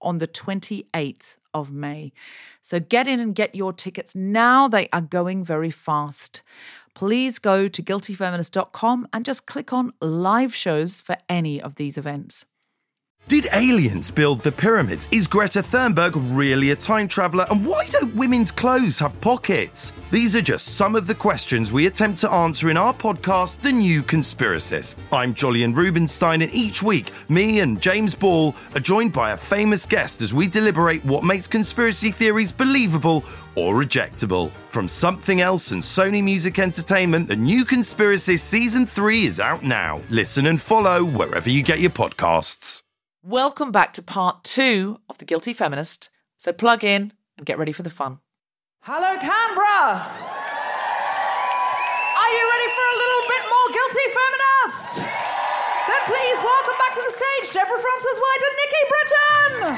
on 0.00 0.18
the 0.18 0.28
28th 0.28 1.36
of 1.54 1.72
May. 1.72 2.12
So 2.62 2.80
get 2.80 3.08
in 3.08 3.20
and 3.20 3.34
get 3.34 3.54
your 3.54 3.72
tickets 3.72 4.14
now. 4.14 4.68
They 4.68 4.88
are 4.92 5.00
going 5.00 5.44
very 5.44 5.70
fast. 5.70 6.42
Please 6.94 7.38
go 7.38 7.68
to 7.68 7.82
guiltyfeminist.com 7.82 9.08
and 9.12 9.24
just 9.24 9.46
click 9.46 9.72
on 9.72 9.92
live 10.00 10.54
shows 10.54 11.00
for 11.00 11.16
any 11.28 11.60
of 11.60 11.76
these 11.76 11.96
events. 11.96 12.44
Did 13.28 13.48
aliens 13.52 14.10
build 14.10 14.40
the 14.40 14.50
pyramids? 14.50 15.06
Is 15.10 15.26
Greta 15.26 15.62
Thunberg 15.62 16.12
really 16.34 16.70
a 16.70 16.76
time 16.76 17.06
traveller? 17.06 17.44
And 17.50 17.66
why 17.66 17.84
don't 17.88 18.14
women's 18.14 18.50
clothes 18.50 18.98
have 19.00 19.20
pockets? 19.20 19.92
These 20.10 20.34
are 20.34 20.40
just 20.40 20.76
some 20.76 20.96
of 20.96 21.06
the 21.06 21.14
questions 21.14 21.70
we 21.70 21.88
attempt 21.88 22.22
to 22.22 22.30
answer 22.30 22.70
in 22.70 22.78
our 22.78 22.94
podcast, 22.94 23.58
The 23.58 23.70
New 23.70 24.02
Conspiracist. 24.02 24.96
I'm 25.12 25.34
Jolyon 25.34 25.74
Rubinstein, 25.74 26.40
and 26.40 26.50
each 26.54 26.82
week, 26.82 27.12
me 27.28 27.60
and 27.60 27.82
James 27.82 28.14
Ball 28.14 28.54
are 28.74 28.80
joined 28.80 29.12
by 29.12 29.32
a 29.32 29.36
famous 29.36 29.84
guest 29.84 30.22
as 30.22 30.32
we 30.32 30.48
deliberate 30.48 31.04
what 31.04 31.22
makes 31.22 31.46
conspiracy 31.46 32.10
theories 32.10 32.50
believable 32.50 33.26
or 33.56 33.74
rejectable. 33.74 34.50
From 34.70 34.88
Something 34.88 35.42
Else 35.42 35.72
and 35.72 35.82
Sony 35.82 36.24
Music 36.24 36.58
Entertainment, 36.58 37.28
The 37.28 37.36
New 37.36 37.66
Conspiracist 37.66 38.38
Season 38.38 38.86
3 38.86 39.26
is 39.26 39.38
out 39.38 39.62
now. 39.62 40.00
Listen 40.08 40.46
and 40.46 40.58
follow 40.58 41.04
wherever 41.04 41.50
you 41.50 41.62
get 41.62 41.80
your 41.80 41.90
podcasts. 41.90 42.84
Welcome 43.24 43.72
back 43.72 43.92
to 43.94 44.02
part 44.02 44.44
two 44.44 45.00
of 45.10 45.18
The 45.18 45.24
Guilty 45.24 45.52
Feminist. 45.52 46.08
So 46.36 46.52
plug 46.52 46.84
in 46.84 47.12
and 47.36 47.44
get 47.44 47.58
ready 47.58 47.72
for 47.72 47.82
the 47.82 47.90
fun. 47.90 48.20
Hello, 48.82 49.18
Canberra! 49.18 50.06
Are 52.14 52.30
you 52.30 52.44
ready 52.46 52.70
for 52.70 52.86
a 52.86 52.96
little 53.02 53.26
bit 53.26 53.42
more 53.50 53.74
Guilty 53.74 54.06
Feminist? 54.14 55.02
Then 55.02 55.98
please 56.06 56.38
welcome 56.46 56.78
back 56.78 56.94
to 56.94 57.02
the 57.02 57.10
stage 57.10 57.50
Deborah 57.52 57.82
Frances 57.82 58.18
White 58.22 58.42
and 58.46 58.54
Nikki 58.62 58.82
Britton! 58.86 59.74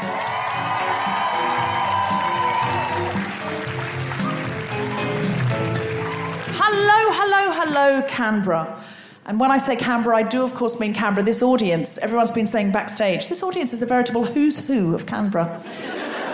Hello, 6.60 7.00
hello, 7.16 7.42
hello, 7.56 8.02
Canberra. 8.06 8.84
And 9.26 9.38
when 9.38 9.50
I 9.50 9.58
say 9.58 9.76
Canberra, 9.76 10.16
I 10.16 10.22
do, 10.22 10.42
of 10.42 10.54
course, 10.54 10.80
mean 10.80 10.94
Canberra. 10.94 11.24
This 11.24 11.42
audience, 11.42 11.98
everyone's 11.98 12.30
been 12.30 12.46
saying 12.46 12.72
backstage, 12.72 13.28
this 13.28 13.42
audience 13.42 13.72
is 13.72 13.82
a 13.82 13.86
veritable 13.86 14.24
who's 14.24 14.66
who 14.66 14.94
of 14.94 15.06
Canberra. 15.06 15.62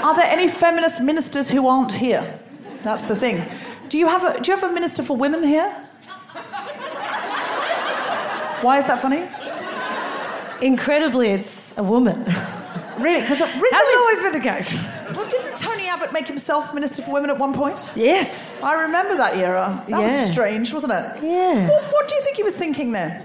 Are 0.02 0.14
there 0.14 0.26
any 0.26 0.48
feminist 0.48 1.00
ministers 1.00 1.50
who 1.50 1.66
aren't 1.66 1.92
here? 1.92 2.38
That's 2.82 3.02
the 3.02 3.16
thing. 3.16 3.44
Do 3.88 3.98
you 3.98 4.06
have 4.06 4.24
a, 4.24 4.40
do 4.40 4.50
you 4.50 4.56
have 4.56 4.70
a 4.70 4.72
minister 4.72 5.02
for 5.02 5.16
women 5.16 5.42
here? 5.42 5.70
Why 8.62 8.78
is 8.78 8.86
that 8.86 9.02
funny? 9.02 9.28
Incredibly, 10.64 11.30
it's 11.30 11.76
a 11.76 11.82
woman. 11.82 12.24
Really? 12.98 13.20
Because 13.20 13.40
originally, 13.40 13.68
uh, 13.70 13.76
Hasn't 13.76 13.98
always 13.98 14.20
been 14.20 14.32
the 14.32 14.40
case. 14.40 14.74
well, 15.14 15.28
didn't 15.28 15.56
Tony 15.56 15.75
Abbott 15.88 16.12
make 16.12 16.26
himself 16.26 16.72
minister 16.74 17.02
for 17.02 17.12
women 17.12 17.30
at 17.30 17.38
one 17.38 17.52
point? 17.54 17.92
Yes. 17.94 18.62
I 18.62 18.82
remember 18.82 19.16
that 19.16 19.36
era. 19.36 19.84
That 19.88 20.00
was 20.02 20.12
strange, 20.30 20.72
wasn't 20.72 20.92
it? 20.92 21.22
Yeah. 21.24 21.68
What, 21.68 21.92
what 21.92 22.08
do 22.08 22.14
you 22.14 22.22
think 22.22 22.36
he 22.36 22.42
was 22.42 22.54
thinking 22.56 22.92
there? 22.92 23.24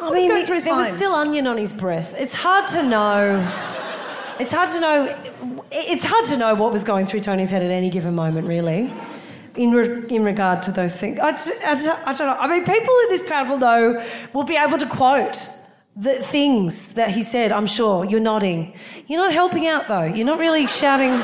I 0.00 0.10
mean, 0.12 0.28
going 0.28 0.44
through 0.44 0.56
his 0.56 0.64
there 0.64 0.74
was 0.74 0.94
still 0.94 1.14
onion 1.14 1.46
on 1.46 1.56
his 1.58 1.72
breath. 1.72 2.14
It's 2.18 2.34
hard 2.34 2.66
to 2.68 2.82
know. 2.82 3.38
It's 4.40 4.52
hard 4.52 4.70
to 4.70 4.80
know. 4.80 5.16
It's 5.70 6.04
hard 6.04 6.26
to 6.26 6.36
know 6.36 6.54
what 6.54 6.72
was 6.72 6.82
going 6.82 7.06
through 7.06 7.20
Tony's 7.20 7.50
head 7.50 7.62
at 7.62 7.70
any 7.70 7.88
given 7.88 8.14
moment, 8.14 8.48
really. 8.48 8.92
In, 9.54 9.72
re- 9.72 10.06
in 10.08 10.24
regard 10.24 10.62
to 10.62 10.72
those 10.72 10.98
things, 10.98 11.18
I 11.20 11.32
don't 11.32 12.18
know. 12.18 12.36
I 12.40 12.46
mean, 12.48 12.64
people 12.64 12.94
in 13.04 13.08
this 13.10 13.22
crowd 13.22 13.48
will 13.48 13.58
know, 13.58 14.02
will 14.32 14.44
be 14.44 14.56
able 14.56 14.78
to 14.78 14.86
quote 14.86 15.50
the 15.96 16.14
things 16.14 16.94
that 16.94 17.10
he 17.10 17.22
said. 17.22 17.52
I'm 17.52 17.66
sure 17.66 18.04
you're 18.04 18.20
nodding. 18.20 18.74
You're 19.06 19.20
not 19.20 19.32
helping 19.32 19.66
out 19.66 19.88
though. 19.88 20.04
You're 20.04 20.26
not 20.26 20.38
really 20.38 20.66
shouting, 20.66 21.22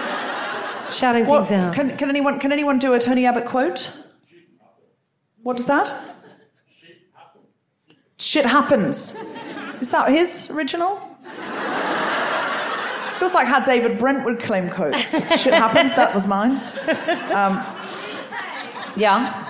shouting 0.91 1.27
What- 1.27 1.47
things 1.47 1.53
out. 1.53 1.75
Can, 1.75 1.97
can 1.97 2.09
anyone 2.11 2.39
can 2.39 2.53
anyone 2.53 2.78
do 2.78 2.93
a 2.95 2.99
Tony 2.99 3.27
Abbott 3.27 3.47
quote? 3.47 3.93
What 5.43 5.57
does 5.57 5.67
that? 5.67 5.95
Shit 8.19 8.45
happens. 8.47 9.17
Is 9.81 9.91
that 9.93 10.11
his 10.11 10.51
original? 10.51 11.01
Feels 13.19 13.34
like 13.34 13.47
how 13.49 13.61
David 13.61 13.99
Brent 13.99 14.25
would 14.25 14.39
claim 14.41 14.71
quotes. 14.71 15.11
Shit 15.41 15.53
happens. 15.55 15.95
That 15.95 16.12
was 16.15 16.27
mine. 16.27 16.53
Um, 17.33 17.65
yeah. 18.97 19.47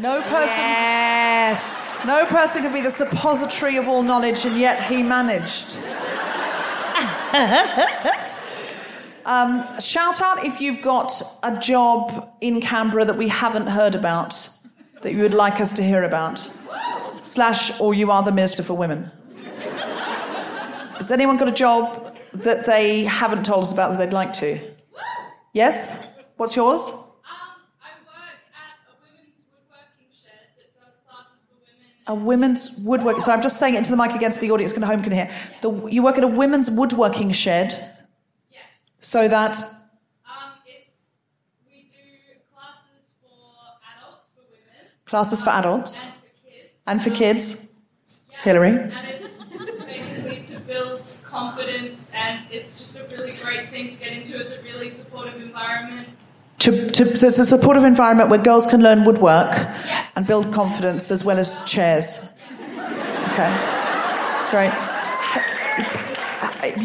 No 0.00 0.22
person. 0.22 0.56
yes. 0.56 2.04
No 2.06 2.24
person 2.26 2.62
can 2.62 2.72
be 2.72 2.80
the 2.80 2.90
suppository 2.90 3.76
of 3.76 3.86
all 3.86 4.02
knowledge, 4.02 4.46
and 4.46 4.58
yet 4.58 4.82
he 4.84 5.02
managed. 5.02 5.78
um, 9.26 9.64
shout 9.80 10.20
out 10.20 10.44
if 10.44 10.60
you've 10.60 10.80
got 10.82 11.22
a 11.42 11.58
job 11.60 12.32
in 12.40 12.60
Canberra 12.60 13.04
that 13.04 13.16
we 13.16 13.28
haven't 13.28 13.66
heard 13.66 13.94
about, 13.94 14.48
that 15.02 15.12
you 15.12 15.22
would 15.22 15.34
like 15.34 15.60
us 15.60 15.72
to 15.74 15.82
hear 15.82 16.02
about. 16.04 16.50
Slash, 17.22 17.78
or 17.80 17.92
you 17.92 18.10
are 18.10 18.22
the 18.22 18.32
Minister 18.32 18.62
for 18.62 18.74
Women. 18.74 19.10
Has 20.96 21.10
anyone 21.10 21.36
got 21.36 21.48
a 21.48 21.52
job 21.52 22.16
that 22.32 22.64
they 22.66 23.04
haven't 23.04 23.44
told 23.44 23.64
us 23.64 23.72
about 23.72 23.90
that 23.90 23.98
they'd 23.98 24.12
like 24.14 24.32
to? 24.34 24.58
Yes? 25.52 26.08
What's 26.36 26.56
yours? 26.56 26.90
Um, 26.90 27.04
I 27.82 27.90
work 28.06 28.40
at 28.52 28.76
a 28.86 28.92
women's 29.02 29.34
woodworking 29.50 30.08
shed 30.12 30.52
that 30.56 30.68
does 30.78 30.94
classes 31.06 31.40
for 31.48 31.56
women. 31.56 31.90
A 32.10 32.14
women's 32.14 32.76
woodworking. 32.80 33.20
So 33.22 33.30
I'm 33.32 33.40
just 33.40 33.56
saying 33.60 33.74
it 33.74 33.78
into 33.78 33.92
the 33.92 33.96
mic 33.96 34.12
again 34.16 34.32
so 34.32 34.40
the 34.40 34.50
audience 34.50 34.72
can 34.72 34.82
home 34.82 35.00
can 35.00 35.12
hear. 35.12 35.30
The, 35.62 35.70
you 35.86 36.02
work 36.02 36.18
at 36.18 36.24
a 36.24 36.32
women's 36.42 36.68
woodworking 36.68 37.30
shed, 37.30 37.68
Yes. 38.50 38.62
so 38.98 39.28
that 39.28 39.56
Um, 40.26 40.50
we 41.68 41.82
do 41.82 42.02
classes 42.52 43.06
for 43.22 43.28
adults, 43.94 44.24
for 44.34 44.42
women, 44.50 44.90
classes 45.06 45.40
for 45.40 45.50
adults 45.50 46.02
and 46.02 46.10
for 46.10 46.50
kids. 46.50 46.74
and 46.88 47.02
for 47.02 47.10
kids. 47.10 47.72
Yeah. 48.28 48.38
Hillary. 48.42 48.70
And 48.70 49.06
it's 49.08 49.28
basically 49.84 50.46
to 50.52 50.60
build 50.60 51.02
confidence, 51.22 52.10
and 52.12 52.40
it's 52.50 52.76
just 52.80 52.96
a 52.96 53.04
really 53.14 53.34
great 53.44 53.68
thing 53.70 53.90
to 53.92 53.96
get 54.02 54.12
into. 54.14 54.36
It's 54.36 54.50
a 54.58 54.62
really 54.62 54.90
supportive 54.90 55.36
environment. 55.40 56.08
To, 56.60 56.90
to, 56.90 57.16
so 57.16 57.28
it's 57.28 57.38
a 57.38 57.44
supportive 57.44 57.84
environment 57.84 58.28
where 58.28 58.38
girls 58.38 58.66
can 58.66 58.82
learn 58.82 59.04
woodwork 59.04 59.54
and 60.14 60.26
build 60.26 60.52
confidence 60.52 61.10
as 61.10 61.24
well 61.24 61.38
as 61.38 61.64
chairs. 61.64 62.28
Okay, 63.32 63.50
great. 64.50 64.70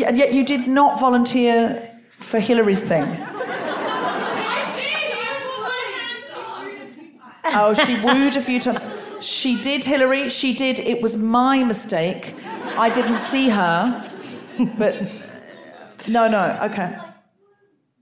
And 0.06 0.18
yet 0.18 0.34
you 0.34 0.46
did 0.46 0.68
not 0.68 0.98
volunteer 1.00 1.92
for 2.20 2.40
Hillary's 2.40 2.86
thing. 2.86 3.04
I 3.04 3.16
did. 4.78 4.94
I 5.20 5.34
put 5.44 5.60
my 5.62 5.84
hands 6.00 6.32
on. 7.54 7.62
Oh, 7.62 7.74
she 7.74 8.00
wooed 8.00 8.38
a 8.38 8.42
few 8.42 8.62
times. 8.62 8.86
She 9.20 9.62
did, 9.62 9.84
Hillary. 9.84 10.30
She 10.30 10.54
did. 10.54 10.80
It 10.80 11.02
was 11.02 11.18
my 11.18 11.64
mistake. 11.66 12.34
I 12.78 12.90
didn't 12.90 13.18
see 13.18 13.50
her. 13.50 14.10
But 14.78 15.02
no, 16.08 16.30
no. 16.30 16.58
Okay. 16.64 16.98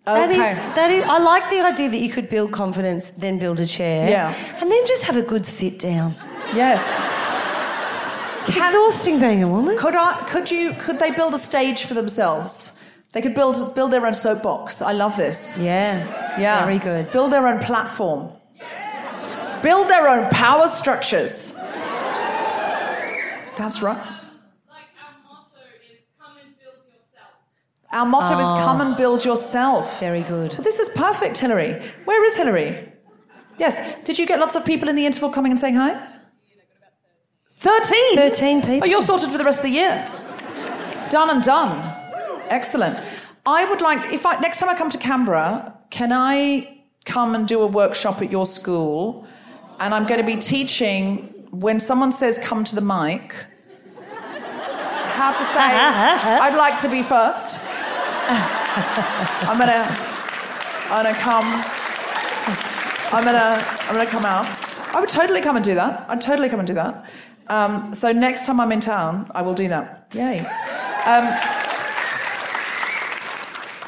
That 0.05 0.29
Okay. 0.29 0.51
is, 0.51 0.57
that 0.75 0.91
is, 0.91 1.03
I 1.05 1.17
like 1.19 1.49
the 1.49 1.61
idea 1.61 1.89
that 1.89 1.99
you 1.99 2.09
could 2.09 2.27
build 2.27 2.51
confidence, 2.51 3.11
then 3.11 3.39
build 3.39 3.59
a 3.61 3.65
chair. 3.65 4.09
Yeah. 4.09 4.33
And 4.61 4.69
then 4.69 4.85
just 4.85 5.05
have 5.05 5.15
a 5.15 5.21
good 5.21 5.45
sit 5.45 5.79
down. 5.79 6.15
Yes. 6.53 6.81
It's 8.47 8.57
exhausting 8.57 9.19
being 9.21 9.41
a 9.43 9.47
woman. 9.47 9.77
Could 9.77 9.95
I? 9.95 10.25
Could 10.27 10.51
you? 10.51 10.73
Could 10.73 10.99
they 10.99 11.11
build 11.11 11.33
a 11.33 11.37
stage 11.37 11.85
for 11.85 11.93
themselves? 11.93 12.77
They 13.13 13.21
could 13.21 13.33
build 13.35 13.73
build 13.75 13.91
their 13.91 14.05
own 14.05 14.13
soapbox. 14.13 14.81
I 14.81 14.91
love 14.91 15.15
this. 15.15 15.57
Yeah. 15.59 16.03
Yeah. 16.37 16.65
Very 16.65 16.79
good. 16.79 17.09
Build 17.13 17.31
their 17.31 17.47
own 17.47 17.59
platform. 17.59 18.33
Build 19.61 19.87
their 19.89 20.09
own 20.09 20.29
power 20.29 20.67
structures. 20.67 21.53
That's 23.55 23.81
right. 23.81 23.95
Like 23.95 24.89
our 24.99 25.15
motto 25.23 25.63
is 25.89 25.99
"Come 26.19 26.35
and 26.43 26.53
build 26.59 26.83
yourself." 26.91 27.35
Our 27.93 28.05
motto 28.05 28.37
is 28.39 28.63
"Come 28.65 28.81
and 28.81 28.93
ah. 28.93 28.97
build 28.97 29.23
yourself." 29.23 29.99
Very 29.99 30.23
good. 30.23 30.53
Well, 30.53 30.63
this 30.63 30.79
is 30.79 30.89
perfect, 30.89 31.37
Hillary. 31.37 31.81
Where 32.05 32.25
is 32.25 32.35
Hillary? 32.35 32.91
Yes. 33.57 33.79
Did 34.03 34.17
you 34.17 34.25
get 34.25 34.39
lots 34.39 34.55
of 34.55 34.65
people 34.65 34.89
in 34.89 34.95
the 34.95 35.05
interval 35.05 35.29
coming 35.29 35.51
and 35.51 35.59
saying 35.59 35.75
hi? 35.75 35.91
13? 37.51 38.15
13 38.15 38.61
people. 38.61 38.79
Oh, 38.83 38.85
you're 38.85 39.01
sorted 39.01 39.29
for 39.29 39.37
the 39.37 39.43
rest 39.43 39.59
of 39.59 39.63
the 39.63 39.71
year. 39.71 40.09
Done 41.09 41.29
and 41.29 41.43
done. 41.43 41.77
Excellent. 42.49 42.99
I 43.45 43.65
would 43.65 43.81
like, 43.81 44.11
if 44.11 44.25
I 44.25 44.39
next 44.39 44.59
time 44.59 44.69
I 44.69 44.75
come 44.75 44.89
to 44.89 44.97
Canberra, 44.97 45.77
can 45.89 46.11
I 46.11 46.81
come 47.05 47.35
and 47.35 47.47
do 47.47 47.61
a 47.61 47.67
workshop 47.67 48.21
at 48.21 48.31
your 48.31 48.45
school? 48.45 49.27
And 49.79 49.93
I'm 49.93 50.07
going 50.07 50.19
to 50.19 50.25
be 50.25 50.37
teaching 50.37 51.33
when 51.51 51.79
someone 51.79 52.11
says 52.11 52.37
come 52.37 52.63
to 52.63 52.75
the 52.75 52.81
mic, 52.81 53.45
how 55.13 55.31
to 55.31 55.43
say, 55.43 55.59
I'd 56.45 56.55
like 56.55 56.79
to 56.79 56.89
be 56.89 57.03
first. 57.03 57.59
I'm 58.29 59.57
gonna, 59.57 59.85
I'm 60.89 61.03
gonna 61.03 61.15
come. 61.15 61.63
I'm 63.13 63.23
gonna, 63.23 63.65
I'm 63.81 63.95
gonna 63.95 64.09
come 64.09 64.25
out. 64.25 64.47
I 64.95 64.99
would 64.99 65.09
totally 65.09 65.41
come 65.41 65.55
and 65.55 65.65
do 65.65 65.75
that. 65.75 66.05
I'd 66.09 66.21
totally 66.21 66.49
come 66.49 66.59
and 66.59 66.67
do 66.67 66.73
that. 66.75 67.09
Um, 67.47 67.93
so 67.93 68.11
next 68.11 68.45
time 68.45 68.59
I'm 68.59 68.71
in 68.71 68.79
town, 68.79 69.29
I 69.35 69.41
will 69.41 69.53
do 69.53 69.67
that. 69.67 70.07
Yay. 70.13 70.39
Um, 70.39 71.33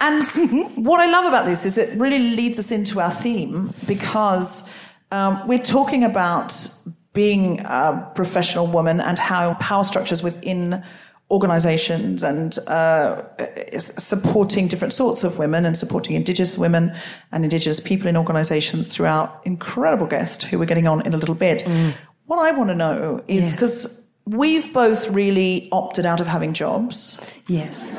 and 0.02 0.86
what 0.86 1.00
I 1.00 1.06
love 1.06 1.26
about 1.26 1.46
this 1.46 1.66
is 1.66 1.78
it 1.78 1.98
really 1.98 2.20
leads 2.20 2.60
us 2.60 2.72
into 2.72 3.00
our 3.00 3.12
theme 3.12 3.74
because 3.88 4.72
um, 5.12 5.48
we're 5.48 5.64
talking 5.64 6.04
about 6.04 6.70
being 7.14 7.62
a 7.62 8.12
professional 8.14 8.68
woman 8.68 9.00
and 9.00 9.18
how 9.18 9.54
power 9.56 9.84
structures 9.84 10.22
within 10.22 10.84
organizations 11.32 12.24
and 12.24 12.58
uh, 12.68 13.24
supporting 13.78 14.68
different 14.68 14.94
sorts 14.94 15.24
of 15.24 15.40
women 15.40 15.66
and 15.66 15.76
supporting 15.76 16.16
Indigenous 16.16 16.58
women 16.58 16.96
and 17.32 17.44
Indigenous 17.44 17.80
people 17.80 18.08
in 18.08 18.16
organizations 18.16 18.88
through 18.88 19.08
our 19.08 19.42
incredible 19.44 20.06
guest 20.06 20.44
who 20.44 20.60
we're 20.60 20.66
getting 20.66 20.88
on 20.88 21.02
in 21.06 21.14
a 21.14 21.18
little 21.18 21.36
bit. 21.36 21.64
Mm. 21.64 21.96
What 22.26 22.40
I 22.40 22.52
want 22.52 22.70
to 22.70 22.76
know 22.76 23.24
is 23.28 23.54
because 23.54 23.86
yes. 23.86 24.38
we've 24.38 24.72
both 24.72 25.10
really 25.10 25.68
opted 25.72 26.06
out 26.06 26.20
of 26.20 26.28
having 26.28 26.54
jobs. 26.54 27.42
Yes. 27.48 27.94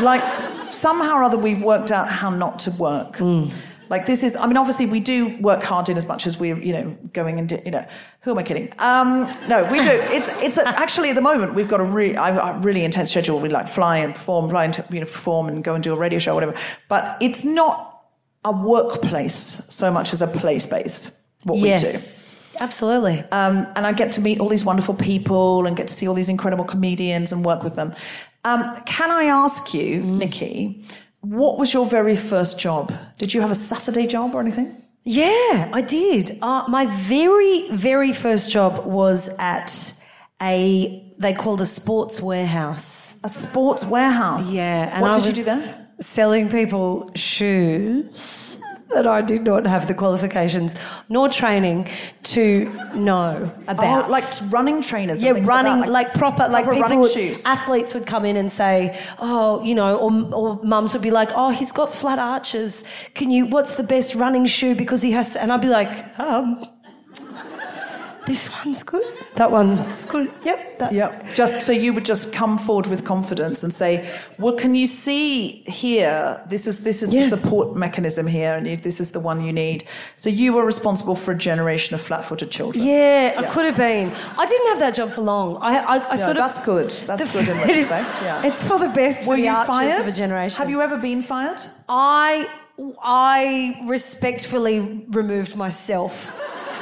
Like 0.00 0.22
somehow 0.54 1.16
or 1.16 1.22
other, 1.22 1.38
we've 1.38 1.62
worked 1.62 1.90
out 1.90 2.08
how 2.08 2.30
not 2.30 2.58
to 2.60 2.70
work. 2.72 3.16
Mm. 3.16 3.52
Like 3.94 4.06
this 4.06 4.24
is, 4.24 4.34
I 4.34 4.48
mean, 4.48 4.56
obviously 4.56 4.86
we 4.86 4.98
do 4.98 5.36
work 5.38 5.62
hard 5.62 5.88
in 5.88 5.96
as 5.96 6.04
much 6.04 6.26
as 6.26 6.36
we're, 6.36 6.60
you 6.60 6.72
know, 6.72 6.98
going 7.12 7.38
and, 7.38 7.48
you 7.64 7.70
know, 7.70 7.86
who 8.22 8.32
am 8.32 8.38
I 8.38 8.42
kidding? 8.42 8.72
Um, 8.80 9.30
no, 9.46 9.62
we 9.70 9.80
do. 9.80 9.92
It's, 10.16 10.28
it's 10.42 10.58
a, 10.58 10.66
actually 10.66 11.10
at 11.10 11.14
the 11.14 11.22
moment 11.22 11.54
we've 11.54 11.68
got 11.68 11.78
a 11.78 11.84
really, 11.84 12.14
a 12.16 12.58
really 12.58 12.82
intense 12.82 13.12
schedule. 13.12 13.38
We 13.38 13.50
like 13.50 13.68
fly 13.68 13.98
and 13.98 14.12
perform, 14.12 14.50
fly 14.50 14.64
and 14.64 14.84
you 14.90 14.98
know, 14.98 15.06
perform 15.06 15.48
and 15.48 15.62
go 15.62 15.76
and 15.76 15.84
do 15.84 15.94
a 15.94 15.96
radio 15.96 16.18
show, 16.18 16.34
whatever. 16.34 16.56
But 16.88 17.18
it's 17.20 17.44
not 17.44 18.02
a 18.44 18.50
workplace 18.50 19.36
so 19.68 19.92
much 19.92 20.12
as 20.12 20.20
a 20.20 20.26
play 20.26 20.58
space. 20.58 21.22
What 21.44 21.60
yes. 21.60 22.34
we 22.34 22.58
do. 22.58 22.64
Absolutely. 22.64 23.20
Um, 23.30 23.68
and 23.76 23.86
I 23.86 23.92
get 23.92 24.10
to 24.12 24.20
meet 24.20 24.40
all 24.40 24.48
these 24.48 24.64
wonderful 24.64 24.94
people 24.94 25.66
and 25.66 25.76
get 25.76 25.86
to 25.86 25.94
see 25.94 26.08
all 26.08 26.14
these 26.14 26.28
incredible 26.28 26.64
comedians 26.64 27.30
and 27.30 27.44
work 27.44 27.62
with 27.62 27.76
them. 27.76 27.94
Um, 28.42 28.74
can 28.86 29.12
I 29.12 29.24
ask 29.26 29.72
you, 29.72 30.02
mm. 30.02 30.18
Nikki, 30.18 30.84
what 31.24 31.58
was 31.58 31.72
your 31.72 31.86
very 31.86 32.16
first 32.16 32.58
job? 32.58 32.92
Did 33.18 33.32
you 33.32 33.40
have 33.40 33.50
a 33.50 33.54
Saturday 33.54 34.06
job 34.06 34.34
or 34.34 34.40
anything? 34.40 34.76
Yeah, 35.04 35.70
I 35.72 35.82
did. 35.82 36.38
Uh, 36.42 36.64
my 36.68 36.86
very, 36.86 37.68
very 37.70 38.12
first 38.12 38.50
job 38.50 38.84
was 38.86 39.34
at 39.38 39.92
a, 40.40 41.12
they 41.18 41.32
called 41.32 41.60
a 41.60 41.66
sports 41.66 42.20
warehouse. 42.20 43.20
A 43.24 43.28
sports 43.28 43.84
warehouse? 43.84 44.52
Yeah. 44.52 44.90
And 44.92 45.02
what 45.02 45.14
I 45.14 45.18
did 45.18 45.36
you 45.36 45.42
do 45.42 45.44
there? 45.44 45.88
Selling 46.00 46.48
people 46.48 47.10
shoes 47.14 48.60
that 48.90 49.06
I 49.06 49.22
did 49.22 49.42
not 49.42 49.66
have 49.66 49.88
the 49.88 49.94
qualifications 49.94 50.76
nor 51.08 51.28
training 51.28 51.88
to 52.24 52.70
know 52.94 53.52
about. 53.66 54.06
Oh, 54.06 54.10
like 54.10 54.24
running 54.50 54.82
trainers. 54.82 55.22
Yeah, 55.22 55.32
running 55.44 55.80
like, 55.80 55.90
like, 55.90 56.14
proper, 56.14 56.48
like 56.48 56.70
people, 56.70 57.00
would, 57.00 57.40
athletes 57.44 57.94
would 57.94 58.06
come 58.06 58.24
in 58.24 58.36
and 58.36 58.50
say, 58.50 58.98
oh, 59.18 59.62
you 59.62 59.74
know, 59.74 59.96
or, 59.96 60.34
or 60.34 60.62
mums 60.62 60.92
would 60.92 61.02
be 61.02 61.10
like, 61.10 61.30
oh, 61.34 61.50
he's 61.50 61.72
got 61.72 61.92
flat 61.92 62.18
arches. 62.18 62.84
Can 63.14 63.30
you? 63.30 63.46
What's 63.46 63.74
the 63.74 63.82
best 63.82 64.14
running 64.14 64.46
shoe? 64.46 64.74
Because 64.74 65.02
he 65.02 65.12
has 65.12 65.32
to. 65.32 65.42
And 65.42 65.52
I'd 65.52 65.60
be 65.62 65.68
like, 65.68 66.18
um, 66.18 66.64
this 68.26 68.50
one's 68.64 68.82
good. 68.82 69.04
That 69.34 69.50
one's 69.50 70.04
good. 70.06 70.32
Yep. 70.44 70.78
That. 70.78 70.92
Yep. 70.92 71.34
Just 71.34 71.62
so 71.62 71.72
you 71.72 71.92
would 71.92 72.04
just 72.04 72.32
come 72.32 72.58
forward 72.58 72.86
with 72.86 73.04
confidence 73.04 73.62
and 73.62 73.72
say, 73.72 74.08
"Well, 74.38 74.54
can 74.54 74.74
you 74.74 74.86
see 74.86 75.62
here? 75.66 76.42
This 76.48 76.66
is 76.66 76.80
this 76.84 77.02
is 77.02 77.12
yeah. 77.12 77.22
the 77.22 77.28
support 77.28 77.76
mechanism 77.76 78.26
here, 78.26 78.54
and 78.54 78.66
you, 78.66 78.76
this 78.76 79.00
is 79.00 79.10
the 79.10 79.20
one 79.20 79.44
you 79.44 79.52
need." 79.52 79.84
So 80.16 80.30
you 80.30 80.52
were 80.52 80.64
responsible 80.64 81.16
for 81.16 81.32
a 81.32 81.38
generation 81.38 81.94
of 81.94 82.00
flat-footed 82.00 82.50
children. 82.50 82.84
Yeah, 82.84 83.34
I 83.36 83.44
could 83.44 83.66
have 83.66 83.76
been. 83.76 84.12
I 84.38 84.46
didn't 84.46 84.68
have 84.68 84.78
that 84.80 84.94
job 84.94 85.10
for 85.10 85.22
long. 85.22 85.58
I, 85.58 85.78
I, 85.78 85.96
I 85.96 85.96
yeah, 85.96 86.14
sort 86.14 86.36
of. 86.36 86.36
That's 86.36 86.58
good. 86.58 86.90
That's 87.06 87.32
good 87.32 87.48
in 87.52 87.56
retrospect. 87.58 88.22
yeah. 88.22 88.46
It's 88.46 88.62
for 88.62 88.78
the 88.78 88.88
best. 88.88 89.26
Were 89.26 89.36
you 89.36 89.52
fired? 89.64 90.00
Of 90.00 90.06
a 90.06 90.10
generation. 90.10 90.58
Have 90.58 90.70
you 90.70 90.80
ever 90.80 90.98
been 90.98 91.22
fired? 91.22 91.60
I 91.88 92.48
I 93.02 93.82
respectfully 93.86 94.80
removed 95.10 95.56
myself 95.56 96.32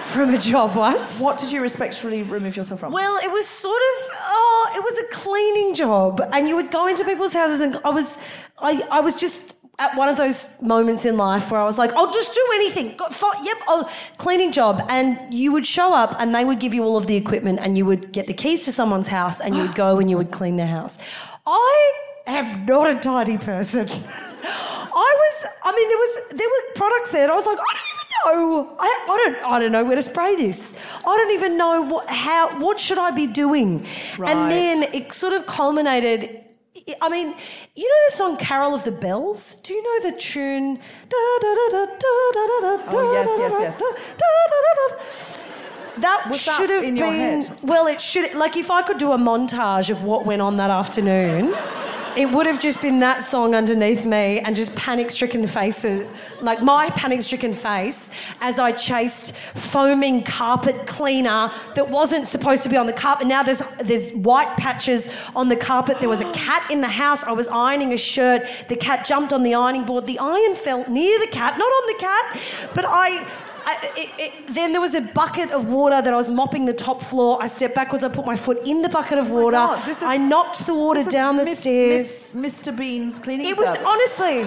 from 0.02 0.34
a 0.34 0.38
job 0.38 0.76
once. 0.76 1.20
What 1.20 1.38
did 1.38 1.52
you 1.52 1.60
respectfully 1.60 2.22
remove 2.22 2.56
yourself 2.56 2.81
from? 2.81 2.93
Well, 2.93 3.16
it 3.22 3.31
was 3.31 3.46
sort 3.46 3.81
of 3.81 4.08
oh, 4.14 4.72
it 4.76 4.82
was 4.82 4.99
a 4.99 5.14
cleaning 5.14 5.75
job, 5.75 6.20
and 6.32 6.49
you 6.49 6.56
would 6.56 6.70
go 6.70 6.87
into 6.87 7.04
people's 7.04 7.32
houses, 7.32 7.60
and 7.60 7.76
I 7.84 7.90
was, 7.90 8.19
I, 8.58 8.82
I 8.90 9.00
was 9.00 9.14
just 9.14 9.54
at 9.78 9.96
one 9.96 10.08
of 10.08 10.16
those 10.16 10.60
moments 10.62 11.04
in 11.04 11.16
life 11.16 11.50
where 11.50 11.60
I 11.60 11.64
was 11.64 11.78
like, 11.78 11.93
I'll 11.94 12.12
just 12.12 12.32
do 12.32 12.46
anything. 12.54 12.90
Yep, 12.90 13.56
oh, 13.69 13.93
cleaning 14.19 14.52
job. 14.52 14.84
And 14.88 15.32
you 15.32 15.52
would 15.52 15.66
show 15.66 15.94
up 15.94 16.14
and 16.20 16.34
they 16.34 16.44
would 16.44 16.60
give 16.60 16.75
you 16.75 16.84
all 16.84 16.96
of 16.96 17.06
the 17.06 17.16
equipment 17.16 17.58
and 17.60 17.76
you 17.76 17.87
would 17.87 18.12
get 18.12 18.26
the 18.26 18.34
keys 18.34 18.60
to 18.66 18.72
someone's 18.72 19.08
house 19.08 19.40
and 19.40 19.56
you 19.56 19.62
would 19.62 19.75
go 19.75 19.99
and 19.99 20.10
you 20.10 20.16
would 20.19 20.31
clean 20.31 20.56
their 20.56 20.66
house. 20.66 20.99
I 21.46 21.93
am 22.26 22.66
not 22.66 22.90
a 22.90 22.94
tidy 23.00 23.38
person. 23.38 23.88
I 24.44 25.14
was, 25.19 25.46
I 25.64 25.75
mean, 25.75 25.88
there 25.88 25.99
was 25.99 26.38
there 26.38 26.49
were 26.49 26.75
products 26.75 27.12
there. 27.12 27.22
And 27.22 27.32
I 27.32 27.34
was 27.34 27.46
like, 27.46 27.58
I 27.58 27.72
don't 27.72 27.88
even 27.96 28.01
know. 28.25 28.76
I, 28.79 29.06
I 29.11 29.17
don't 29.25 29.44
I 29.53 29.59
don't 29.59 29.73
know 29.73 29.85
where 29.85 29.97
to 29.97 30.03
spray 30.03 30.37
this. 30.37 30.75
I 31.06 31.17
don't 31.17 31.32
even 31.32 31.56
know 31.56 31.82
what 31.82 32.09
how 32.11 32.59
what 32.59 32.79
should 32.81 32.99
I 32.99 33.11
be 33.11 33.26
doing. 33.26 33.87
Right. 34.19 34.31
And 34.31 34.50
then 34.50 34.82
it 34.94 35.12
sort 35.12 35.32
of 35.32 35.47
culminated. 35.47 36.41
I 37.00 37.09
mean, 37.09 37.35
you 37.76 37.88
know 37.88 38.00
the 38.09 38.14
song 38.17 38.37
"Carol 38.37 38.75
of 38.75 38.85
the 38.85 38.93
Bells"? 38.93 39.56
Do 39.56 39.75
you 39.75 39.82
know 39.82 40.11
the 40.11 40.17
tune? 40.19 40.81
Oh 42.94 43.12
yes, 43.12 43.29
yes, 43.38 43.53
yes. 43.61 43.82
That 45.99 46.26
Was 46.29 46.41
should 46.43 46.70
that 46.70 46.85
have 46.85 46.94
been. 46.94 47.44
Well, 47.62 47.87
it 47.87 48.00
should. 48.00 48.35
Like, 48.35 48.56
if 48.56 48.70
I 48.70 48.81
could 48.82 48.97
do 48.99 49.12
a 49.12 49.19
montage 49.19 49.91
of 49.91 50.03
what 50.05 50.25
went 50.25 50.41
on 50.41 50.56
that 50.56 50.70
afternoon 50.70 51.54
it 52.16 52.31
would 52.31 52.47
have 52.47 52.61
just 52.61 52.83
been 52.83 53.00
that 53.00 53.23
song 53.23 53.54
underneath 53.54 54.04
me 54.04 54.40
and 54.40 54.54
just 54.54 54.75
panic 54.76 55.11
stricken 55.11 55.47
faces, 55.47 56.07
like 56.40 56.62
my 56.62 56.90
panic 56.90 57.23
stricken 57.23 57.52
face 57.52 58.11
as 58.40 58.59
I 58.59 58.73
chased 58.73 59.37
foaming 59.37 60.23
carpet 60.23 60.87
cleaner 60.87 61.50
that 61.75 61.88
wasn't 61.88 62.26
supposed 62.26 62.62
to 62.64 62.69
be 62.69 62.76
on 62.76 62.87
the 62.87 62.92
carpet. 62.92 63.26
Now 63.26 63.42
there's, 63.42 63.62
there's 63.83 64.11
white 64.12 64.54
patches 64.57 65.09
on 65.35 65.49
the 65.49 65.57
carpet. 65.57 66.00
There 66.00 66.09
was 66.09 66.21
a 66.21 66.33
cat 66.33 66.71
in 66.71 66.81
the 66.81 66.88
house. 66.88 67.25
I 67.25 67.33
was 67.33 67.49
ironing 67.49 67.92
a 67.92 67.99
shirt. 67.99 68.42
The 68.69 68.76
cat 68.76 69.07
jumped 69.07 69.33
on 69.33 69.42
the 69.42 69.54
ironing 69.54 69.85
board. 69.85 70.07
The 70.07 70.19
iron 70.19 70.54
fell 70.54 70.88
near 70.88 71.19
the 71.21 71.28
cat, 71.28 71.59
not 71.59 71.64
on 71.64 71.87
the 71.87 71.99
cat, 71.99 72.71
but 72.75 72.85
I 72.87 73.26
I, 73.64 73.92
it, 73.97 74.11
it, 74.19 74.33
then 74.49 74.73
there 74.73 74.81
was 74.81 74.95
a 74.95 75.00
bucket 75.00 75.50
of 75.50 75.66
water 75.66 76.02
that 76.02 76.12
I 76.12 76.16
was 76.16 76.31
mopping 76.31 76.64
the 76.64 76.73
top 76.73 77.02
floor. 77.02 77.38
I 77.40 77.47
stepped 77.47 77.75
backwards. 77.75 78.04
I 78.04 78.09
put 78.09 78.26
my 78.26 78.37
foot 78.37 78.66
in 78.66 78.83
the 78.83 78.88
bucket 78.88 79.19
of 79.19 79.31
oh 79.31 79.35
water. 79.35 79.57
Oh 79.57 79.76
God, 79.76 79.88
is, 79.88 80.02
I 80.02 80.16
knocked 80.16 80.66
the 80.66 80.75
water 80.75 81.04
down 81.04 81.37
the 81.37 81.45
stairs. 81.45 82.37
Mr. 82.37 82.76
Bean's 82.76 83.19
cleaning. 83.19 83.47
It 83.47 83.57
was 83.57 83.76
honestly. 83.85 84.45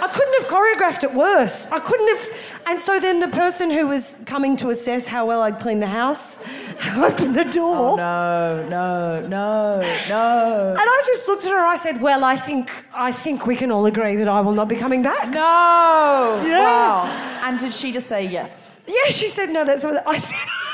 I 0.00 0.08
couldn't 0.08 0.42
have 0.42 0.50
choreographed 0.50 1.04
it 1.04 1.14
worse. 1.14 1.70
I 1.70 1.78
couldn't 1.78 2.08
have. 2.16 2.40
And 2.66 2.80
so 2.80 2.98
then 3.00 3.20
the 3.20 3.28
person 3.28 3.70
who 3.70 3.86
was 3.88 4.22
coming 4.26 4.56
to 4.58 4.70
assess 4.70 5.06
how 5.06 5.26
well 5.26 5.42
I'd 5.42 5.60
cleaned 5.60 5.82
the 5.82 5.86
house 5.86 6.40
opened 6.96 7.34
the 7.34 7.44
door. 7.44 7.92
Oh, 7.92 7.96
no, 7.96 8.68
no, 8.68 9.20
no, 9.28 9.80
no. 10.08 10.68
And 10.70 10.78
I 10.78 11.02
just 11.06 11.28
looked 11.28 11.44
at 11.44 11.50
her. 11.50 11.64
I 11.64 11.76
said, 11.76 12.00
"Well, 12.00 12.24
I 12.24 12.36
think 12.36 12.70
I 12.94 13.12
think 13.12 13.46
we 13.46 13.56
can 13.56 13.70
all 13.70 13.86
agree 13.86 14.16
that 14.16 14.28
I 14.28 14.40
will 14.40 14.54
not 14.54 14.68
be 14.68 14.76
coming 14.76 15.02
back." 15.02 15.30
No. 15.30 16.42
Yeah. 16.46 16.58
Wow. 16.58 17.40
And 17.44 17.58
did 17.58 17.72
she 17.72 17.92
just 17.92 18.06
say 18.06 18.26
yes? 18.26 18.70
Yeah, 18.86 19.10
she 19.10 19.28
said 19.28 19.50
no. 19.50 19.64
That's 19.64 19.84
what 19.84 20.06
I 20.06 20.16
said. 20.18 20.38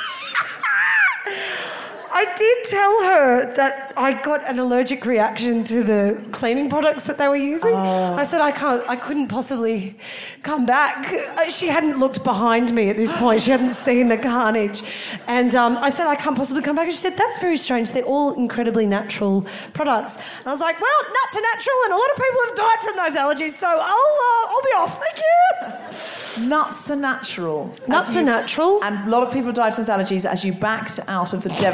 I 2.12 2.24
did 2.36 2.56
tell 2.66 3.02
her 3.04 3.54
that 3.56 3.92
I 3.96 4.12
got 4.22 4.48
an 4.48 4.58
allergic 4.58 5.06
reaction 5.06 5.64
to 5.64 5.82
the 5.82 6.22
cleaning 6.32 6.68
products 6.68 7.04
that 7.04 7.18
they 7.18 7.28
were 7.28 7.36
using. 7.36 7.74
Oh. 7.74 8.14
I 8.14 8.24
said 8.24 8.40
I 8.40 8.50
can't, 8.50 8.86
I 8.88 8.96
couldn't 8.96 9.28
possibly 9.28 9.96
come 10.42 10.66
back. 10.66 11.12
Uh, 11.12 11.48
She 11.48 11.68
hadn't 11.68 11.98
looked 11.98 12.24
behind 12.24 12.74
me 12.74 12.90
at 12.90 12.96
this 12.96 13.12
point. 13.12 13.42
She 13.42 13.50
hadn't 13.50 13.72
seen 13.74 14.08
the 14.08 14.18
carnage, 14.18 14.82
and 15.28 15.54
um, 15.54 15.76
I 15.78 15.90
said 15.90 16.06
I 16.06 16.16
can't 16.16 16.36
possibly 16.36 16.62
come 16.62 16.76
back. 16.76 16.84
And 16.86 16.92
she 16.92 16.98
said 16.98 17.16
that's 17.16 17.38
very 17.38 17.56
strange. 17.56 17.92
They're 17.92 18.04
all 18.04 18.34
incredibly 18.34 18.86
natural 18.86 19.46
products. 19.74 20.16
And 20.16 20.46
I 20.46 20.50
was 20.50 20.60
like, 20.60 20.80
well, 20.80 21.00
nuts 21.18 21.36
are 21.38 21.46
natural, 21.54 21.76
and 21.84 21.92
a 21.92 21.96
lot 21.96 22.10
of 22.10 22.16
people 22.16 22.40
have 22.46 22.56
died 22.56 22.80
from 22.84 22.96
those 22.96 23.16
allergies. 23.22 23.52
So 23.52 23.68
I'll, 23.68 24.14
uh, 24.30 24.50
I'll 24.50 24.62
be 24.62 24.74
off. 24.82 25.00
Thank 25.00 25.18
you. 25.18 26.48
Nuts 26.48 26.90
are 26.90 26.96
natural. 26.96 27.74
Nuts 27.88 28.16
are 28.16 28.22
natural. 28.22 28.82
And 28.82 29.08
a 29.08 29.10
lot 29.10 29.22
of 29.26 29.32
people 29.32 29.52
died 29.52 29.74
from 29.74 29.84
those 29.84 29.94
allergies 29.94 30.24
as 30.24 30.44
you 30.44 30.52
backed 30.52 30.98
out 31.08 31.32
of 31.32 31.42
the 31.42 31.50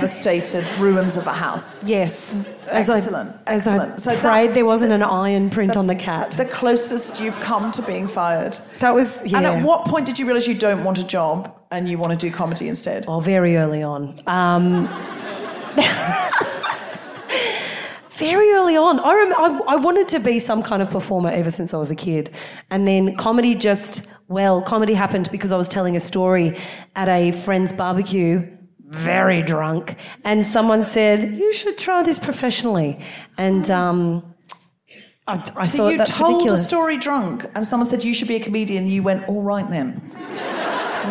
ruins 0.81 1.17
of 1.17 1.27
a 1.27 1.33
house. 1.33 1.83
Yes, 1.85 2.45
as 2.71 2.89
Excellent, 2.91 3.37
I, 3.47 3.55
as 3.55 3.67
excellent. 3.67 3.93
I 3.93 3.97
So 3.97 4.11
that- 4.11 4.55
there 4.55 4.65
wasn't 4.67 4.93
an 4.93 5.03
iron 5.03 5.51
print 5.51 5.77
on 5.77 5.87
the 5.87 5.95
cat. 5.95 6.33
The 6.33 6.45
closest 6.45 7.21
you've 7.21 7.39
come 7.41 7.71
to 7.73 7.83
being 7.83 8.09
fired. 8.09 8.59
that 8.81 8.95
was 8.95 9.23
yeah. 9.31 9.39
And 9.39 9.47
at 9.47 9.65
what 9.65 9.85
point 9.87 10.07
did 10.07 10.19
you 10.19 10.27
realise 10.27 10.47
you 10.49 10.55
don't 10.55 10.85
want 10.85 10.99
a 10.99 11.07
job 11.07 11.53
and 11.71 11.89
you 11.89 11.99
want 11.99 12.13
to 12.13 12.19
do 12.19 12.33
comedy 12.35 12.69
instead? 12.69 13.05
Oh, 13.09 13.21
very 13.21 13.57
early 13.57 13.83
on. 13.83 14.21
Um, 14.27 14.89
very 18.11 18.51
early 18.53 18.77
on. 18.77 18.99
I, 19.01 19.15
rem- 19.15 19.35
I, 19.37 19.75
I 19.75 19.77
wanted 19.77 20.09
to 20.09 20.21
be 20.21 20.39
some 20.39 20.63
kind 20.63 20.81
of 20.83 20.91
performer 20.91 21.29
ever 21.31 21.51
since 21.51 21.75
I 21.75 21.77
was 21.77 21.91
a 21.91 21.95
kid. 21.95 22.31
And 22.71 22.89
then 22.89 23.15
comedy 23.17 23.55
just, 23.55 24.13
well, 24.29 24.63
comedy 24.63 24.95
happened 24.95 25.29
because 25.31 25.53
I 25.53 25.57
was 25.57 25.69
telling 25.69 25.97
a 25.97 26.01
story 26.01 26.57
at 26.95 27.09
a 27.09 27.33
friend's 27.33 27.73
barbecue, 27.73 28.47
very 28.89 29.43
drunk. 29.43 29.97
And 30.25 30.45
someone 30.47 30.83
said, 30.83 31.33
You 31.37 31.53
should 31.53 31.79
try 31.79 32.03
this 32.03 32.19
professionally. 32.19 32.99
And 33.39 33.71
um, 33.71 34.35
I, 35.27 35.43
I 35.57 35.67
So 35.67 35.79
thought 35.79 35.89
you 35.93 35.99
that's 35.99 36.17
told 36.17 36.35
ridiculous. 36.35 36.61
a 36.65 36.69
story 36.69 36.99
drunk 36.99 37.47
and 37.55 37.67
someone 37.67 37.89
said 37.89 38.05
you 38.05 38.15
should 38.15 38.29
be 38.29 38.37
a 38.37 38.41
comedian. 38.41 38.87
You 38.89 39.03
went, 39.03 39.29
all 39.29 39.43
right 39.43 39.69
then. 39.69 40.01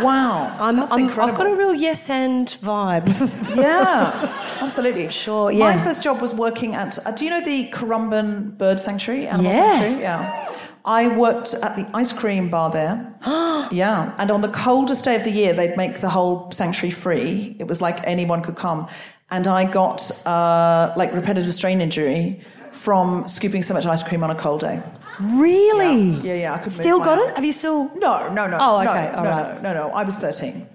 Wow. 0.02 0.56
I'm, 0.60 0.76
that's 0.76 0.92
I'm, 0.92 1.04
incredible. 1.04 1.30
I've 1.32 1.38
got 1.38 1.48
a 1.48 1.56
real 1.56 1.74
yes 1.74 2.10
and 2.10 2.48
vibe. 2.48 3.08
Yeah, 3.56 4.42
absolutely. 4.62 5.08
Sure, 5.10 5.52
My 5.54 5.78
first 5.78 6.04
job 6.04 6.20
was 6.22 6.34
working 6.34 6.76
at. 6.76 7.00
Uh, 7.06 7.12
do 7.12 7.24
you 7.24 7.32
know 7.32 7.40
the 7.40 7.70
Currumbin 7.70 8.58
Bird 8.58 8.80
Sanctuary? 8.82 9.28
Animal 9.28 9.52
Yes. 9.54 10.02
Sanctuary? 10.02 10.52
Yeah. 10.52 10.55
I 10.86 11.08
worked 11.18 11.54
at 11.56 11.76
the 11.76 11.88
ice 11.96 12.14
cream 12.14 12.50
bar 12.50 12.70
there. 12.70 13.14
yeah, 13.72 14.14
and 14.18 14.30
on 14.32 14.42
the 14.42 14.50
coldest 14.50 15.04
day 15.04 15.16
of 15.16 15.24
the 15.24 15.32
year, 15.32 15.52
they'd 15.54 15.76
make 15.78 16.00
the 16.00 16.10
whole 16.10 16.52
sanctuary 16.52 16.92
free. 16.92 17.56
It 17.60 17.68
was 17.68 17.82
like 17.82 18.00
anyone 18.06 18.42
could 18.44 18.56
come, 18.56 18.88
and 19.32 19.48
I 19.48 19.66
got 19.66 20.12
uh, 20.28 20.94
like 20.96 21.12
repetitive 21.14 21.54
strain 21.54 21.82
injury 21.82 22.40
from 22.72 23.28
scooping 23.28 23.64
so 23.64 23.74
much 23.74 23.86
ice 23.86 24.04
cream 24.04 24.24
on 24.24 24.30
a 24.30 24.36
cold 24.36 24.60
day. 24.62 24.82
really? 25.20 26.02
Yeah, 26.22 26.34
yeah, 26.34 26.54
I 26.54 26.58
could 26.60 26.72
Still 26.72 27.00
got 27.00 27.18
it? 27.18 27.36
Have 27.36 27.46
you 27.46 27.54
still? 27.54 27.86
No, 27.96 28.32
no, 28.34 28.48
no. 28.48 28.58
Oh, 28.60 28.82
okay, 28.82 29.10
No, 29.12 29.18
all 29.18 29.24
no, 29.24 29.30
right. 29.32 29.64
no, 29.64 29.74
no, 29.74 29.90
I 29.90 30.04
was 30.04 30.18
13. 30.18 30.68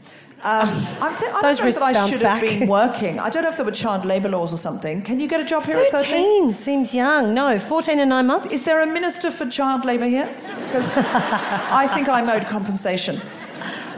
Um, 0.43 0.69
I, 1.03 1.13
think, 1.13 1.35
I 1.35 1.43
Those 1.43 1.59
that 1.59 1.83
I 1.83 2.11
should 2.11 2.23
have 2.23 2.41
been 2.41 2.67
working. 2.67 3.19
I 3.19 3.29
don't 3.29 3.43
know 3.43 3.51
if 3.51 3.57
there 3.57 3.65
were 3.65 3.73
child 3.73 4.07
labour 4.07 4.31
laws 4.31 4.55
or 4.55 4.57
something. 4.57 5.03
Can 5.03 5.21
you 5.21 5.29
get 5.29 5.39
a 5.39 5.45
job 5.45 5.65
here 5.65 5.77
at 5.77 5.91
13? 5.91 6.03
13 6.03 6.51
seems 6.51 6.95
young. 6.95 7.35
No, 7.35 7.59
14 7.59 7.99
and 7.99 8.09
9 8.09 8.27
months. 8.27 8.53
Is 8.53 8.65
there 8.65 8.81
a 8.81 8.87
minister 8.87 9.31
for 9.31 9.45
child 9.51 9.85
labour 9.85 10.07
here? 10.07 10.35
Because 10.65 10.97
I 10.97 11.87
think 11.95 12.09
I'm 12.09 12.29
owed 12.31 12.47
compensation. 12.47 13.21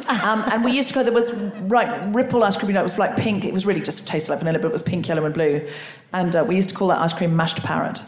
Um, 0.09 0.43
and 0.51 0.65
we 0.65 0.73
used 0.73 0.89
to 0.89 0.95
go, 0.97 1.05
there 1.05 1.13
was 1.13 1.33
right, 1.33 2.13
Ripple 2.13 2.43
ice 2.43 2.57
cream, 2.57 2.71
you 2.71 2.75
know, 2.75 2.81
it 2.81 2.85
was 2.85 2.99
like 2.99 3.17
pink. 3.17 3.45
It 3.45 3.53
was 3.55 3.65
really 3.65 3.81
just 3.81 4.09
tasted 4.09 4.31
like 4.31 4.41
vanilla, 4.41 4.59
but 4.59 4.69
it 4.69 4.73
was 4.73 4.83
pink, 4.83 5.07
yellow, 5.07 5.25
and 5.25 5.33
blue. 5.33 5.69
And 6.13 6.35
uh, 6.35 6.45
we 6.47 6.57
used 6.57 6.71
to 6.71 6.75
call 6.75 6.89
that 6.89 6.99
ice 6.99 7.13
cream 7.13 7.37
mashed 7.37 7.63
parrot. 7.63 8.03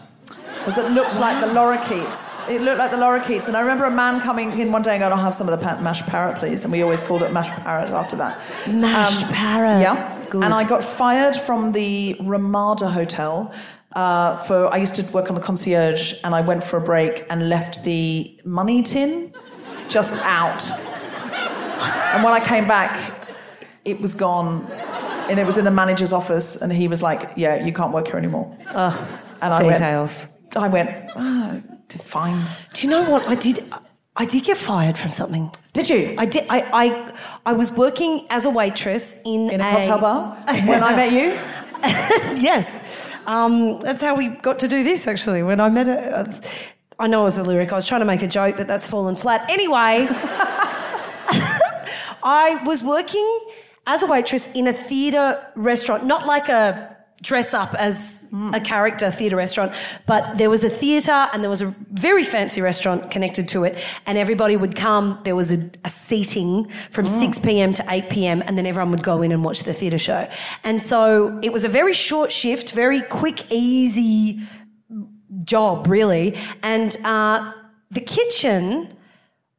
Because 0.64 0.78
it 0.78 0.90
looked 0.92 1.20
like 1.20 1.44
the 1.44 1.52
lorikeets. 1.52 2.48
It 2.48 2.62
looked 2.62 2.78
like 2.78 2.90
the 2.90 2.96
lorikeets. 2.96 3.48
And 3.48 3.56
I 3.56 3.60
remember 3.60 3.84
a 3.84 3.90
man 3.90 4.20
coming 4.22 4.58
in 4.58 4.72
one 4.72 4.80
day 4.80 4.92
and 4.92 5.00
going, 5.00 5.12
I'll 5.12 5.18
have 5.18 5.34
some 5.34 5.46
of 5.46 5.60
the 5.60 5.82
mashed 5.82 6.06
parrot, 6.06 6.38
please. 6.38 6.64
And 6.64 6.72
we 6.72 6.80
always 6.80 7.02
called 7.02 7.22
it 7.22 7.32
mashed 7.32 7.52
parrot 7.62 7.90
after 7.90 8.16
that. 8.16 8.40
Mashed 8.66 9.26
parrot. 9.30 9.82
Yeah. 9.82 10.24
Good. 10.30 10.42
And 10.42 10.54
I 10.54 10.64
got 10.64 10.82
fired 10.82 11.36
from 11.36 11.72
the 11.72 12.16
Ramada 12.20 12.88
Hotel. 12.88 13.52
Uh, 13.92 14.36
for 14.38 14.72
I 14.72 14.78
used 14.78 14.96
to 14.96 15.02
work 15.12 15.28
on 15.28 15.34
the 15.36 15.40
concierge, 15.40 16.14
and 16.24 16.34
I 16.34 16.40
went 16.40 16.64
for 16.64 16.78
a 16.78 16.80
break 16.80 17.26
and 17.30 17.48
left 17.48 17.84
the 17.84 18.40
money 18.44 18.82
tin 18.82 19.32
just 19.88 20.18
out. 20.24 20.68
And 22.14 22.24
when 22.24 22.32
I 22.32 22.40
came 22.44 22.66
back, 22.66 23.28
it 23.84 24.00
was 24.00 24.14
gone, 24.14 24.66
and 25.28 25.38
it 25.38 25.46
was 25.46 25.58
in 25.58 25.64
the 25.64 25.70
manager's 25.70 26.12
office, 26.12 26.56
and 26.60 26.72
he 26.72 26.88
was 26.88 27.02
like, 27.02 27.30
"Yeah, 27.36 27.64
you 27.64 27.72
can't 27.72 27.92
work 27.92 28.08
here 28.08 28.16
anymore." 28.16 28.56
and 29.40 29.52
I 29.54 29.58
Details. 29.58 30.26
went, 30.26 30.33
I 30.60 30.68
went, 30.68 30.90
"Ah, 31.16 31.60
fine. 31.88 32.42
Do 32.72 32.86
you 32.86 32.90
know 32.90 33.08
what? 33.08 33.26
I 33.28 33.34
did. 33.34 33.64
I 34.16 34.24
did 34.24 34.44
get 34.44 34.56
fired 34.56 34.96
from 34.96 35.12
something. 35.12 35.50
Did 35.72 35.88
you? 35.90 36.14
I 36.18 36.24
did. 36.26 36.44
I, 36.48 36.60
I, 36.72 37.12
I 37.46 37.52
was 37.52 37.72
working 37.72 38.26
as 38.30 38.46
a 38.46 38.50
waitress 38.50 39.20
in, 39.24 39.50
in 39.50 39.60
a 39.60 39.70
hotel 39.70 40.00
bar 40.00 40.36
when 40.66 40.84
I 40.84 40.94
met 40.94 41.12
you. 41.12 41.36
yes. 42.40 43.10
Um, 43.26 43.80
that's 43.80 44.00
how 44.02 44.14
we 44.14 44.28
got 44.28 44.58
to 44.60 44.68
do 44.68 44.84
this, 44.84 45.08
actually. 45.08 45.42
When 45.42 45.60
I 45.60 45.68
met 45.68 45.86
her, 45.88 46.26
I 46.98 47.08
know 47.08 47.22
it 47.22 47.24
was 47.24 47.38
a 47.38 47.42
lyric. 47.42 47.72
I 47.72 47.74
was 47.74 47.86
trying 47.86 48.02
to 48.02 48.06
make 48.06 48.22
a 48.22 48.28
joke, 48.28 48.56
but 48.56 48.68
that's 48.68 48.86
fallen 48.86 49.16
flat. 49.16 49.50
Anyway, 49.50 50.06
I 52.22 52.60
was 52.64 52.84
working 52.84 53.40
as 53.86 54.02
a 54.02 54.06
waitress 54.06 54.52
in 54.54 54.68
a 54.68 54.72
theatre 54.72 55.44
restaurant, 55.56 56.04
not 56.06 56.26
like 56.26 56.48
a 56.48 56.93
dress 57.24 57.54
up 57.54 57.74
as 57.74 58.28
a 58.52 58.60
character 58.60 59.10
theatre 59.10 59.36
restaurant, 59.36 59.72
but 60.06 60.36
there 60.36 60.50
was 60.50 60.62
a 60.62 60.68
theatre 60.68 61.28
and 61.32 61.42
there 61.42 61.50
was 61.50 61.62
a 61.62 61.74
very 61.90 62.22
fancy 62.22 62.60
restaurant 62.60 63.10
connected 63.10 63.48
to 63.48 63.64
it, 63.64 63.82
and 64.06 64.18
everybody 64.18 64.56
would 64.56 64.76
come. 64.76 65.18
There 65.24 65.34
was 65.34 65.50
a, 65.50 65.70
a 65.84 65.88
seating 65.88 66.68
from 66.90 67.06
6 67.06 67.38
p.m. 67.40 67.72
to 67.74 67.84
8 67.88 68.10
p.m., 68.10 68.42
and 68.46 68.56
then 68.56 68.66
everyone 68.66 68.90
would 68.92 69.02
go 69.02 69.22
in 69.22 69.32
and 69.32 69.42
watch 69.42 69.64
the 69.64 69.72
theatre 69.72 69.98
show. 69.98 70.28
And 70.62 70.80
so 70.80 71.40
it 71.42 71.52
was 71.52 71.64
a 71.64 71.68
very 71.68 71.94
short 71.94 72.30
shift, 72.30 72.72
very 72.72 73.00
quick, 73.00 73.50
easy 73.50 74.40
job, 75.44 75.86
really. 75.88 76.36
And 76.62 76.96
uh, 77.04 77.52
the 77.90 78.00
kitchen 78.00 78.94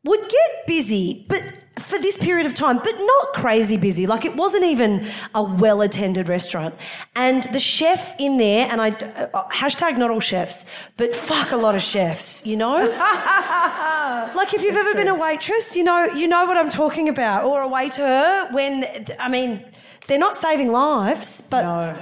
would 0.03 0.21
get 0.21 0.67
busy, 0.67 1.25
but 1.27 1.41
for 1.79 1.97
this 1.99 2.17
period 2.17 2.45
of 2.45 2.53
time, 2.53 2.77
but 2.77 2.93
not 2.97 3.33
crazy 3.33 3.77
busy. 3.77 4.07
Like 4.07 4.25
it 4.25 4.35
wasn't 4.35 4.63
even 4.63 5.05
a 5.33 5.43
well 5.43 5.81
attended 5.81 6.29
restaurant. 6.29 6.73
And 7.15 7.43
the 7.43 7.59
chef 7.59 8.15
in 8.19 8.37
there, 8.37 8.67
and 8.71 8.81
I 8.81 8.89
uh, 8.89 9.47
hashtag 9.49 9.97
not 9.97 10.09
all 10.09 10.19
chefs, 10.19 10.65
but 10.97 11.13
fuck 11.13 11.51
a 11.51 11.57
lot 11.57 11.75
of 11.75 11.81
chefs, 11.81 12.45
you 12.45 12.55
know? 12.55 12.75
like 14.35 14.53
if 14.53 14.61
you've 14.63 14.75
ever 14.75 14.93
been 14.93 15.07
a 15.09 15.15
waitress, 15.15 15.75
you 15.75 15.83
know, 15.83 16.05
you 16.05 16.27
know 16.27 16.45
what 16.45 16.57
I'm 16.57 16.69
talking 16.69 17.09
about, 17.09 17.43
or 17.45 17.61
a 17.61 17.67
waiter 17.67 18.47
when, 18.51 18.85
I 19.19 19.27
mean, 19.29 19.63
they're 20.07 20.19
not 20.19 20.35
saving 20.35 20.71
lives, 20.71 21.41
but 21.41 21.63
No. 21.63 21.97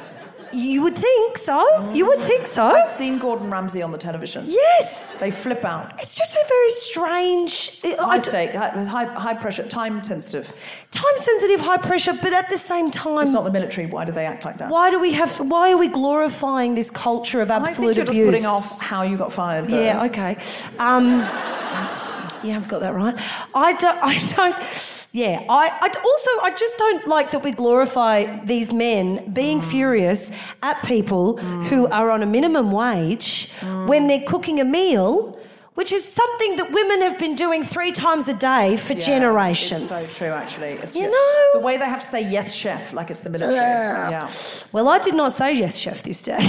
You 0.53 0.83
would 0.83 0.97
think 0.97 1.37
so. 1.37 1.91
You 1.93 2.05
would 2.07 2.21
think 2.21 2.47
so. 2.47 2.63
I've 2.65 2.87
seen 2.87 3.17
Gordon 3.19 3.49
Ramsay 3.49 3.81
on 3.81 3.91
the 3.91 3.97
television. 3.97 4.43
Yes. 4.47 5.13
They 5.13 5.31
flip 5.31 5.63
out. 5.65 5.99
It's 6.01 6.17
just 6.17 6.35
a 6.35 6.45
very 6.47 6.69
strange. 6.69 7.79
It's 7.83 7.99
I 7.99 8.05
high 8.05 8.19
stake, 8.19 8.51
high, 8.51 8.83
high, 8.83 9.05
high 9.05 9.33
pressure, 9.33 9.67
time 9.67 10.03
sensitive. 10.03 10.47
time 10.91 11.17
sensitive, 11.17 11.59
high 11.59 11.77
pressure, 11.77 12.13
but 12.21 12.33
at 12.33 12.49
the 12.49 12.57
same 12.57 12.91
time, 12.91 13.23
It's 13.23 13.31
not 13.33 13.43
the 13.43 13.51
military. 13.51 13.87
Why 13.87 14.05
do 14.05 14.11
they 14.11 14.25
act 14.25 14.45
like 14.45 14.57
that? 14.59 14.69
why 14.69 14.89
do 14.91 14.99
we 14.99 15.13
have? 15.13 15.39
Why 15.39 15.71
are 15.73 15.77
we 15.77 15.87
glorifying 15.87 16.75
this 16.75 16.91
culture 16.91 17.41
of 17.41 17.49
absolute? 17.51 17.67
I 17.97 18.01
absolute 18.01 18.07
think 18.07 18.17
you're 18.17 18.29
abuse? 18.29 18.41
just 18.43 18.51
putting 18.61 18.79
off 18.79 18.81
how 18.81 19.01
you 19.03 19.17
got 19.17 19.31
fired. 19.33 19.67
Though. 19.67 19.81
Yeah, 19.83 20.03
okay. 20.05 20.37
Um, 20.79 21.07
yeah, 22.43 22.55
I've 22.57 22.67
got 22.67 22.79
that 22.81 22.93
right. 22.93 23.15
I 23.53 23.73
don't. 23.73 23.97
I 24.01 24.17
don't. 24.35 25.02
Yeah, 25.15 25.43
I. 25.47 25.69
also 26.03 26.29
I 26.41 26.49
just 26.57 26.75
don't 26.79 27.05
like 27.07 27.29
that 27.31 27.43
we 27.43 27.51
glorify 27.51 28.15
these 28.43 28.73
men 28.73 29.29
being 29.31 29.59
Mm. 29.61 29.63
furious 29.71 30.31
at 30.63 30.81
people 30.83 31.37
who 31.69 31.87
are 31.89 32.09
on 32.09 32.23
a 32.23 32.25
minimum 32.25 32.71
wage 32.71 33.53
Mm. 33.61 33.85
when 33.87 34.07
they're 34.07 34.25
cooking 34.25 34.59
a 34.59 34.63
meal, 34.65 35.37
which 35.75 35.91
is 35.91 36.03
something 36.03 36.55
that 36.57 36.71
women 36.71 37.01
have 37.01 37.17
been 37.17 37.35
doing 37.35 37.63
three 37.63 37.91
times 37.91 38.27
a 38.27 38.33
day 38.35 38.77
for 38.77 38.93
Yeah, 38.93 38.99
generations. 38.99 39.83
It's 39.83 40.07
so 40.07 40.25
true, 40.27 40.33
actually. 40.35 40.69
It's 40.83 40.95
You 40.95 41.03
true. 41.03 41.11
know? 41.11 41.59
the 41.59 41.59
way 41.59 41.77
they 41.77 41.85
have 41.85 42.01
to 42.01 42.05
say 42.05 42.21
yes, 42.21 42.53
chef, 42.53 42.93
like 42.93 43.09
it's 43.09 43.21
the 43.21 43.29
military. 43.29 43.55
yeah. 43.55 44.29
Well, 44.71 44.87
I 44.89 44.99
did 44.99 45.15
not 45.15 45.33
say 45.33 45.53
yes, 45.53 45.77
chef, 45.77 46.03
this 46.03 46.21
day. 46.21 46.37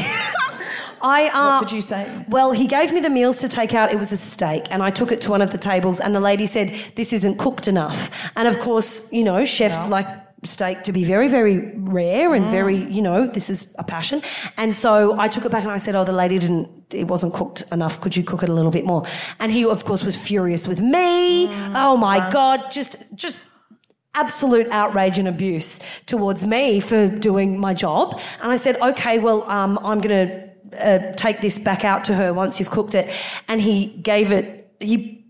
I, 1.02 1.28
uh, 1.28 1.60
What 1.60 1.68
did 1.68 1.74
you 1.74 1.82
say? 1.82 2.06
Well, 2.28 2.52
he 2.52 2.66
gave 2.66 2.92
me 2.92 3.00
the 3.00 3.10
meals 3.10 3.36
to 3.38 3.48
take 3.48 3.74
out. 3.74 3.92
It 3.92 3.98
was 3.98 4.10
a 4.12 4.16
steak, 4.16 4.68
and 4.70 4.82
I 4.82 4.88
took 4.90 5.12
it 5.12 5.20
to 5.22 5.30
one 5.30 5.42
of 5.42 5.50
the 5.52 5.58
tables, 5.58 6.00
and 6.00 6.14
the 6.14 6.20
lady 6.20 6.46
said, 6.46 6.74
"This 6.94 7.12
isn't 7.12 7.38
cooked 7.38 7.68
enough." 7.68 8.30
And 8.36 8.48
of 8.48 8.58
course, 8.58 9.12
you 9.12 9.22
know, 9.22 9.44
chefs 9.44 9.86
like 9.88 10.06
steak 10.44 10.84
to 10.84 10.92
be 10.92 11.04
very, 11.04 11.28
very 11.28 11.72
rare 11.76 12.34
and 12.34 12.46
very, 12.46 12.76
you 12.76 13.02
know, 13.02 13.26
this 13.26 13.50
is 13.50 13.74
a 13.78 13.84
passion. 13.84 14.22
And 14.56 14.74
so 14.74 15.18
I 15.18 15.28
took 15.28 15.44
it 15.44 15.52
back 15.52 15.62
and 15.62 15.72
I 15.72 15.78
said, 15.78 15.94
"Oh, 15.94 16.04
the 16.04 16.12
lady 16.12 16.38
didn't. 16.38 16.68
It 16.92 17.08
wasn't 17.08 17.34
cooked 17.34 17.64
enough. 17.72 18.00
Could 18.00 18.16
you 18.16 18.22
cook 18.22 18.42
it 18.42 18.48
a 18.48 18.52
little 18.52 18.70
bit 18.70 18.84
more?" 18.84 19.04
And 19.40 19.52
he, 19.52 19.64
of 19.64 19.84
course, 19.84 20.04
was 20.04 20.16
furious 20.16 20.68
with 20.68 20.80
me. 20.80 21.48
oh 21.74 21.96
my 21.96 22.30
god, 22.30 22.70
just, 22.70 22.96
just 23.14 23.42
absolute 24.14 24.68
outrage 24.70 25.18
and 25.18 25.28
abuse 25.28 25.80
towards 26.06 26.46
me 26.46 26.80
for 26.80 27.08
doing 27.08 27.60
my 27.60 27.74
job. 27.74 28.20
And 28.40 28.52
I 28.52 28.56
said, 28.56 28.76
okay, 28.80 29.18
well, 29.18 29.42
um, 29.50 29.78
I'm 29.82 30.00
going 30.00 30.28
to 30.28 30.50
uh, 30.80 31.12
take 31.14 31.40
this 31.40 31.58
back 31.58 31.84
out 31.84 32.04
to 32.04 32.14
her 32.14 32.32
once 32.32 32.58
you've 32.58 32.70
cooked 32.70 32.94
it. 32.94 33.12
And 33.48 33.60
he 33.60 33.86
gave 33.86 34.32
it, 34.32 34.72
he 34.80 35.23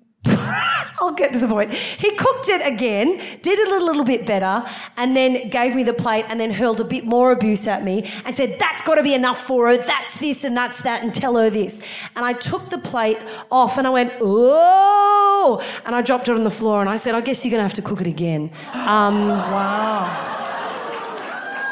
I'll 1.04 1.12
get 1.14 1.32
to 1.34 1.38
the 1.38 1.48
point. 1.48 1.72
He 1.72 2.14
cooked 2.16 2.48
it 2.48 2.66
again, 2.66 3.18
did 3.42 3.58
it 3.58 3.68
a 3.80 3.84
little 3.84 4.04
bit 4.04 4.26
better, 4.26 4.64
and 4.96 5.16
then 5.16 5.48
gave 5.50 5.74
me 5.74 5.82
the 5.82 5.92
plate 5.92 6.24
and 6.28 6.40
then 6.40 6.50
hurled 6.50 6.80
a 6.80 6.84
bit 6.84 7.04
more 7.04 7.30
abuse 7.32 7.66
at 7.66 7.84
me 7.84 8.10
and 8.24 8.34
said, 8.34 8.58
That's 8.58 8.80
got 8.82 8.94
to 8.96 9.02
be 9.02 9.14
enough 9.14 9.40
for 9.46 9.68
her. 9.68 9.76
That's 9.76 10.18
this 10.18 10.44
and 10.44 10.56
that's 10.56 10.80
that, 10.82 11.02
and 11.02 11.14
tell 11.14 11.36
her 11.36 11.50
this. 11.50 11.80
And 12.16 12.24
I 12.24 12.32
took 12.32 12.70
the 12.70 12.78
plate 12.78 13.18
off 13.50 13.76
and 13.78 13.86
I 13.86 13.90
went, 13.90 14.12
Oh! 14.20 15.62
And 15.84 15.94
I 15.94 16.00
dropped 16.02 16.28
it 16.28 16.34
on 16.34 16.44
the 16.44 16.50
floor 16.50 16.80
and 16.80 16.88
I 16.88 16.96
said, 16.96 17.14
I 17.14 17.20
guess 17.20 17.44
you're 17.44 17.50
going 17.50 17.58
to 17.60 17.64
have 17.64 17.74
to 17.74 17.82
cook 17.82 18.00
it 18.00 18.06
again. 18.06 18.50
Um, 18.72 19.28
Wow. 19.28 20.06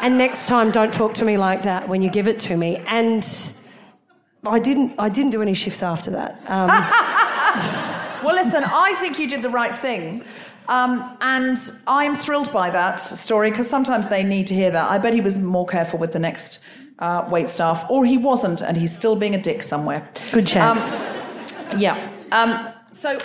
and 0.02 0.18
next 0.18 0.46
time, 0.46 0.70
don't 0.70 0.92
talk 0.92 1.14
to 1.14 1.24
me 1.24 1.36
like 1.38 1.62
that 1.62 1.88
when 1.88 2.02
you 2.02 2.10
give 2.10 2.28
it 2.28 2.38
to 2.40 2.56
me. 2.56 2.76
And 2.86 3.26
I 4.46 4.58
didn't, 4.58 4.94
I 4.98 5.08
didn't 5.08 5.30
do 5.30 5.40
any 5.42 5.54
shifts 5.54 5.82
after 5.82 6.10
that. 6.10 6.40
Um, 6.48 6.68
Well, 8.24 8.34
listen, 8.34 8.62
I 8.64 8.94
think 9.00 9.18
you 9.18 9.28
did 9.28 9.42
the 9.42 9.50
right 9.50 9.74
thing. 9.74 10.24
Um, 10.68 11.16
and 11.20 11.58
I'm 11.86 12.14
thrilled 12.14 12.52
by 12.52 12.70
that 12.70 12.96
story 12.96 13.50
because 13.50 13.68
sometimes 13.68 14.08
they 14.08 14.22
need 14.22 14.46
to 14.46 14.54
hear 14.54 14.70
that. 14.70 14.90
I 14.90 14.98
bet 14.98 15.12
he 15.12 15.20
was 15.20 15.38
more 15.38 15.66
careful 15.66 15.98
with 15.98 16.12
the 16.12 16.20
next 16.20 16.60
uh, 17.00 17.26
wait 17.28 17.48
staff, 17.48 17.84
or 17.90 18.04
he 18.06 18.16
wasn't, 18.16 18.60
and 18.60 18.76
he's 18.76 18.94
still 18.94 19.16
being 19.16 19.34
a 19.34 19.42
dick 19.42 19.64
somewhere. 19.64 20.08
Good 20.30 20.46
chance. 20.46 20.92
Um, 20.92 21.80
yeah. 21.80 22.12
Um, 22.30 22.72
so 22.92 23.20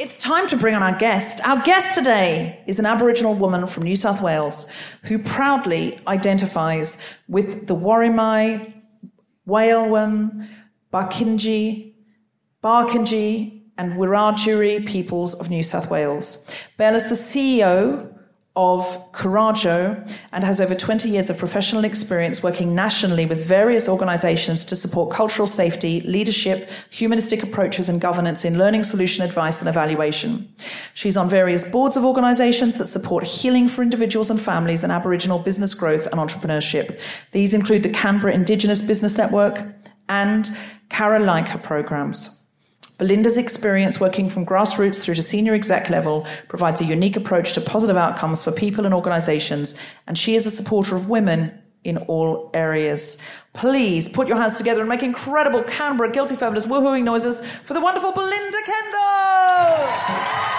it's 0.00 0.16
time 0.16 0.46
to 0.48 0.56
bring 0.56 0.74
on 0.74 0.82
our 0.82 0.96
guest. 0.96 1.46
Our 1.46 1.60
guest 1.62 1.94
today 1.94 2.62
is 2.66 2.78
an 2.78 2.86
Aboriginal 2.86 3.34
woman 3.34 3.66
from 3.66 3.82
New 3.82 3.96
South 3.96 4.22
Wales 4.22 4.66
who 5.04 5.18
proudly 5.18 6.00
identifies 6.06 6.96
with 7.28 7.66
the 7.66 7.76
Worimi, 7.76 8.72
Wailwan, 9.46 10.48
Barkinji, 10.92 11.94
Barkinji, 12.64 13.61
and 13.82 13.94
Wiradjuri 13.94 14.86
peoples 14.86 15.34
of 15.34 15.50
New 15.50 15.64
South 15.64 15.90
Wales. 15.90 16.48
Belle 16.76 16.94
is 16.94 17.08
the 17.08 17.16
CEO 17.16 18.08
of 18.54 18.84
Coraggio 19.10 20.08
and 20.30 20.44
has 20.44 20.60
over 20.60 20.76
20 20.76 21.08
years 21.08 21.28
of 21.30 21.36
professional 21.36 21.84
experience 21.84 22.44
working 22.44 22.76
nationally 22.76 23.26
with 23.26 23.44
various 23.44 23.88
organizations 23.88 24.64
to 24.66 24.76
support 24.76 25.12
cultural 25.12 25.48
safety, 25.48 26.00
leadership, 26.02 26.70
humanistic 26.90 27.42
approaches 27.42 27.88
and 27.88 28.00
governance 28.00 28.44
in 28.44 28.56
learning 28.56 28.84
solution 28.84 29.24
advice 29.24 29.60
and 29.60 29.68
evaluation. 29.68 30.54
She's 30.94 31.16
on 31.16 31.28
various 31.28 31.68
boards 31.68 31.96
of 31.96 32.04
organizations 32.04 32.76
that 32.76 32.86
support 32.86 33.24
healing 33.24 33.68
for 33.68 33.82
individuals 33.82 34.30
and 34.30 34.40
families 34.40 34.84
and 34.84 34.92
Aboriginal 34.92 35.40
business 35.40 35.74
growth 35.74 36.06
and 36.06 36.20
entrepreneurship. 36.20 37.00
These 37.32 37.52
include 37.52 37.82
the 37.82 37.90
Canberra 37.90 38.32
Indigenous 38.32 38.80
Business 38.80 39.18
Network 39.18 39.60
and 40.08 40.48
Karralika 40.88 41.60
programs. 41.60 42.41
Belinda's 42.98 43.38
experience 43.38 43.98
working 43.98 44.28
from 44.28 44.46
grassroots 44.46 45.02
through 45.02 45.14
to 45.14 45.22
senior 45.22 45.54
exec 45.54 45.90
level 45.90 46.26
provides 46.48 46.80
a 46.80 46.84
unique 46.84 47.16
approach 47.16 47.52
to 47.54 47.60
positive 47.60 47.96
outcomes 47.96 48.44
for 48.44 48.52
people 48.52 48.84
and 48.84 48.94
organizations, 48.94 49.74
and 50.06 50.16
she 50.16 50.34
is 50.34 50.46
a 50.46 50.50
supporter 50.50 50.94
of 50.94 51.08
women 51.08 51.58
in 51.84 51.98
all 51.98 52.50
areas. 52.54 53.18
Please 53.54 54.08
put 54.08 54.28
your 54.28 54.36
hands 54.36 54.56
together 54.56 54.80
and 54.80 54.88
make 54.88 55.02
incredible 55.02 55.62
Canberra 55.64 56.12
guilty 56.12 56.36
fabulous 56.36 56.66
woohooing 56.66 57.04
noises 57.04 57.42
for 57.64 57.74
the 57.74 57.80
wonderful 57.80 58.12
Belinda 58.12 58.58
Kendall! 58.64 60.51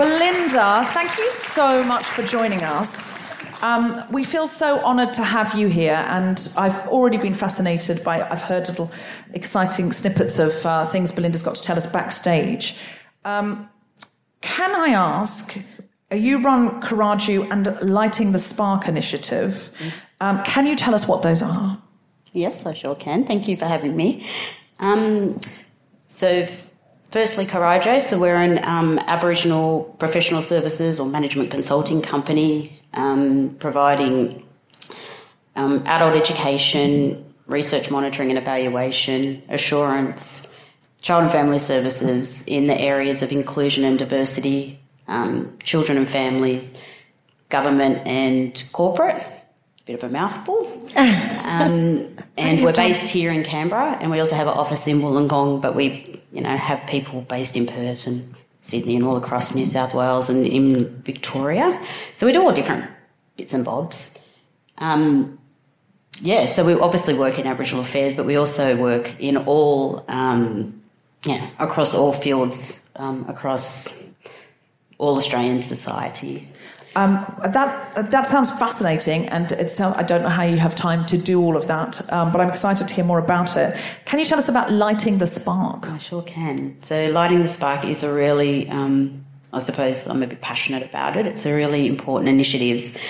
Belinda, 0.00 0.88
thank 0.94 1.18
you 1.18 1.30
so 1.30 1.84
much 1.84 2.06
for 2.06 2.22
joining 2.22 2.62
us. 2.62 3.22
Um, 3.62 4.02
we 4.10 4.24
feel 4.24 4.46
so 4.46 4.82
honoured 4.82 5.12
to 5.12 5.22
have 5.22 5.54
you 5.54 5.68
here, 5.68 6.06
and 6.08 6.50
I've 6.56 6.88
already 6.88 7.18
been 7.18 7.34
fascinated 7.34 8.02
by. 8.02 8.22
I've 8.22 8.40
heard 8.40 8.66
little 8.66 8.90
exciting 9.34 9.92
snippets 9.92 10.38
of 10.38 10.64
uh, 10.64 10.86
things 10.86 11.12
Belinda's 11.12 11.42
got 11.42 11.56
to 11.56 11.62
tell 11.62 11.76
us 11.76 11.84
backstage. 11.84 12.78
Um, 13.26 13.68
can 14.40 14.74
I 14.74 14.94
ask? 14.94 15.58
You 16.10 16.40
run 16.40 16.80
Coraggio 16.80 17.50
and 17.50 17.78
Lighting 17.82 18.32
the 18.32 18.38
Spark 18.38 18.88
initiative. 18.88 19.70
Um, 20.22 20.42
can 20.44 20.66
you 20.66 20.76
tell 20.76 20.94
us 20.94 21.06
what 21.06 21.22
those 21.22 21.42
are? 21.42 21.78
Yes, 22.32 22.64
I 22.64 22.72
sure 22.72 22.94
can. 22.94 23.26
Thank 23.26 23.48
you 23.48 23.56
for 23.58 23.66
having 23.66 23.96
me. 23.96 24.26
Um, 24.78 25.36
so, 26.08 26.46
firstly, 27.10 27.46
Coraggio. 27.46 28.00
So, 28.00 28.18
we're 28.18 28.36
an 28.36 28.64
um, 28.64 28.98
Aboriginal 29.06 29.94
professional 29.98 30.42
services 30.42 30.98
or 31.00 31.06
management 31.06 31.50
consulting 31.50 32.02
company 32.02 32.80
um, 32.94 33.56
providing 33.60 34.46
um, 35.56 35.82
adult 35.86 36.16
education, 36.16 37.24
research 37.46 37.90
monitoring 37.90 38.30
and 38.30 38.38
evaluation, 38.38 39.42
assurance, 39.48 40.54
child 41.00 41.24
and 41.24 41.32
family 41.32 41.58
services 41.58 42.46
in 42.46 42.66
the 42.66 42.78
areas 42.78 43.22
of 43.22 43.32
inclusion 43.32 43.84
and 43.84 43.98
diversity, 43.98 44.78
um, 45.08 45.56
children 45.62 45.98
and 45.98 46.08
families, 46.08 46.80
government 47.48 48.06
and 48.06 48.64
corporate. 48.72 49.24
Bit 49.86 50.02
of 50.02 50.04
a 50.04 50.12
mouthful. 50.12 50.76
Um, 51.50 52.06
and 52.36 52.62
we're 52.62 52.72
based 52.72 53.08
here 53.08 53.32
in 53.32 53.42
Canberra, 53.42 53.98
and 54.00 54.08
we 54.08 54.20
also 54.20 54.36
have 54.36 54.46
an 54.46 54.52
office 54.52 54.86
in 54.86 55.00
Wollongong, 55.00 55.60
but 55.60 55.74
we, 55.74 56.19
you 56.32 56.40
know, 56.40 56.56
have 56.56 56.86
people 56.86 57.22
based 57.22 57.56
in 57.56 57.66
Perth 57.66 58.06
and 58.06 58.34
Sydney 58.60 58.96
and 58.96 59.04
all 59.04 59.16
across 59.16 59.54
New 59.54 59.66
South 59.66 59.94
Wales 59.94 60.28
and 60.28 60.46
in 60.46 61.02
Victoria. 61.02 61.82
So 62.16 62.26
we 62.26 62.32
do 62.32 62.42
all 62.42 62.52
different 62.52 62.86
bits 63.36 63.54
and 63.54 63.64
bobs. 63.64 64.22
Um, 64.78 65.38
yeah, 66.20 66.46
so 66.46 66.64
we 66.64 66.74
obviously 66.74 67.14
work 67.14 67.38
in 67.38 67.46
Aboriginal 67.46 67.82
affairs, 67.82 68.12
but 68.12 68.26
we 68.26 68.36
also 68.36 68.76
work 68.76 69.18
in 69.20 69.36
all, 69.38 70.04
um, 70.08 70.82
yeah, 71.24 71.48
across 71.58 71.94
all 71.94 72.12
fields, 72.12 72.86
um, 72.96 73.24
across 73.28 74.04
all 74.98 75.16
Australian 75.16 75.60
society. 75.60 76.46
Um, 76.96 77.24
that 77.44 78.10
that 78.10 78.26
sounds 78.26 78.50
fascinating, 78.50 79.28
and 79.28 79.52
it 79.52 79.70
sounds. 79.70 79.96
I 79.96 80.02
don't 80.02 80.22
know 80.22 80.28
how 80.28 80.42
you 80.42 80.56
have 80.56 80.74
time 80.74 81.06
to 81.06 81.18
do 81.18 81.40
all 81.40 81.56
of 81.56 81.68
that, 81.68 82.12
um, 82.12 82.32
but 82.32 82.40
I'm 82.40 82.48
excited 82.48 82.88
to 82.88 82.94
hear 82.94 83.04
more 83.04 83.20
about 83.20 83.56
it. 83.56 83.78
Can 84.06 84.18
you 84.18 84.24
tell 84.24 84.38
us 84.38 84.48
about 84.48 84.72
lighting 84.72 85.18
the 85.18 85.26
spark? 85.26 85.88
I 85.88 85.98
sure 85.98 86.22
can. 86.22 86.82
So, 86.82 87.10
Lighting 87.10 87.42
the 87.42 87.48
Spark 87.48 87.84
is 87.84 88.02
a 88.02 88.12
really, 88.12 88.68
um, 88.68 89.24
I 89.52 89.60
suppose 89.60 90.08
I'm 90.08 90.22
a 90.22 90.26
bit 90.26 90.40
passionate 90.40 90.82
about 90.82 91.16
it. 91.16 91.26
It's 91.26 91.46
a 91.46 91.54
really 91.54 91.86
important 91.86 92.28
initiative. 92.28 93.00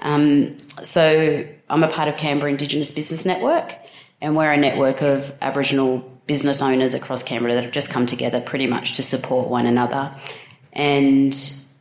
Um, 0.00 0.58
so, 0.82 1.46
I'm 1.70 1.84
a 1.84 1.88
part 1.88 2.08
of 2.08 2.16
Canberra 2.16 2.50
Indigenous 2.50 2.90
Business 2.90 3.24
Network, 3.24 3.72
and 4.20 4.36
we're 4.36 4.52
a 4.52 4.56
network 4.56 5.00
of 5.00 5.32
Aboriginal 5.40 5.98
business 6.26 6.60
owners 6.60 6.92
across 6.92 7.22
Canberra 7.22 7.54
that 7.54 7.62
have 7.62 7.72
just 7.72 7.88
come 7.88 8.04
together 8.06 8.40
pretty 8.40 8.66
much 8.66 8.94
to 8.94 9.02
support 9.02 9.48
one 9.48 9.64
another. 9.64 10.12
And 10.72 11.34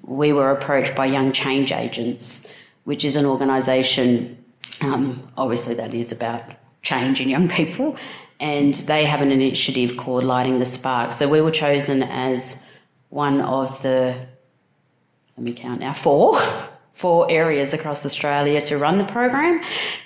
we 0.07 0.31
were 0.31 0.49
approached 0.51 0.95
by 0.95 1.05
Young 1.05 1.33
Change 1.33 1.71
Agents, 1.71 2.51
which 2.85 3.03
is 3.03 3.17
an 3.17 3.25
organisation, 3.25 4.43
um, 4.81 5.29
obviously, 5.37 5.75
that 5.75 5.93
is 5.93 6.11
about 6.11 6.43
change 6.81 7.19
in 7.19 7.27
young 7.29 7.49
people. 7.49 7.97
And 8.39 8.73
they 8.73 9.03
have 9.05 9.21
an 9.21 9.31
initiative 9.31 9.97
called 9.97 10.23
Lighting 10.23 10.59
the 10.59 10.65
Spark. 10.65 11.11
So 11.11 11.29
we 11.29 11.41
were 11.41 11.51
chosen 11.51 12.03
as 12.03 12.65
one 13.09 13.41
of 13.41 13.81
the, 13.81 14.15
let 15.35 15.43
me 15.43 15.53
count 15.53 15.81
now, 15.81 15.91
four, 15.91 16.39
four 16.93 17.29
areas 17.29 17.73
across 17.73 18.05
Australia 18.05 18.61
to 18.61 18.77
run 18.77 18.97
the 18.97 19.03
program. 19.03 19.61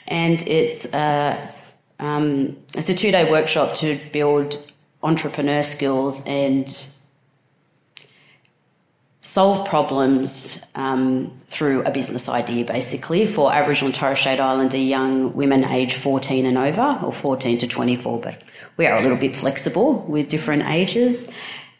And 0.08 0.42
it's 0.48 0.92
a, 0.94 1.54
um, 2.00 2.58
it's 2.74 2.90
a 2.90 2.96
two 2.96 3.12
day 3.12 3.30
workshop 3.30 3.76
to 3.76 4.00
build 4.12 4.72
entrepreneur 5.04 5.62
skills 5.62 6.24
and 6.26 6.96
solve 9.22 9.68
problems 9.68 10.64
um, 10.74 11.32
through 11.46 11.84
a 11.84 11.92
business 11.92 12.28
idea, 12.28 12.66
basically, 12.66 13.28
for 13.28 13.54
Aboriginal 13.54 13.88
and 13.88 13.96
Torres 13.96 14.20
Strait 14.20 14.40
Islander 14.40 14.78
young 14.78 15.34
women 15.34 15.64
aged 15.64 15.96
14 15.96 16.46
and 16.46 16.58
over, 16.58 17.00
or 17.04 17.12
14 17.12 17.60
to 17.60 17.68
24, 17.68 18.20
but 18.20 18.44
we 18.78 18.88
are 18.88 18.98
a 18.98 19.02
little 19.02 19.18
bit 19.18 19.36
flexible 19.36 20.02
with 20.08 20.30
different 20.30 20.64
ages. 20.64 21.32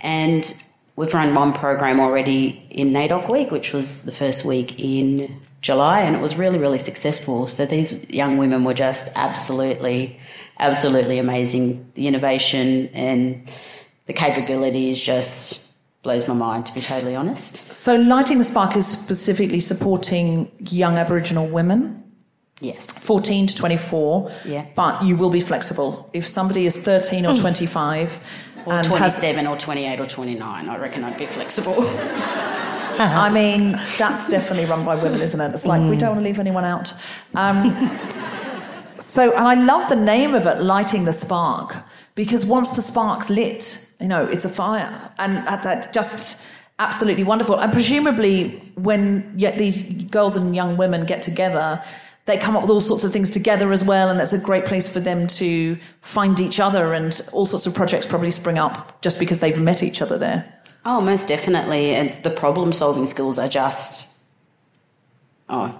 And 0.01 0.54
we've 0.95 1.13
run 1.13 1.34
one 1.34 1.54
program 1.54 1.99
already 1.99 2.65
in 2.69 2.91
NAIDOC 2.91 3.30
Week, 3.32 3.51
which 3.51 3.73
was 3.73 4.04
the 4.04 4.12
first 4.12 4.45
week 4.45 4.80
in 4.80 5.41
July, 5.62 6.01
and 6.01 6.15
it 6.15 6.21
was 6.21 6.38
really, 6.38 6.60
really 6.60 6.80
successful. 6.80 7.47
So 7.47 7.65
these 7.65 8.08
young 8.10 8.38
women 8.38 8.63
were 8.63 8.73
just 8.75 9.10
absolutely, 9.15 10.19
absolutely 10.60 11.17
amazing. 11.17 11.91
The 11.95 12.08
innovation 12.08 12.89
and 12.93 13.49
the 14.06 14.13
capability 14.13 14.91
is 14.91 15.01
just 15.01 15.70
blows 16.03 16.27
my 16.27 16.33
mind, 16.33 16.65
to 16.65 16.73
be 16.73 16.81
totally 16.81 17.15
honest. 17.15 17.73
So, 17.73 17.95
lighting 17.95 18.37
the 18.37 18.43
spark 18.43 18.75
is 18.75 18.87
specifically 18.87 19.59
supporting 19.59 20.51
young 20.59 20.97
Aboriginal 20.97 21.47
women. 21.47 22.03
Yes. 22.59 23.05
14 23.05 23.47
to 23.47 23.55
24. 23.55 24.31
Yeah. 24.45 24.65
But 24.75 25.03
you 25.03 25.15
will 25.15 25.31
be 25.31 25.39
flexible. 25.39 26.09
If 26.13 26.27
somebody 26.27 26.65
is 26.65 26.77
13 26.77 27.25
or 27.25 27.35
25 27.35 28.19
Or 28.65 28.73
and 28.73 28.85
has 28.85 29.19
27 29.19 29.47
or 29.47 29.57
28 29.57 29.99
or 29.99 30.05
29, 30.05 30.69
I 30.69 30.77
reckon 30.77 31.03
I'd 31.03 31.17
be 31.17 31.25
flexible. 31.25 31.75
I 32.99 33.29
mean, 33.31 33.71
that's 33.97 34.29
definitely 34.29 34.65
run 34.65 34.85
by 34.85 34.95
women, 35.01 35.21
isn't 35.21 35.39
it? 35.39 35.53
It's 35.53 35.65
like 35.65 35.81
we 35.89 35.97
don't 35.97 36.09
want 36.09 36.19
to 36.19 36.23
leave 36.23 36.39
anyone 36.39 36.65
out. 36.65 36.93
Um, 37.33 37.71
so, 38.99 39.31
and 39.31 39.47
I 39.47 39.55
love 39.55 39.89
the 39.89 39.95
name 39.95 40.35
of 40.35 40.45
it, 40.45 40.61
lighting 40.61 41.05
the 41.05 41.13
spark, 41.13 41.77
because 42.15 42.45
once 42.45 42.71
the 42.71 42.82
spark's 42.82 43.30
lit, 43.30 43.91
you 44.00 44.08
know, 44.08 44.26
it's 44.26 44.45
a 44.45 44.50
fire, 44.50 45.12
and 45.17 45.45
that's 45.47 45.88
just 45.88 46.47
absolutely 46.80 47.24
wonderful. 47.24 47.60
And 47.60 47.71
presumably, 47.71 48.60
when 48.76 49.34
yet 49.38 49.58
these 49.58 49.84
girls 50.06 50.36
and 50.36 50.56
young 50.56 50.78
women 50.78 51.06
get 51.06 51.21
together. 51.21 51.82
They 52.26 52.38
come 52.38 52.56
up 52.56 52.62
with 52.62 52.69
all 52.69 52.82
sorts 52.82 53.04
of 53.04 53.12
things 53.12 53.32
together 53.32 53.71
as 53.71 53.84
well, 53.84 54.10
and 54.10 54.21
it's 54.21 54.32
a 54.32 54.38
great 54.38 54.65
place 54.65 54.88
for 54.88 55.00
them 55.00 55.26
to 55.26 55.76
find 56.02 56.39
each 56.39 56.60
other, 56.60 56.93
and 56.93 57.19
all 57.34 57.47
sorts 57.47 57.65
of 57.65 57.74
projects 57.74 58.06
probably 58.06 58.30
spring 58.30 58.60
up 58.60 59.02
just 59.02 59.17
because 59.17 59.39
they've 59.39 59.60
met 59.60 59.82
each 59.82 60.04
other 60.04 60.19
there. 60.19 60.45
oh, 60.86 61.02
most 61.02 61.28
definitely. 61.28 61.95
And 61.95 62.24
the 62.24 62.30
problem 62.30 62.71
solving 62.71 63.08
skills 63.08 63.39
are 63.39 63.50
just, 63.50 64.19
oh, 65.50 65.78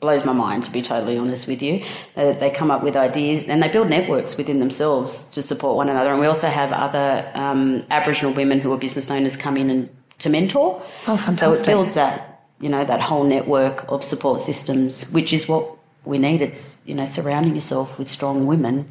blows 0.00 0.24
my 0.24 0.32
mind 0.32 0.62
to 0.64 0.72
be 0.72 0.82
totally 0.82 1.16
honest 1.16 1.46
with 1.48 1.62
you. 1.62 1.82
They, 2.14 2.32
they 2.34 2.50
come 2.50 2.70
up 2.70 2.82
with 2.82 2.96
ideas 2.96 3.44
and 3.44 3.62
they 3.62 3.68
build 3.68 3.88
networks 3.88 4.36
within 4.36 4.58
themselves 4.58 5.28
to 5.30 5.42
support 5.42 5.76
one 5.76 5.88
another. 5.88 6.10
And 6.10 6.20
we 6.20 6.26
also 6.26 6.48
have 6.48 6.72
other 6.72 7.30
um, 7.34 7.80
Aboriginal 7.90 8.34
women 8.34 8.60
who 8.60 8.72
are 8.72 8.78
business 8.78 9.10
owners 9.10 9.36
come 9.36 9.56
in 9.56 9.70
and 9.70 9.88
to 10.18 10.30
mentor. 10.30 10.82
Oh, 11.06 11.16
fantastic! 11.16 11.64
So 11.64 11.70
it 11.70 11.74
builds 11.74 11.94
that, 11.94 12.42
you 12.60 12.68
know, 12.68 12.84
that 12.84 13.00
whole 13.00 13.24
network 13.24 13.90
of 13.90 14.04
support 14.04 14.42
systems, 14.42 15.10
which 15.10 15.32
is 15.32 15.48
what 15.48 15.76
we 16.04 16.18
need. 16.18 16.42
It's, 16.42 16.78
you 16.84 16.94
know, 16.94 17.06
surrounding 17.06 17.54
yourself 17.54 17.98
with 17.98 18.10
strong 18.10 18.46
women 18.46 18.90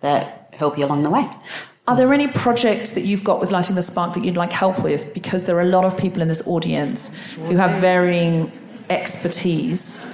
that 0.00 0.54
help 0.54 0.78
you 0.78 0.84
along 0.84 1.02
the 1.02 1.10
way. 1.10 1.28
Are 1.88 1.96
there 1.96 2.12
any 2.12 2.26
projects 2.26 2.92
that 2.92 3.02
you've 3.02 3.22
got 3.22 3.40
with 3.40 3.52
Lighting 3.52 3.76
the 3.76 3.82
Spark 3.82 4.14
that 4.14 4.24
you'd 4.24 4.36
like 4.36 4.52
help 4.52 4.82
with? 4.82 5.14
Because 5.14 5.44
there 5.44 5.56
are 5.56 5.62
a 5.62 5.68
lot 5.68 5.84
of 5.84 5.96
people 5.96 6.20
in 6.20 6.26
this 6.28 6.44
audience 6.46 7.14
who 7.34 7.56
have 7.56 7.78
varying 7.80 8.50
expertise. 8.90 10.12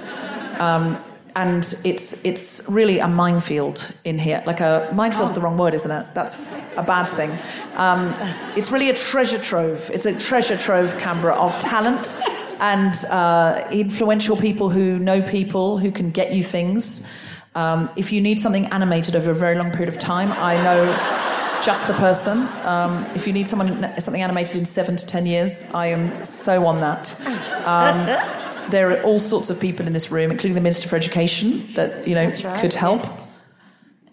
Um, 0.59 1.03
and 1.35 1.63
it's 1.83 2.23
it's 2.23 2.69
really 2.69 2.99
a 2.99 3.07
minefield 3.07 3.95
in 4.03 4.19
here. 4.19 4.43
Like 4.45 4.59
a 4.59 4.89
minefield's 4.93 5.33
the 5.33 5.41
wrong 5.41 5.57
word, 5.57 5.73
isn't 5.73 5.89
it? 5.89 6.05
That's 6.13 6.53
a 6.77 6.83
bad 6.83 7.05
thing. 7.05 7.31
Um, 7.75 8.13
it's 8.55 8.71
really 8.71 8.89
a 8.89 8.93
treasure 8.93 9.39
trove. 9.39 9.89
It's 9.91 10.05
a 10.05 10.17
treasure 10.17 10.57
trove, 10.57 10.97
Canberra, 10.99 11.35
of 11.35 11.59
talent 11.59 12.17
and 12.59 12.93
uh, 13.09 13.67
influential 13.71 14.37
people 14.37 14.69
who 14.69 14.99
know 14.99 15.21
people 15.21 15.79
who 15.79 15.91
can 15.91 16.11
get 16.11 16.33
you 16.33 16.43
things. 16.43 17.11
Um, 17.55 17.89
if 17.95 18.11
you 18.11 18.21
need 18.21 18.39
something 18.39 18.67
animated 18.67 19.15
over 19.15 19.31
a 19.31 19.35
very 19.35 19.55
long 19.55 19.71
period 19.71 19.89
of 19.89 19.99
time, 19.99 20.31
I 20.33 20.55
know 20.63 20.85
just 21.63 21.87
the 21.87 21.93
person. 21.93 22.47
Um, 22.63 23.05
if 23.15 23.25
you 23.25 23.33
need 23.33 23.47
someone 23.47 23.99
something 23.99 24.21
animated 24.21 24.57
in 24.57 24.65
seven 24.65 24.95
to 24.97 25.05
ten 25.05 25.25
years, 25.25 25.73
I 25.73 25.87
am 25.87 26.23
so 26.23 26.65
on 26.67 26.81
that. 26.81 27.15
There 28.69 28.89
are 28.91 29.01
all 29.03 29.19
sorts 29.19 29.49
of 29.49 29.59
people 29.59 29.85
in 29.87 29.93
this 29.93 30.11
room, 30.11 30.31
including 30.31 30.55
the 30.55 30.61
Minister 30.61 30.87
for 30.87 30.95
Education, 30.95 31.63
that 31.73 32.07
you 32.07 32.15
know 32.15 32.29
could 32.59 32.73
help. 32.73 33.01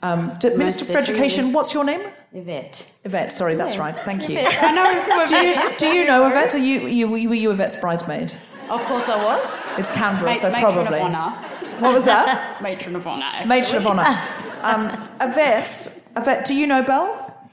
Um, 0.03 0.33
d- 0.39 0.51
Minister 0.57 0.85
for. 0.85 0.99
Education, 0.99 1.53
what's 1.53 1.75
your 1.75 1.85
name? 1.85 2.01
Yvette. 2.33 2.93
Yvette. 3.05 3.33
Sorry, 3.33 3.55
that's 3.55 3.77
right. 3.77 3.97
Thank 3.97 4.29
you. 4.29 4.39
I 4.41 4.73
know 4.73 5.27
Do 5.27 5.37
you, 5.37 5.77
do 5.79 5.87
you 5.89 6.07
know 6.07 6.27
Yvette? 6.29 6.55
Are 6.55 6.59
you, 6.59 6.87
you 6.87 7.09
were 7.09 7.17
you 7.35 7.51
Yvette's 7.51 7.77
bridesmaid? 7.77 8.33
Of 8.71 8.85
course 8.85 9.09
I 9.09 9.23
was. 9.23 9.69
It's 9.79 9.91
Canberra, 9.91 10.27
Ma- 10.31 10.35
so 10.35 10.51
matron 10.51 10.73
probably. 10.73 10.99
of 11.01 11.05
honour. 11.15 11.37
What 11.81 11.95
was 11.95 12.05
that? 12.05 12.63
Matron 12.63 12.95
of 12.95 13.07
honour. 13.07 13.47
Matron 13.47 13.77
of 13.79 13.87
honour. 13.87 14.05
Um, 14.63 14.91
Yvette, 15.23 16.05
Yvette, 16.19 16.45
do 16.45 16.55
you 16.55 16.67
know 16.67 16.83
Bell? 16.83 17.49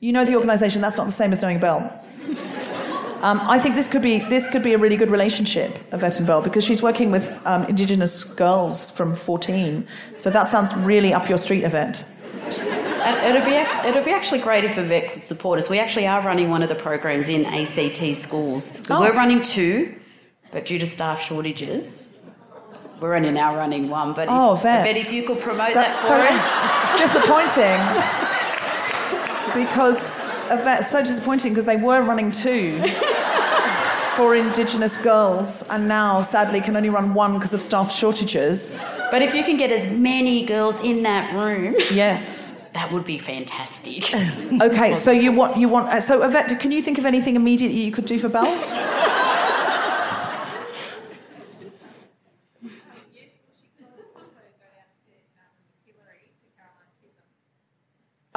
You 0.00 0.10
know 0.12 0.24
the 0.24 0.34
organisation. 0.36 0.80
That's 0.80 0.96
not 0.96 1.04
the 1.04 1.12
same 1.12 1.32
as 1.32 1.42
knowing 1.42 1.58
Bell. 1.58 2.02
Um, 3.20 3.40
I 3.42 3.58
think 3.58 3.74
this 3.74 3.88
could 3.88 4.00
be 4.02 4.20
this 4.20 4.46
could 4.48 4.62
be 4.62 4.72
a 4.74 4.78
really 4.78 4.96
good 4.96 5.10
relationship, 5.10 5.76
Yvette 5.92 6.18
and 6.18 6.26
Bell, 6.26 6.40
because 6.40 6.64
she's 6.64 6.80
working 6.82 7.10
with 7.10 7.38
um, 7.44 7.64
Indigenous 7.64 8.22
girls 8.24 8.90
from 8.90 9.14
14. 9.14 9.86
So 10.18 10.30
that 10.30 10.48
sounds 10.48 10.74
really 10.76 11.12
up 11.12 11.28
your 11.28 11.38
street, 11.38 11.64
Yvette. 11.64 12.04
And 13.04 13.16
it'll 13.36 13.44
be 13.46 13.56
it'll 13.88 14.04
be 14.04 14.12
actually 14.12 14.40
great 14.40 14.64
if 14.64 14.78
Yvette 14.78 15.10
could 15.12 15.24
support 15.24 15.58
us. 15.58 15.68
We 15.68 15.78
actually 15.80 16.06
are 16.06 16.22
running 16.22 16.48
one 16.50 16.62
of 16.62 16.68
the 16.68 16.74
programs 16.76 17.28
in 17.28 17.44
ACT 17.44 18.16
schools. 18.16 18.72
Oh. 18.88 19.00
were 19.00 19.12
running 19.12 19.42
two, 19.42 19.96
but 20.52 20.64
due 20.64 20.78
to 20.78 20.86
staff 20.86 21.20
shortages, 21.20 22.16
we're 23.00 23.14
only 23.14 23.32
now 23.32 23.56
running 23.56 23.88
one. 23.88 24.12
But 24.14 24.28
if, 24.28 24.32
Oh, 24.32 24.54
Yvette. 24.54 24.86
Yvette, 24.88 24.96
if 25.02 25.12
you 25.12 25.24
could 25.24 25.40
promote 25.40 25.74
That's 25.74 26.06
that 26.06 26.06
for 26.06 26.18
so 26.18 26.34
us, 26.34 27.00
disappointing. 29.54 29.54
because 29.64 30.22
Yvette's 30.50 30.88
so 30.90 31.00
disappointing 31.04 31.52
because 31.52 31.64
they 31.66 31.76
were 31.76 32.02
running 32.02 32.30
two 32.30 32.80
for 34.16 34.34
Indigenous 34.34 34.96
girls, 34.96 35.62
and 35.70 35.86
now 35.86 36.22
sadly 36.22 36.60
can 36.60 36.76
only 36.76 36.88
run 36.90 37.14
one 37.14 37.34
because 37.34 37.54
of 37.54 37.62
staff 37.62 37.92
shortages. 37.92 38.76
but 39.10 39.22
if 39.22 39.34
you 39.34 39.44
can 39.44 39.56
get 39.56 39.70
as 39.70 39.86
many 39.98 40.44
girls 40.44 40.80
in 40.80 41.02
that 41.04 41.32
room, 41.34 41.74
Yes. 41.92 42.60
that 42.72 42.90
would 42.92 43.04
be 43.04 43.18
fantastic. 43.18 44.02
Okay, 44.60 44.92
so 44.92 45.10
you 45.12 45.30
want 45.32 45.56
you 45.56 45.68
want 45.68 45.88
uh, 45.88 46.00
so 46.00 46.22
Yvette, 46.22 46.58
can 46.58 46.72
you 46.72 46.82
think 46.82 46.98
of 46.98 47.06
anything 47.06 47.36
immediately 47.36 47.80
you 47.84 47.92
could 47.92 48.06
do 48.06 48.18
for 48.18 48.28
Belle? 48.28 48.46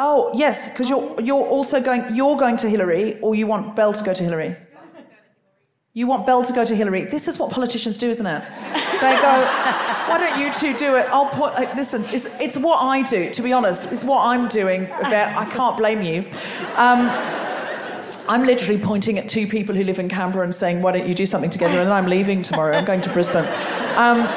Oh 0.03 0.31
yes, 0.33 0.67
because 0.67 0.89
you're 0.89 1.21
you're 1.21 1.45
also 1.45 1.79
going 1.79 2.15
you're 2.15 2.35
going 2.35 2.57
to 2.57 2.67
Hillary, 2.67 3.19
or 3.21 3.35
you 3.35 3.45
want 3.45 3.75
Belle 3.75 3.93
to 3.93 4.03
go 4.03 4.15
to 4.15 4.23
Hillary. 4.23 4.55
You 5.93 6.07
want 6.07 6.25
Belle 6.25 6.43
to 6.43 6.53
go 6.53 6.65
to 6.65 6.75
Hillary. 6.75 7.03
This 7.05 7.27
is 7.27 7.37
what 7.37 7.51
politicians 7.51 7.97
do, 7.97 8.09
isn't 8.09 8.25
it? 8.25 8.43
They 8.99 9.15
go, 9.27 9.33
"Why 10.09 10.17
don't 10.17 10.39
you 10.39 10.51
two 10.53 10.75
do 10.75 10.95
it?" 10.95 11.05
I'll 11.11 11.27
put. 11.27 11.53
Uh, 11.53 11.71
listen, 11.75 12.03
it's, 12.07 12.25
it's 12.39 12.57
what 12.57 12.77
I 12.81 13.03
do. 13.03 13.29
To 13.29 13.41
be 13.43 13.53
honest, 13.53 13.91
it's 13.93 14.03
what 14.03 14.25
I'm 14.25 14.47
doing. 14.47 14.83
Yvette. 15.05 15.37
I 15.37 15.45
can't 15.45 15.77
blame 15.77 16.01
you. 16.01 16.25
Um, 16.77 17.01
I'm 18.27 18.43
literally 18.43 18.81
pointing 18.81 19.19
at 19.19 19.29
two 19.29 19.45
people 19.45 19.75
who 19.75 19.83
live 19.83 19.99
in 19.99 20.09
Canberra 20.09 20.45
and 20.45 20.55
saying, 20.55 20.81
"Why 20.81 20.93
don't 20.93 21.07
you 21.07 21.13
do 21.13 21.27
something 21.27 21.51
together?" 21.51 21.79
And 21.79 21.93
I'm 21.93 22.07
leaving 22.07 22.41
tomorrow. 22.41 22.75
I'm 22.75 22.85
going 22.85 23.01
to 23.01 23.13
Brisbane. 23.13 23.45
Um, 23.97 24.27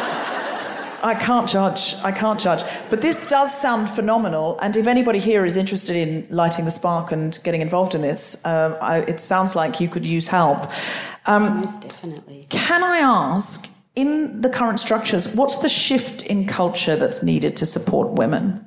I 1.05 1.15
can't 1.15 1.47
judge. 1.49 1.95
I 2.03 2.13
can't 2.13 2.41
judge. 2.41 2.65
But 2.89 3.03
this 3.03 3.29
does 3.29 3.53
sound 3.57 3.91
phenomenal. 3.91 4.59
And 4.61 4.75
if 4.77 4.87
anybody 4.87 5.19
here 5.19 5.45
is 5.45 5.57
interested 5.57 5.97
in 5.97 6.27
lighting 6.31 6.65
the 6.65 6.71
spark 6.71 7.13
and 7.13 7.39
getting 7.45 7.61
involved 7.61 7.95
in 7.95 8.01
this, 8.01 8.45
um, 8.47 8.77
I, 8.81 9.01
it 9.01 9.21
sounds 9.21 9.55
like 9.55 9.81
you 9.81 9.89
could 9.89 10.07
use 10.07 10.29
help. 10.29 10.67
Um, 11.27 11.61
Most 11.61 11.83
definitely. 11.83 12.47
can 12.49 12.83
I 12.83 12.99
ask, 12.99 13.69
in 13.95 14.41
the 14.41 14.49
current 14.49 14.81
structures, 14.81 15.29
what's 15.29 15.59
the 15.59 15.69
shift 15.69 16.23
in 16.23 16.47
culture 16.47 16.97
that's 16.97 17.23
needed 17.23 17.55
to 17.59 17.67
support 17.67 18.13
women, 18.13 18.65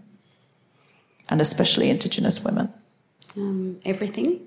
and 1.29 1.41
especially 1.41 1.89
Indigenous 1.89 2.43
women? 2.43 2.71
Um, 3.35 3.79
everything. 3.85 4.41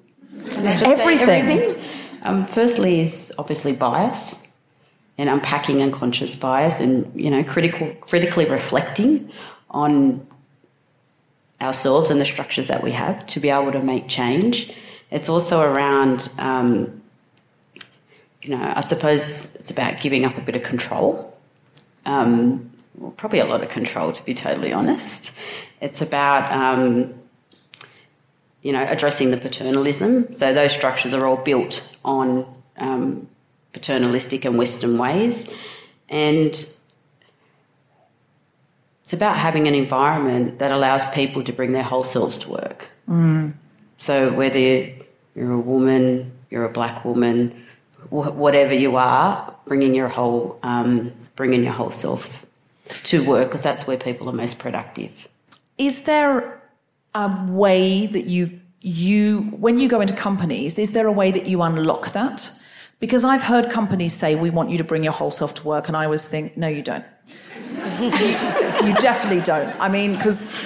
Can 0.50 0.66
I 0.66 0.76
just 0.76 0.84
say 0.84 0.92
Everything. 0.92 1.48
everything? 1.50 1.84
Um, 2.22 2.46
firstly, 2.46 3.00
is 3.00 3.32
obviously 3.36 3.72
bias 3.72 4.49
and 5.20 5.28
unpacking 5.28 5.82
unconscious 5.82 6.34
bias, 6.34 6.80
and 6.80 7.08
you 7.14 7.30
know, 7.30 7.44
critical, 7.44 7.92
critically 8.00 8.46
reflecting 8.46 9.30
on 9.70 10.26
ourselves 11.60 12.10
and 12.10 12.18
the 12.18 12.24
structures 12.24 12.68
that 12.68 12.82
we 12.82 12.92
have 12.92 13.26
to 13.26 13.38
be 13.38 13.50
able 13.50 13.70
to 13.70 13.82
make 13.82 14.08
change. 14.08 14.74
It's 15.10 15.28
also 15.28 15.60
around, 15.60 16.30
um, 16.38 17.02
you 18.40 18.56
know, 18.56 18.72
I 18.74 18.80
suppose 18.80 19.56
it's 19.56 19.70
about 19.70 20.00
giving 20.00 20.24
up 20.24 20.38
a 20.38 20.40
bit 20.40 20.56
of 20.56 20.62
control. 20.62 21.36
Um, 22.06 22.72
well, 22.94 23.10
probably 23.10 23.40
a 23.40 23.44
lot 23.44 23.62
of 23.62 23.68
control, 23.68 24.12
to 24.12 24.24
be 24.24 24.32
totally 24.32 24.72
honest. 24.72 25.38
It's 25.82 26.00
about 26.00 26.50
um, 26.50 27.12
you 28.62 28.72
know, 28.72 28.86
addressing 28.88 29.30
the 29.30 29.36
paternalism. 29.36 30.32
So 30.32 30.54
those 30.54 30.72
structures 30.72 31.12
are 31.12 31.26
all 31.26 31.36
built 31.36 31.94
on 32.06 32.46
um, 32.78 33.28
paternalistic 33.72 34.44
and 34.44 34.58
Western 34.58 34.98
ways, 34.98 35.54
and 36.08 36.48
it's 39.04 39.12
about 39.12 39.36
having 39.36 39.66
an 39.68 39.74
environment 39.74 40.58
that 40.58 40.70
allows 40.70 41.04
people 41.06 41.42
to 41.44 41.52
bring 41.52 41.72
their 41.72 41.82
whole 41.82 42.04
selves 42.04 42.38
to 42.38 42.50
work. 42.50 42.88
So 43.98 44.32
whether 44.32 44.58
you're 44.58 45.52
a 45.52 45.58
woman, 45.58 46.32
you're 46.50 46.64
a 46.64 46.70
black 46.72 47.04
woman, 47.04 47.64
wh- 48.08 48.34
whatever 48.36 48.72
you 48.74 48.96
are, 48.96 49.54
bringing 49.66 49.94
your 49.94 50.08
whole 50.08 50.58
um, 50.62 51.12
bringing 51.36 51.64
your 51.64 51.72
whole 51.72 51.90
self 51.90 52.46
to 53.04 53.26
work 53.28 53.48
because 53.48 53.62
that's 53.62 53.86
where 53.86 53.96
people 53.96 54.28
are 54.28 54.32
most 54.32 54.58
productive. 54.58 55.28
Is 55.76 56.02
there 56.02 56.60
a 57.14 57.28
way 57.48 58.06
that 58.06 58.26
you 58.26 58.60
you 58.80 59.42
when 59.58 59.78
you 59.78 59.88
go 59.88 60.00
into 60.00 60.14
companies 60.14 60.78
is 60.78 60.92
there 60.92 61.06
a 61.06 61.12
way 61.12 61.30
that 61.30 61.46
you 61.46 61.60
unlock 61.62 62.12
that 62.12 62.50
Because 63.00 63.24
I've 63.24 63.42
heard 63.42 63.70
companies 63.70 64.12
say, 64.12 64.34
we 64.36 64.50
want 64.50 64.70
you 64.70 64.78
to 64.78 64.84
bring 64.84 65.02
your 65.02 65.14
whole 65.14 65.30
self 65.30 65.54
to 65.54 65.66
work, 65.66 65.88
and 65.88 65.96
I 65.96 66.04
always 66.04 66.24
think, 66.24 66.56
no, 66.56 66.68
you 66.68 66.82
don't. 66.82 67.04
you 68.00 68.94
definitely 69.00 69.40
don't. 69.42 69.74
I 69.80 69.88
mean, 69.88 70.16
because, 70.16 70.56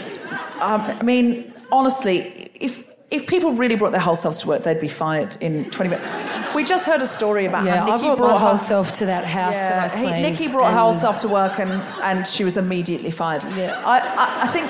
um, 0.61 0.81
I 0.83 1.03
mean, 1.03 1.53
honestly, 1.71 2.51
if 2.55 2.85
if 3.11 3.29
people 3.29 3.53
really 3.53 3.77
brought 3.77 3.93
their 3.93 4.01
whole 4.01 4.17
selves 4.17 4.39
to 4.39 4.49
work, 4.49 4.65
they'd 4.65 4.81
be 4.81 4.89
fired 4.89 5.37
in 5.41 5.71
20 5.71 5.91
minutes. 5.91 6.55
We 6.55 6.65
just 6.65 6.85
heard 6.85 7.01
a 7.01 7.07
story 7.07 7.47
about 7.47 7.65
Yeah, 7.65 7.77
how 7.77 7.83
I 7.87 7.91
Nikki 7.91 8.05
brought, 8.07 8.19
brought 8.19 8.33
my 8.33 8.39
whole 8.39 8.59
self 8.59 8.93
to 8.95 9.07
that 9.07 9.25
house 9.25 9.55
that 9.55 9.93
I 9.93 9.97
he- 9.97 10.03
cleaned. 10.05 10.23
Nikki 10.23 10.49
brought 10.51 10.73
her 10.73 10.79
whole 10.79 10.95
self 10.95 11.21
to 11.21 11.29
work 11.29 11.61
and, 11.61 11.71
and 12.03 12.27
she 12.27 12.43
was 12.43 12.57
immediately 12.57 13.13
fired. 13.13 13.45
Yeah. 13.57 13.81
I, 13.85 13.99
I, 14.01 14.43
I 14.43 14.47
think, 14.49 14.67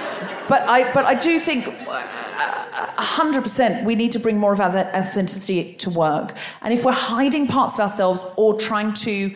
but 0.48 0.62
I, 0.68 0.92
but 0.92 1.06
I 1.06 1.14
do 1.14 1.38
think 1.38 1.66
uh, 2.36 3.02
hundred 3.02 3.42
percent 3.42 3.84
we 3.84 3.94
need 3.94 4.12
to 4.12 4.18
bring 4.18 4.38
more 4.38 4.52
of 4.52 4.60
our 4.60 4.76
authenticity 4.76 5.74
to 5.74 5.90
work. 5.90 6.36
And 6.62 6.72
if 6.72 6.84
we're 6.84 6.92
hiding 6.92 7.46
parts 7.46 7.74
of 7.74 7.80
ourselves 7.80 8.24
or 8.36 8.58
trying 8.58 8.94
to 8.94 9.34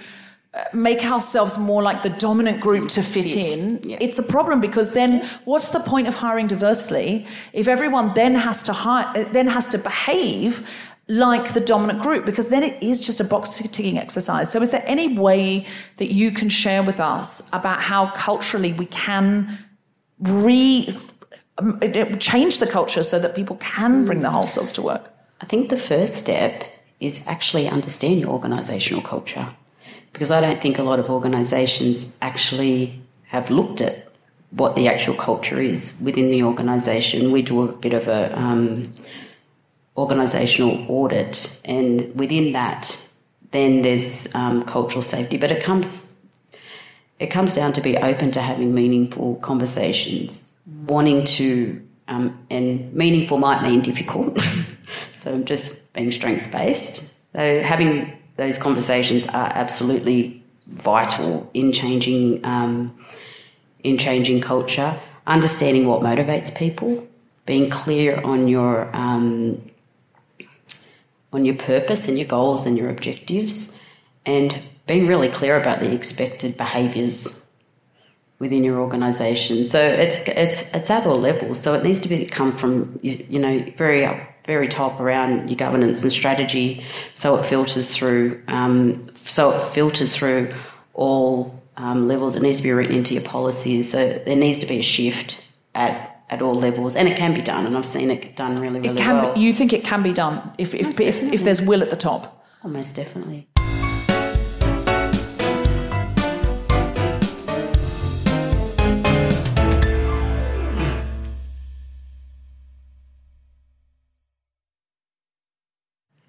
uh, 0.54 0.64
make 0.72 1.04
ourselves 1.04 1.58
more 1.58 1.82
like 1.82 2.02
the 2.02 2.10
dominant 2.10 2.60
group 2.60 2.88
to 2.90 3.02
fit, 3.02 3.30
Fit, 3.30 3.58
in, 3.58 3.82
yeah. 3.82 3.98
it's 4.00 4.18
a 4.18 4.22
problem 4.22 4.60
because 4.60 4.92
then 4.92 5.28
what's 5.44 5.68
the 5.68 5.80
point 5.80 6.08
of 6.08 6.14
hiring 6.14 6.46
diversely 6.46 7.26
if 7.52 7.68
everyone 7.68 8.14
then 8.14 8.34
has 8.34 8.62
to 8.64 8.72
hire, 8.72 9.24
then 9.24 9.46
has 9.46 9.68
to 9.68 9.78
behave 9.78 10.66
like 11.08 11.54
the 11.54 11.60
dominant 11.60 12.02
group 12.02 12.26
because 12.26 12.48
then 12.48 12.62
it 12.62 12.82
is 12.82 13.00
just 13.00 13.20
a 13.20 13.24
box 13.24 13.58
ticking 13.58 13.98
exercise. 13.98 14.52
So 14.52 14.60
is 14.60 14.70
there 14.70 14.84
any 14.86 15.16
way 15.16 15.66
that 15.96 16.12
you 16.12 16.30
can 16.30 16.48
share 16.48 16.82
with 16.82 17.00
us 17.00 17.48
about 17.52 17.80
how 17.80 18.10
culturally 18.10 18.72
we 18.74 18.86
can 18.86 19.58
re 20.18 20.94
um, 21.58 21.80
change 22.18 22.60
the 22.60 22.66
culture 22.66 23.02
so 23.02 23.18
that 23.18 23.34
people 23.34 23.56
can 23.56 24.04
bring 24.04 24.20
their 24.20 24.30
whole 24.30 24.48
selves 24.48 24.72
to 24.72 24.82
work? 24.82 25.10
I 25.40 25.46
think 25.46 25.70
the 25.70 25.76
first 25.76 26.16
step 26.16 26.64
is 27.00 27.26
actually 27.26 27.68
understand 27.68 28.20
your 28.20 28.38
organisational 28.38 29.04
culture. 29.04 29.48
Because 30.12 30.30
I 30.30 30.40
don't 30.40 30.60
think 30.60 30.78
a 30.78 30.82
lot 30.82 30.98
of 30.98 31.10
organisations 31.10 32.18
actually 32.22 33.00
have 33.26 33.50
looked 33.50 33.80
at 33.80 34.08
what 34.50 34.74
the 34.74 34.88
actual 34.88 35.14
culture 35.14 35.60
is 35.60 36.00
within 36.02 36.30
the 36.30 36.42
organisation. 36.42 37.30
We 37.30 37.42
do 37.42 37.62
a 37.62 37.72
bit 37.72 37.92
of 37.92 38.08
a 38.08 38.36
um, 38.36 38.92
organisational 39.96 40.88
audit, 40.88 41.60
and 41.64 42.14
within 42.18 42.52
that, 42.52 43.08
then 43.50 43.82
there's 43.82 44.34
um, 44.34 44.62
cultural 44.62 45.02
safety. 45.02 45.36
But 45.36 45.50
it 45.50 45.62
comes 45.62 46.16
it 47.18 47.26
comes 47.26 47.52
down 47.52 47.72
to 47.74 47.80
be 47.80 47.96
open 47.96 48.30
to 48.30 48.40
having 48.40 48.74
meaningful 48.74 49.36
conversations, 49.36 50.42
wanting 50.86 51.24
to, 51.24 51.82
um, 52.08 52.38
and 52.50 52.92
meaningful 52.92 53.38
might 53.38 53.62
mean 53.62 53.80
difficult. 53.80 54.38
so 55.14 55.32
I'm 55.32 55.44
just 55.44 55.92
being 55.92 56.10
strengths 56.12 56.46
based. 56.46 57.16
So 57.32 57.62
having 57.62 58.16
those 58.36 58.58
conversations 58.58 59.26
are 59.26 59.50
absolutely 59.54 60.42
vital 60.66 61.50
in 61.54 61.72
changing 61.72 62.44
um, 62.44 62.94
in 63.82 63.98
changing 63.98 64.40
culture. 64.40 64.98
Understanding 65.26 65.86
what 65.86 66.00
motivates 66.00 66.56
people, 66.56 67.06
being 67.44 67.68
clear 67.68 68.18
on 68.22 68.48
your 68.48 68.88
um, 68.96 69.62
on 71.32 71.44
your 71.44 71.54
purpose 71.54 72.08
and 72.08 72.16
your 72.16 72.26
goals 72.26 72.64
and 72.64 72.78
your 72.78 72.88
objectives, 72.88 73.78
and 74.24 74.58
being 74.86 75.06
really 75.06 75.28
clear 75.28 75.60
about 75.60 75.80
the 75.80 75.92
expected 75.92 76.56
behaviours 76.56 77.37
within 78.38 78.62
your 78.64 78.78
organisation. 78.78 79.64
So 79.64 79.80
it's 79.80 80.16
it's 80.28 80.74
it's 80.74 80.90
at 80.90 81.06
all 81.06 81.18
levels. 81.18 81.60
So 81.60 81.74
it 81.74 81.82
needs 81.82 81.98
to 82.00 82.08
be 82.08 82.24
come 82.26 82.52
from 82.52 82.98
you, 83.02 83.24
you 83.28 83.38
know 83.38 83.58
very 83.76 84.04
up, 84.04 84.18
very 84.46 84.68
top 84.68 85.00
around 85.00 85.48
your 85.48 85.56
governance 85.56 86.02
and 86.02 86.12
strategy. 86.12 86.84
So 87.14 87.36
it 87.36 87.44
filters 87.46 87.94
through. 87.96 88.42
Um, 88.48 89.10
so 89.24 89.50
it 89.54 89.60
filters 89.60 90.16
through 90.16 90.48
all 90.94 91.62
um, 91.76 92.08
levels. 92.08 92.36
It 92.36 92.42
needs 92.42 92.58
to 92.58 92.62
be 92.62 92.72
written 92.72 92.96
into 92.96 93.14
your 93.14 93.24
policies. 93.24 93.90
So 93.90 94.20
there 94.26 94.36
needs 94.36 94.58
to 94.58 94.66
be 94.66 94.78
a 94.78 94.82
shift 94.82 95.44
at 95.74 96.14
at 96.30 96.42
all 96.42 96.54
levels, 96.54 96.94
and 96.94 97.08
it 97.08 97.16
can 97.16 97.34
be 97.34 97.40
done. 97.42 97.66
And 97.66 97.76
I've 97.76 97.86
seen 97.86 98.10
it 98.10 98.36
done 98.36 98.56
really 98.60 98.80
really 98.80 99.00
It 99.00 99.02
can. 99.02 99.14
well. 99.14 99.38
You 99.38 99.52
think 99.52 99.72
it 99.72 99.82
can 99.84 100.02
be 100.02 100.12
done 100.12 100.52
if 100.58 100.74
if, 100.74 101.00
if, 101.00 101.22
if 101.22 101.42
there's 101.42 101.62
will 101.62 101.82
at 101.82 101.90
the 101.90 101.96
top. 101.96 102.44
Oh, 102.64 102.68
most 102.68 102.96
definitely. 102.96 103.46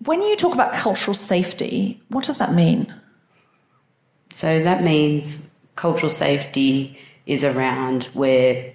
When 0.05 0.21
you 0.21 0.35
talk 0.35 0.53
about 0.53 0.73
cultural 0.73 1.13
safety, 1.13 2.01
what 2.09 2.23
does 2.23 2.37
that 2.37 2.53
mean? 2.53 2.93
So 4.33 4.63
that 4.63 4.83
means 4.83 5.53
cultural 5.75 6.09
safety 6.09 6.97
is 7.25 7.43
around 7.43 8.05
where 8.13 8.73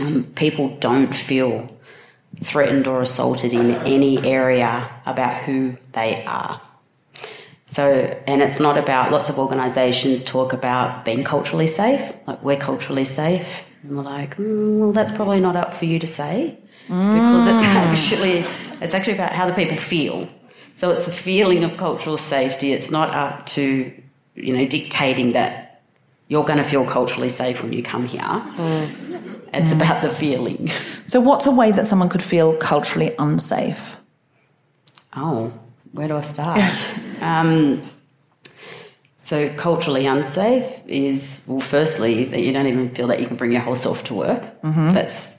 um, 0.00 0.24
people 0.34 0.76
don't 0.78 1.14
feel 1.14 1.68
threatened 2.40 2.86
or 2.86 3.02
assaulted 3.02 3.52
in 3.52 3.72
any 3.86 4.18
area 4.24 4.88
about 5.04 5.34
who 5.42 5.76
they 5.92 6.24
are. 6.24 6.60
So, 7.66 7.84
and 8.26 8.42
it's 8.42 8.60
not 8.60 8.76
about 8.76 9.10
lots 9.10 9.30
of 9.30 9.38
organisations 9.38 10.22
talk 10.22 10.52
about 10.52 11.04
being 11.04 11.24
culturally 11.24 11.66
safe, 11.66 12.12
like 12.26 12.42
we're 12.42 12.58
culturally 12.58 13.04
safe, 13.04 13.66
and 13.82 13.96
we're 13.96 14.02
like, 14.02 14.36
mm, 14.36 14.78
well, 14.78 14.92
that's 14.92 15.12
probably 15.12 15.40
not 15.40 15.56
up 15.56 15.72
for 15.72 15.86
you 15.86 15.98
to 15.98 16.06
say 16.06 16.58
because 16.86 17.48
it's 17.48 17.64
actually 17.64 18.44
it's 18.80 18.94
actually 18.94 19.14
about 19.14 19.32
how 19.32 19.46
the 19.46 19.54
people 19.54 19.76
feel. 19.76 20.28
So 20.74 20.90
it's 20.90 21.06
a 21.06 21.12
feeling 21.12 21.64
of 21.64 21.76
cultural 21.76 22.16
safety. 22.16 22.72
It's 22.72 22.90
not 22.90 23.10
up 23.10 23.46
to 23.46 23.92
you 24.34 24.56
know 24.56 24.66
dictating 24.66 25.32
that 25.32 25.72
you're 26.28 26.44
going 26.44 26.58
to 26.58 26.64
feel 26.64 26.86
culturally 26.86 27.28
safe 27.28 27.62
when 27.62 27.74
you 27.74 27.82
come 27.82 28.06
here. 28.06 28.20
Mm. 28.22 29.40
It's 29.52 29.70
mm. 29.70 29.76
about 29.76 30.00
the 30.00 30.08
feeling. 30.08 30.70
So, 31.06 31.20
what's 31.20 31.46
a 31.46 31.50
way 31.50 31.72
that 31.72 31.86
someone 31.86 32.08
could 32.08 32.22
feel 32.22 32.56
culturally 32.56 33.14
unsafe? 33.18 33.98
Oh, 35.14 35.52
where 35.92 36.08
do 36.08 36.16
I 36.16 36.22
start? 36.22 36.58
um, 37.20 37.86
so, 39.18 39.54
culturally 39.56 40.06
unsafe 40.06 40.82
is, 40.86 41.44
well, 41.46 41.60
firstly, 41.60 42.24
that 42.24 42.40
you 42.40 42.52
don't 42.52 42.66
even 42.66 42.88
feel 42.94 43.08
that 43.08 43.20
you 43.20 43.26
can 43.26 43.36
bring 43.36 43.52
your 43.52 43.60
whole 43.60 43.76
self 43.76 44.02
to 44.04 44.14
work. 44.14 44.42
Mm-hmm. 44.62 44.88
That's 44.88 45.38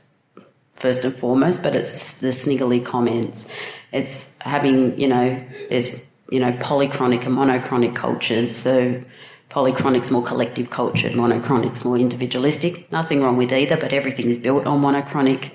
first 0.74 1.04
and 1.06 1.16
foremost, 1.16 1.64
but 1.64 1.76
it's 1.76 2.20
the 2.20 2.28
sniggerly 2.28 2.86
comments. 2.86 3.52
It's 3.94 4.38
having, 4.40 5.00
you 5.00 5.08
know, 5.08 5.44
there's, 5.70 6.04
you 6.30 6.40
know, 6.40 6.52
polychronic 6.54 7.26
and 7.26 7.34
monochronic 7.34 7.96
cultures. 7.96 8.56
So, 8.56 9.02
polychronic's 9.50 10.10
more 10.10 10.24
collective 10.24 10.70
cultured, 10.70 11.16
monochronic's 11.16 11.86
more 11.86 11.98
individualistic. 11.98 12.92
Nothing 12.92 13.22
wrong 13.22 13.38
with 13.38 13.54
either, 13.54 13.78
but 13.78 13.94
everything 13.94 14.28
is 14.28 14.38
built 14.38 14.66
on 14.66 14.82
monochronic 14.82 15.54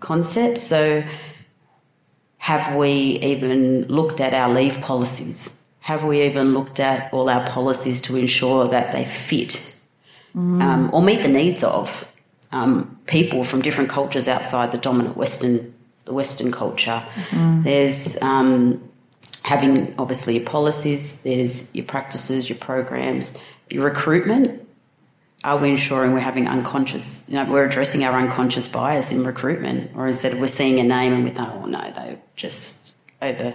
concepts. 0.00 0.62
So, 0.62 1.04
have 2.38 2.74
we 2.76 2.90
even 3.20 3.86
looked 3.86 4.20
at 4.20 4.34
our 4.34 4.52
leave 4.52 4.80
policies? 4.80 5.64
Have 5.80 6.04
we 6.04 6.22
even 6.22 6.52
looked 6.52 6.80
at 6.80 7.12
all 7.12 7.28
our 7.30 7.46
policies 7.46 8.00
to 8.02 8.16
ensure 8.16 8.68
that 8.68 8.92
they 8.92 9.04
fit 9.04 9.74
um, 10.34 10.90
or 10.92 11.02
meet 11.02 11.22
the 11.22 11.28
needs 11.28 11.64
of 11.64 12.10
um, 12.52 12.98
people 13.06 13.44
from 13.44 13.60
different 13.60 13.90
cultures 13.90 14.28
outside 14.28 14.72
the 14.72 14.78
dominant 14.78 15.16
Western 15.16 15.74
the 16.08 16.14
Western 16.14 16.50
culture? 16.50 17.02
There's 17.62 18.20
um, 18.22 18.82
having 19.44 19.94
obviously 19.98 20.36
your 20.38 20.46
policies. 20.46 21.22
There's 21.22 21.74
your 21.74 21.84
practices, 21.84 22.48
your 22.48 22.58
programs, 22.58 23.36
your 23.70 23.84
recruitment. 23.84 24.66
Are 25.44 25.56
we 25.56 25.70
ensuring 25.70 26.12
we're 26.14 26.18
having 26.20 26.48
unconscious, 26.48 27.24
you 27.28 27.36
know, 27.36 27.44
we're 27.50 27.64
addressing 27.64 28.02
our 28.02 28.18
unconscious 28.18 28.66
bias 28.66 29.12
in 29.12 29.24
recruitment, 29.24 29.92
or 29.94 30.08
instead 30.08 30.40
we're 30.40 30.48
seeing 30.48 30.80
a 30.80 30.82
name 30.82 31.12
and 31.12 31.22
we 31.22 31.30
think, 31.30 31.48
oh 31.48 31.64
no, 31.66 31.92
they're 31.94 32.18
just 32.34 32.94
over 33.22 33.54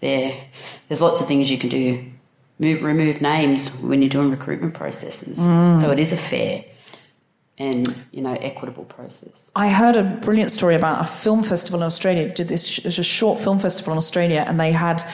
there. 0.00 0.34
There's 0.88 1.00
lots 1.00 1.20
of 1.20 1.28
things 1.28 1.48
you 1.48 1.56
can 1.58 1.68
do. 1.68 2.04
Move, 2.58 2.82
remove 2.82 3.22
names 3.22 3.80
when 3.80 4.02
you're 4.02 4.10
doing 4.10 4.30
recruitment 4.30 4.74
processes. 4.74 5.38
So 5.80 5.90
it 5.92 5.98
is 5.98 6.12
a 6.12 6.16
fair 6.16 6.64
and 7.60 7.94
you 8.10 8.22
know 8.22 8.32
equitable 8.40 8.84
process. 8.86 9.52
I 9.54 9.68
heard 9.68 9.94
a 9.94 10.02
brilliant 10.02 10.50
story 10.50 10.74
about 10.74 11.02
a 11.02 11.04
film 11.04 11.42
festival 11.44 11.80
in 11.80 11.86
Australia. 11.86 12.32
Did 12.34 12.48
this? 12.48 12.78
There's 12.78 12.98
a 12.98 13.04
short 13.04 13.38
film 13.38 13.58
festival 13.60 13.92
in 13.92 13.98
Australia, 13.98 14.44
and 14.48 14.58
they 14.58 14.72
had 14.72 15.04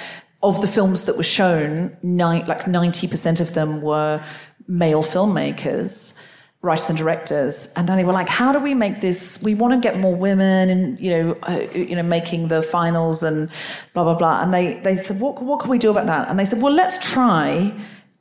of 0.42 0.60
the 0.60 0.68
films 0.68 1.04
that 1.04 1.16
were 1.16 1.24
shown, 1.24 1.96
like 2.02 2.66
ninety 2.66 3.08
percent 3.08 3.40
of 3.40 3.54
them 3.54 3.82
were 3.82 4.22
male 4.68 5.02
filmmakers, 5.02 6.24
writers 6.62 6.88
and 6.88 6.98
directors. 6.98 7.72
And 7.76 7.88
they 7.88 8.04
were 8.04 8.12
like, 8.12 8.28
"How 8.28 8.52
do 8.52 8.60
we 8.60 8.74
make 8.74 9.00
this? 9.00 9.42
We 9.42 9.54
want 9.56 9.74
to 9.74 9.80
get 9.80 9.98
more 9.98 10.14
women, 10.14 10.70
and 10.70 11.00
you 11.00 11.10
know, 11.10 11.36
uh, 11.48 11.66
you 11.74 11.96
know, 11.96 12.04
making 12.04 12.48
the 12.48 12.62
finals 12.62 13.24
and 13.24 13.50
blah 13.92 14.04
blah 14.04 14.14
blah." 14.14 14.42
And 14.42 14.54
they 14.54 14.78
they 14.80 14.96
said, 14.96 15.18
"What 15.18 15.42
what 15.42 15.58
can 15.58 15.70
we 15.70 15.78
do 15.78 15.90
about 15.90 16.06
that?" 16.06 16.30
And 16.30 16.38
they 16.38 16.44
said, 16.44 16.62
"Well, 16.62 16.72
let's 16.72 16.98
try." 17.12 17.74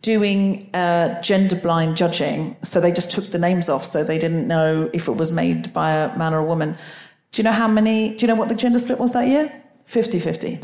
Doing 0.05 0.69
uh, 0.75 1.19
gender 1.21 1.55
blind 1.55 1.97
judging. 1.97 2.55
So 2.61 2.79
they 2.79 2.91
just 2.91 3.09
took 3.09 3.25
the 3.25 3.39
names 3.39 3.69
off, 3.69 3.83
so 3.83 4.03
they 4.03 4.19
didn't 4.19 4.47
know 4.47 4.87
if 4.93 5.07
it 5.07 5.13
was 5.13 5.31
made 5.31 5.73
by 5.73 5.91
a 5.91 6.15
man 6.15 6.33
or 6.33 6.37
a 6.37 6.45
woman. 6.45 6.77
Do 7.31 7.41
you 7.41 7.43
know 7.43 7.51
how 7.51 7.67
many? 7.67 8.15
Do 8.15 8.23
you 8.23 8.27
know 8.27 8.35
what 8.35 8.49
the 8.49 8.55
gender 8.55 8.77
split 8.77 8.99
was 8.99 9.13
that 9.13 9.27
year? 9.27 9.51
50 9.85 10.19
50. 10.19 10.59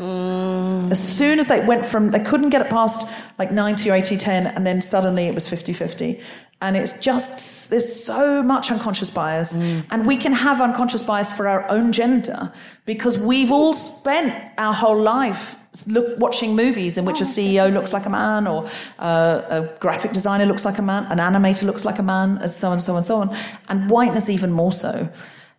As 0.90 1.16
soon 1.16 1.38
as 1.38 1.46
they 1.48 1.64
went 1.64 1.86
from, 1.86 2.10
they 2.10 2.20
couldn't 2.20 2.50
get 2.50 2.60
it 2.60 2.70
past 2.70 3.08
like 3.38 3.50
90 3.52 3.90
or 3.90 3.94
80 3.94 4.16
10, 4.16 4.46
and 4.46 4.66
then 4.66 4.80
suddenly 4.80 5.26
it 5.26 5.34
was 5.34 5.48
50 5.48 5.72
50. 5.72 6.20
And 6.60 6.76
it's 6.76 6.92
just, 7.00 7.70
there's 7.70 8.04
so 8.04 8.40
much 8.42 8.70
unconscious 8.70 9.10
bias. 9.10 9.56
And 9.90 10.06
we 10.06 10.16
can 10.16 10.32
have 10.32 10.60
unconscious 10.60 11.02
bias 11.02 11.32
for 11.32 11.48
our 11.48 11.68
own 11.68 11.90
gender 11.90 12.52
because 12.84 13.18
we've 13.18 13.50
all 13.50 13.74
spent 13.74 14.32
our 14.58 14.72
whole 14.72 15.00
life 15.00 15.56
look, 15.86 16.18
watching 16.18 16.54
movies 16.54 16.98
in 16.98 17.04
which 17.04 17.20
a 17.20 17.24
CEO 17.24 17.72
looks 17.72 17.92
like 17.92 18.06
a 18.06 18.10
man 18.10 18.46
or 18.46 18.68
uh, 18.98 19.42
a 19.48 19.78
graphic 19.80 20.12
designer 20.12 20.46
looks 20.46 20.64
like 20.64 20.78
a 20.78 20.82
man, 20.82 21.04
an 21.06 21.18
animator 21.18 21.64
looks 21.64 21.84
like 21.84 21.98
a 21.98 22.02
man, 22.02 22.38
and 22.38 22.50
so 22.50 22.68
on, 22.68 22.74
and 22.74 22.82
so 22.82 22.92
on, 22.92 22.96
and 22.98 23.06
so 23.06 23.16
on. 23.16 23.36
And 23.68 23.90
whiteness 23.90 24.28
even 24.28 24.52
more 24.52 24.72
so. 24.72 25.08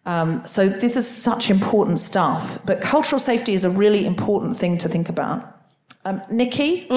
Um, 0.06 0.46
so 0.46 0.68
this 0.68 0.96
is 0.96 1.08
such 1.08 1.50
important 1.50 2.00
stuff. 2.00 2.60
But 2.66 2.82
cultural 2.82 3.20
safety 3.20 3.54
is 3.54 3.64
a 3.66 3.70
really 3.70 4.06
important 4.06 4.58
thing 4.58 4.78
to 4.80 4.90
think 4.90 5.10
about. 5.10 5.62
Um, 6.06 6.22
Nikki? 6.30 6.88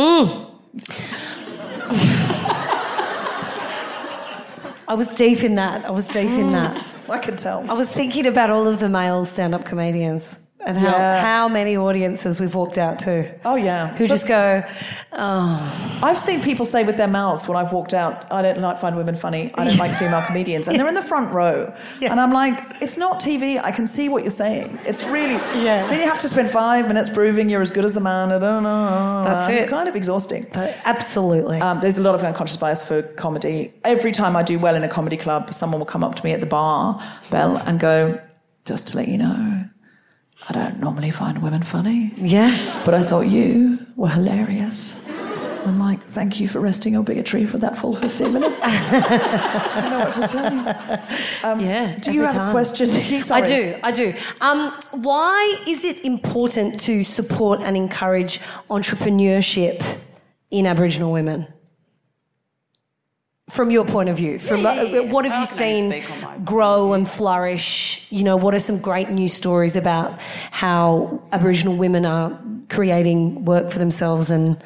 I 4.89 4.95
was 4.95 5.11
deep 5.13 5.43
in 5.43 5.57
that. 5.57 5.85
I 5.85 5.91
was 5.91 6.07
deep 6.07 6.31
in 6.31 6.53
that. 6.53 6.93
I 7.09 7.19
can 7.19 7.37
tell. 7.37 7.69
I 7.71 7.75
was 7.75 7.91
thinking 7.91 8.27
about 8.27 8.51
all 8.51 8.67
of 8.67 8.79
the 8.79 8.89
male 8.89 9.25
stand-up 9.25 9.65
comedians 9.65 10.46
and 10.67 10.77
how, 10.77 10.91
Yeah. 10.91 11.21
how 11.23 11.49
many 11.49 11.77
audiences 11.77 12.39
we've 12.41 12.55
walked 12.55 12.77
out 12.77 12.99
to. 13.01 13.25
Oh, 13.45 13.55
yeah. 13.57 13.89
Who 13.97 14.05
But 14.05 14.09
just 14.09 14.27
go, 14.27 14.65
oh, 15.13 15.99
I've 16.03 16.19
seen 16.19 16.43
people 16.43 16.65
say 16.67 16.85
with 16.85 16.97
their 16.97 17.07
mouths 17.09 17.47
when 17.49 17.57
I've 17.57 17.73
walked 17.73 17.95
out, 17.95 18.27
I 18.33 18.43
don't 18.43 18.59
like 18.61 18.79
find 18.79 18.97
women 18.97 19.15
funny. 19.17 19.53
I 19.55 19.65
don't 19.65 19.79
like 19.79 19.93
female 19.93 20.23
comedians. 20.27 20.69
And 20.69 20.79
they're 20.79 20.89
in 20.89 20.95
the 20.95 21.03
front 21.03 21.33
row. 21.33 21.73
Yeah. 22.01 22.11
And 22.11 22.21
I'm 22.21 22.33
like, 22.33 22.59
it's 22.83 22.97
not 22.97 23.21
TV. 23.21 23.61
I 23.63 23.71
can 23.73 23.87
see 23.87 24.09
what 24.09 24.23
you're 24.25 24.31
saying. 24.31 24.79
It's 24.85 25.05
really. 25.05 25.35
Yeah. 25.67 25.87
Then 25.89 26.01
you 26.01 26.07
have 26.07 26.19
to 26.21 26.29
spend 26.29 26.51
five 26.51 26.87
minutes 26.87 27.09
proving 27.09 27.49
you're 27.49 27.63
as 27.63 27.71
good 27.71 27.85
as 27.85 27.95
the 27.95 28.01
man. 28.01 28.31
I 28.31 28.39
don't 28.39 28.63
know. 28.63 29.25
That's 29.25 29.49
It's 29.49 29.65
it. 29.65 29.69
kind 29.71 29.89
of 29.89 29.97
exhausting. 29.97 30.47
absolutely. 30.85 31.61
Um, 31.61 31.81
there's 31.81 31.99
a 31.99 32.03
lot 32.03 32.15
of 32.15 32.23
unconscious 32.23 32.57
bias 32.57 32.87
for 32.87 33.03
comedy. 33.03 33.73
Every 33.85 34.13
time 34.13 34.37
I 34.37 34.43
do 34.43 34.59
well 34.59 34.75
in 34.75 34.83
a 34.85 34.89
comedy 34.89 35.17
club, 35.17 35.55
someone 35.55 35.79
will 35.81 35.87
come 35.87 36.05
up 36.05 36.15
to 36.17 36.25
me 36.25 36.33
at 36.33 36.41
the 36.41 36.47
bar, 36.47 37.01
Bell, 37.31 37.57
and 37.67 37.81
go, 37.81 38.21
just 38.65 38.89
to 38.89 38.97
let 38.97 39.09
you 39.09 39.19
know, 39.19 39.65
I 40.49 40.53
don't 40.53 40.79
normally 40.81 41.11
find 41.11 41.43
women 41.43 41.63
funny. 41.65 42.13
yeah. 42.17 42.83
But 42.85 42.95
I 42.95 43.03
thought 43.03 43.27
you 43.29 43.79
were 43.97 44.09
hilarious. 44.11 45.05
I'm 45.67 45.81
like, 45.81 46.01
thank 46.01 46.39
you 46.39 46.47
for 46.47 46.61
resting 46.61 46.93
your 46.93 47.03
bigotry 47.03 47.45
for 47.45 47.59
that 47.59 47.77
full 47.77 47.93
15 47.93 48.33
minutes. 48.33 48.61
I 48.65 49.81
don't 49.81 49.91
know 49.91 49.99
what 49.99 50.13
to 50.15 50.21
tell 50.23 50.53
you. 50.55 51.49
Um, 51.49 51.61
Yeah, 51.61 51.99
Do 51.99 52.13
you 52.13 52.23
have 52.23 52.33
time. 52.35 52.49
a 52.51 52.53
question? 52.53 52.89
I 53.33 53.41
do, 53.41 53.77
I 53.83 53.91
do. 53.91 54.15
Um, 54.41 54.73
why 54.93 55.59
is 55.67 55.85
it 55.85 56.05
important 56.05 56.79
to 56.83 57.03
support 57.03 57.61
and 57.63 57.77
encourage 57.77 58.39
entrepreneurship 58.71 59.99
in 60.53 60.67
Aboriginal 60.69 61.11
women? 61.13 61.49
From 63.49 63.71
your 63.71 63.85
point 63.85 64.09
of 64.09 64.17
view, 64.17 64.41
from 64.41 64.63
yeah, 64.63 64.83
yeah. 64.83 65.01
what 65.13 65.25
have 65.25 65.35
How 65.35 65.41
you 65.41 65.47
seen 65.47 65.91
speak 65.91 66.11
on 66.11 66.21
my 66.21 66.39
grow 66.39 66.95
and 66.95 67.09
flourish? 67.09 68.07
You 68.11 68.25
know, 68.25 68.37
what 68.37 68.55
are 68.55 68.59
some 68.59 68.81
great 68.81 69.09
news 69.11 69.35
stories 69.35 69.77
about 69.77 70.19
how 70.51 71.23
Aboriginal 71.31 71.77
women 71.77 72.05
are 72.05 72.37
creating 72.69 73.45
work 73.45 73.71
for 73.71 73.79
themselves 73.79 74.33
and 74.33 74.61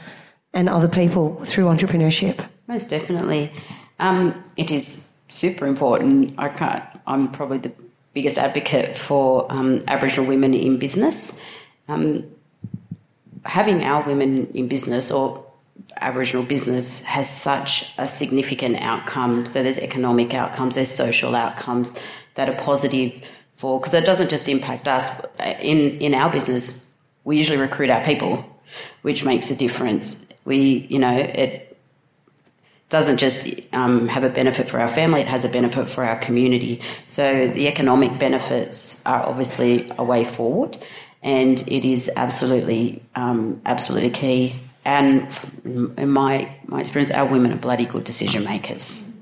and 0.55 0.69
other 0.69 0.89
people 0.89 1.45
through 1.45 1.67
entrepreneurship? 1.67 2.45
Most 2.69 2.89
definitely. 2.89 3.53
Um, 3.99 4.43
it 4.57 4.71
is 4.71 5.15
super 5.29 5.67
important. 5.67 6.35
I 6.39 6.49
can't, 6.49 6.85
I'm 7.07 7.31
probably 7.31 7.59
the 7.59 7.73
biggest 8.15 8.39
advocate 8.39 8.99
for 8.99 9.47
um, 9.53 9.81
Aboriginal 9.89 10.29
women 10.29 10.55
in 10.55 10.79
business. 10.79 11.43
Um, 11.89 12.25
having 13.45 13.83
our 13.85 14.07
women 14.07 14.51
in 14.55 14.69
business 14.69 15.11
or 15.11 15.45
Aboriginal 15.97 16.45
business 16.45 17.05
has 17.05 17.29
such 17.29 17.95
a 17.99 18.07
significant 18.07 18.77
outcome. 18.77 19.47
So 19.47 19.63
there's 19.63 19.79
economic 19.79 20.35
outcomes, 20.35 20.75
there's 20.75 20.91
social 20.91 21.35
outcomes 21.35 21.95
that 22.35 22.49
are 22.49 22.57
positive 22.57 23.23
for 23.55 23.79
because 23.79 23.95
it 23.95 24.07
doesn't 24.07 24.31
just 24.31 24.49
impact 24.49 24.89
us. 24.89 25.25
In 25.61 25.99
in 26.01 26.15
our 26.15 26.31
business, 26.31 26.91
we 27.25 27.37
usually 27.37 27.59
recruit 27.59 27.91
our 27.91 28.03
people, 28.03 28.45
which 29.03 29.25
makes 29.25 29.51
a 29.51 29.57
difference. 29.57 30.27
We, 30.45 30.87
you 30.89 30.99
know, 30.99 31.17
it 31.17 31.71
doesn't 32.89 33.19
just 33.19 33.49
um, 33.73 34.09
have 34.09 34.25
a 34.25 34.29
benefit 34.29 34.69
for 34.69 34.81
our 34.81 34.89
family, 34.89 35.21
it 35.21 35.29
has 35.29 35.45
a 35.45 35.49
benefit 35.49 35.89
for 35.89 36.05
our 36.05 36.19
community. 36.19 36.81
So 37.07 37.47
the 37.49 37.69
economic 37.69 38.19
benefits 38.19 39.07
are 39.07 39.23
obviously 39.27 39.89
a 39.97 40.05
way 40.05 40.25
forward, 40.25 40.77
and 41.23 41.61
it 41.69 41.85
is 41.85 42.11
absolutely, 42.17 43.03
um, 43.15 43.63
absolutely 43.65 44.11
key. 44.11 44.57
And 44.91 45.29
in 45.97 46.11
my, 46.11 46.53
my 46.67 46.81
experience, 46.81 47.13
our 47.13 47.25
women 47.25 47.53
are 47.53 47.57
bloody 47.57 47.85
good 47.85 48.03
decision 48.03 48.43
makers. 48.43 49.15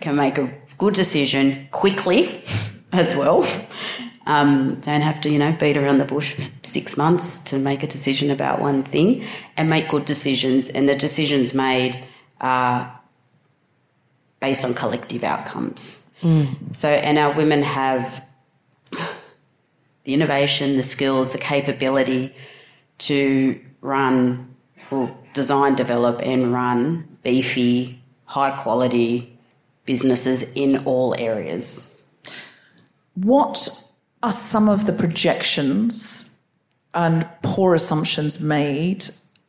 Can 0.00 0.16
make 0.16 0.38
a 0.38 0.54
good 0.78 0.94
decision 0.94 1.68
quickly 1.70 2.42
as 2.94 3.14
well. 3.14 3.46
Um, 4.24 4.80
don't 4.80 5.02
have 5.02 5.20
to, 5.20 5.28
you 5.28 5.38
know, 5.38 5.52
beat 5.52 5.76
around 5.76 5.98
the 5.98 6.06
bush 6.06 6.32
for 6.32 6.50
six 6.62 6.96
months 6.96 7.40
to 7.40 7.58
make 7.58 7.82
a 7.82 7.86
decision 7.86 8.30
about 8.30 8.58
one 8.58 8.84
thing 8.84 9.22
and 9.58 9.68
make 9.68 9.90
good 9.90 10.06
decisions. 10.06 10.70
And 10.70 10.88
the 10.88 10.96
decisions 10.96 11.52
made 11.52 12.02
are 12.40 12.98
based 14.40 14.64
on 14.64 14.72
collective 14.72 15.24
outcomes. 15.24 16.08
So, 16.72 16.88
and 16.88 17.18
our 17.18 17.36
women 17.36 17.62
have 17.62 18.24
the 20.04 20.14
innovation, 20.14 20.76
the 20.78 20.82
skills, 20.82 21.32
the 21.32 21.38
capability 21.38 22.34
to 22.98 23.60
run 23.82 24.51
or 24.92 25.16
design, 25.32 25.74
develop, 25.74 26.20
and 26.22 26.52
run 26.52 27.08
beefy, 27.22 28.02
high 28.26 28.50
quality 28.62 29.38
businesses 29.84 30.52
in 30.54 30.84
all 30.84 31.14
areas. 31.18 32.02
What 33.14 33.84
are 34.22 34.32
some 34.32 34.68
of 34.68 34.86
the 34.86 34.92
projections 34.92 36.38
and 36.94 37.26
poor 37.42 37.74
assumptions 37.74 38.40
made 38.40 39.06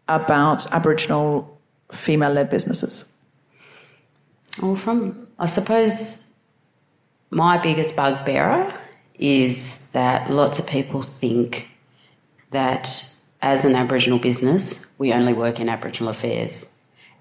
about 0.08 0.72
Aboriginal 0.72 1.60
female 1.92 2.32
led 2.34 2.50
businesses? 2.50 3.16
Well, 4.62 4.76
from 4.76 5.28
I 5.40 5.46
suppose 5.46 6.26
my 7.30 7.58
biggest 7.58 7.96
bugbearer 7.96 8.80
is 9.16 9.90
that 9.92 10.30
lots 10.30 10.60
of 10.60 10.68
people 10.68 11.02
think 11.02 11.70
that 12.52 13.13
as 13.44 13.66
an 13.66 13.76
Aboriginal 13.76 14.20
business, 14.20 14.90
we 14.98 15.12
only 15.12 15.34
work 15.34 15.60
in 15.60 15.68
Aboriginal 15.68 16.10
affairs. 16.10 16.74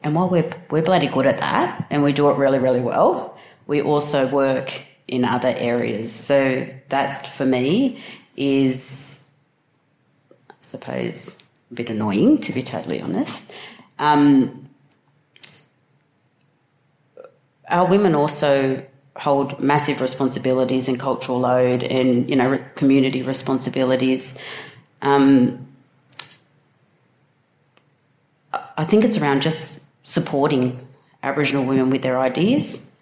And 0.04 0.14
while 0.14 0.28
we're, 0.28 0.48
we're 0.70 0.82
bloody 0.82 1.08
good 1.08 1.26
at 1.26 1.38
that 1.38 1.86
and 1.90 2.04
we 2.04 2.12
do 2.12 2.30
it 2.30 2.36
really, 2.36 2.60
really 2.60 2.80
well, 2.80 3.36
we 3.66 3.82
also 3.82 4.28
work 4.28 4.82
in 5.08 5.24
other 5.24 5.52
areas. 5.56 6.12
So 6.12 6.68
that 6.90 7.26
for 7.26 7.44
me 7.44 7.98
is, 8.36 9.28
I 10.48 10.54
suppose, 10.60 11.36
a 11.72 11.74
bit 11.74 11.90
annoying 11.90 12.38
to 12.42 12.52
be 12.52 12.62
totally 12.62 13.00
honest. 13.00 13.52
Um, 13.98 14.68
our 17.68 17.86
women 17.86 18.14
also 18.14 18.86
hold 19.16 19.60
massive 19.60 20.00
responsibilities 20.00 20.88
and 20.88 21.00
cultural 21.00 21.40
load 21.40 21.82
and 21.82 22.28
you 22.28 22.36
know 22.36 22.58
community 22.76 23.22
responsibilities. 23.22 24.42
Um, 25.02 25.71
I- 28.82 28.84
think 28.84 29.04
it's 29.04 29.18
around 29.18 29.42
just 29.42 29.80
supporting 30.02 30.86
Aboriginal 31.22 31.64
women 31.64 31.90
with 31.90 32.02
their 32.02 32.18
ideas 32.18 32.92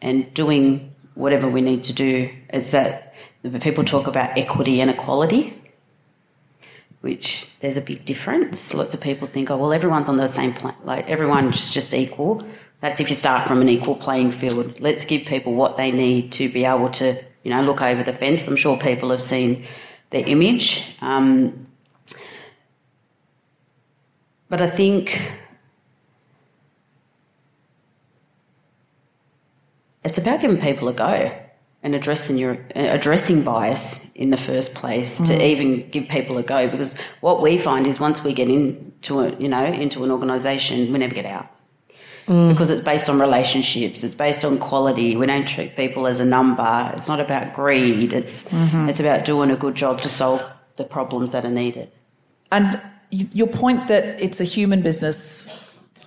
and 0.00 0.32
doing 0.34 0.92
whatever 1.14 1.48
we 1.48 1.60
need 1.60 1.84
to 1.84 1.92
do. 1.92 2.28
Is 2.52 2.70
that 2.72 3.14
people 3.60 3.84
talk 3.84 4.06
about 4.06 4.36
equity 4.36 4.80
and 4.80 4.90
equality, 4.90 5.54
which 7.00 7.48
there's 7.60 7.76
a 7.76 7.80
big 7.80 8.04
difference. 8.04 8.74
Lots 8.74 8.94
of 8.94 9.00
people 9.00 9.26
think, 9.26 9.50
oh 9.50 9.56
well, 9.56 9.72
everyone's 9.72 10.08
on 10.08 10.18
the 10.18 10.28
same 10.28 10.52
plane, 10.52 10.74
like 10.84 11.08
everyone's 11.08 11.70
just 11.70 11.94
equal. 11.94 12.44
That's 12.80 13.00
if 13.00 13.08
you 13.08 13.16
start 13.16 13.48
from 13.48 13.60
an 13.60 13.68
equal 13.68 13.94
playing 13.94 14.32
field. 14.32 14.80
Let's 14.80 15.04
give 15.04 15.24
people 15.24 15.54
what 15.54 15.76
they 15.76 15.92
need 15.92 16.32
to 16.32 16.52
be 16.52 16.64
able 16.64 16.90
to, 16.90 17.06
you 17.44 17.50
know, 17.54 17.62
look 17.62 17.80
over 17.80 18.02
the 18.02 18.12
fence. 18.12 18.48
I'm 18.48 18.56
sure 18.56 18.76
people 18.76 19.10
have 19.10 19.22
seen 19.22 19.64
the 20.10 20.20
image. 20.26 20.96
Um, 21.00 21.66
but 24.52 24.60
I 24.60 24.68
think 24.68 25.32
it's 30.04 30.18
about 30.18 30.42
giving 30.42 30.60
people 30.60 30.88
a 30.88 30.92
go 30.92 31.32
and 31.82 31.94
addressing 31.94 32.36
your 32.36 32.58
addressing 32.74 33.44
bias 33.44 34.12
in 34.12 34.28
the 34.28 34.36
first 34.36 34.74
place 34.74 35.16
to 35.16 35.32
mm. 35.32 35.40
even 35.40 35.88
give 35.88 36.06
people 36.06 36.36
a 36.36 36.42
go 36.42 36.68
because 36.68 37.00
what 37.22 37.40
we 37.40 37.56
find 37.56 37.86
is 37.86 37.98
once 37.98 38.22
we 38.22 38.34
get 38.34 38.50
into 38.50 39.20
a, 39.20 39.34
you 39.38 39.48
know 39.48 39.64
into 39.64 40.04
an 40.04 40.10
organization 40.10 40.92
we 40.92 40.98
never 40.98 41.14
get 41.14 41.24
out. 41.24 41.48
Mm. 42.26 42.50
Because 42.50 42.68
it's 42.68 42.82
based 42.82 43.08
on 43.08 43.18
relationships 43.18 44.04
it's 44.04 44.14
based 44.14 44.44
on 44.44 44.58
quality. 44.58 45.16
We 45.16 45.24
don't 45.24 45.48
treat 45.48 45.76
people 45.76 46.06
as 46.06 46.20
a 46.20 46.26
number. 46.26 46.92
It's 46.94 47.08
not 47.08 47.20
about 47.20 47.54
greed. 47.54 48.12
It's 48.12 48.52
mm-hmm. 48.52 48.90
it's 48.90 49.00
about 49.00 49.24
doing 49.24 49.50
a 49.50 49.56
good 49.56 49.76
job 49.76 50.00
to 50.00 50.10
solve 50.10 50.44
the 50.76 50.84
problems 50.84 51.32
that 51.32 51.46
are 51.46 51.56
needed. 51.64 51.90
And 52.50 52.78
your 53.12 53.46
point 53.46 53.88
that 53.88 54.04
it's 54.20 54.40
a 54.40 54.44
human 54.44 54.80
business 54.80 55.58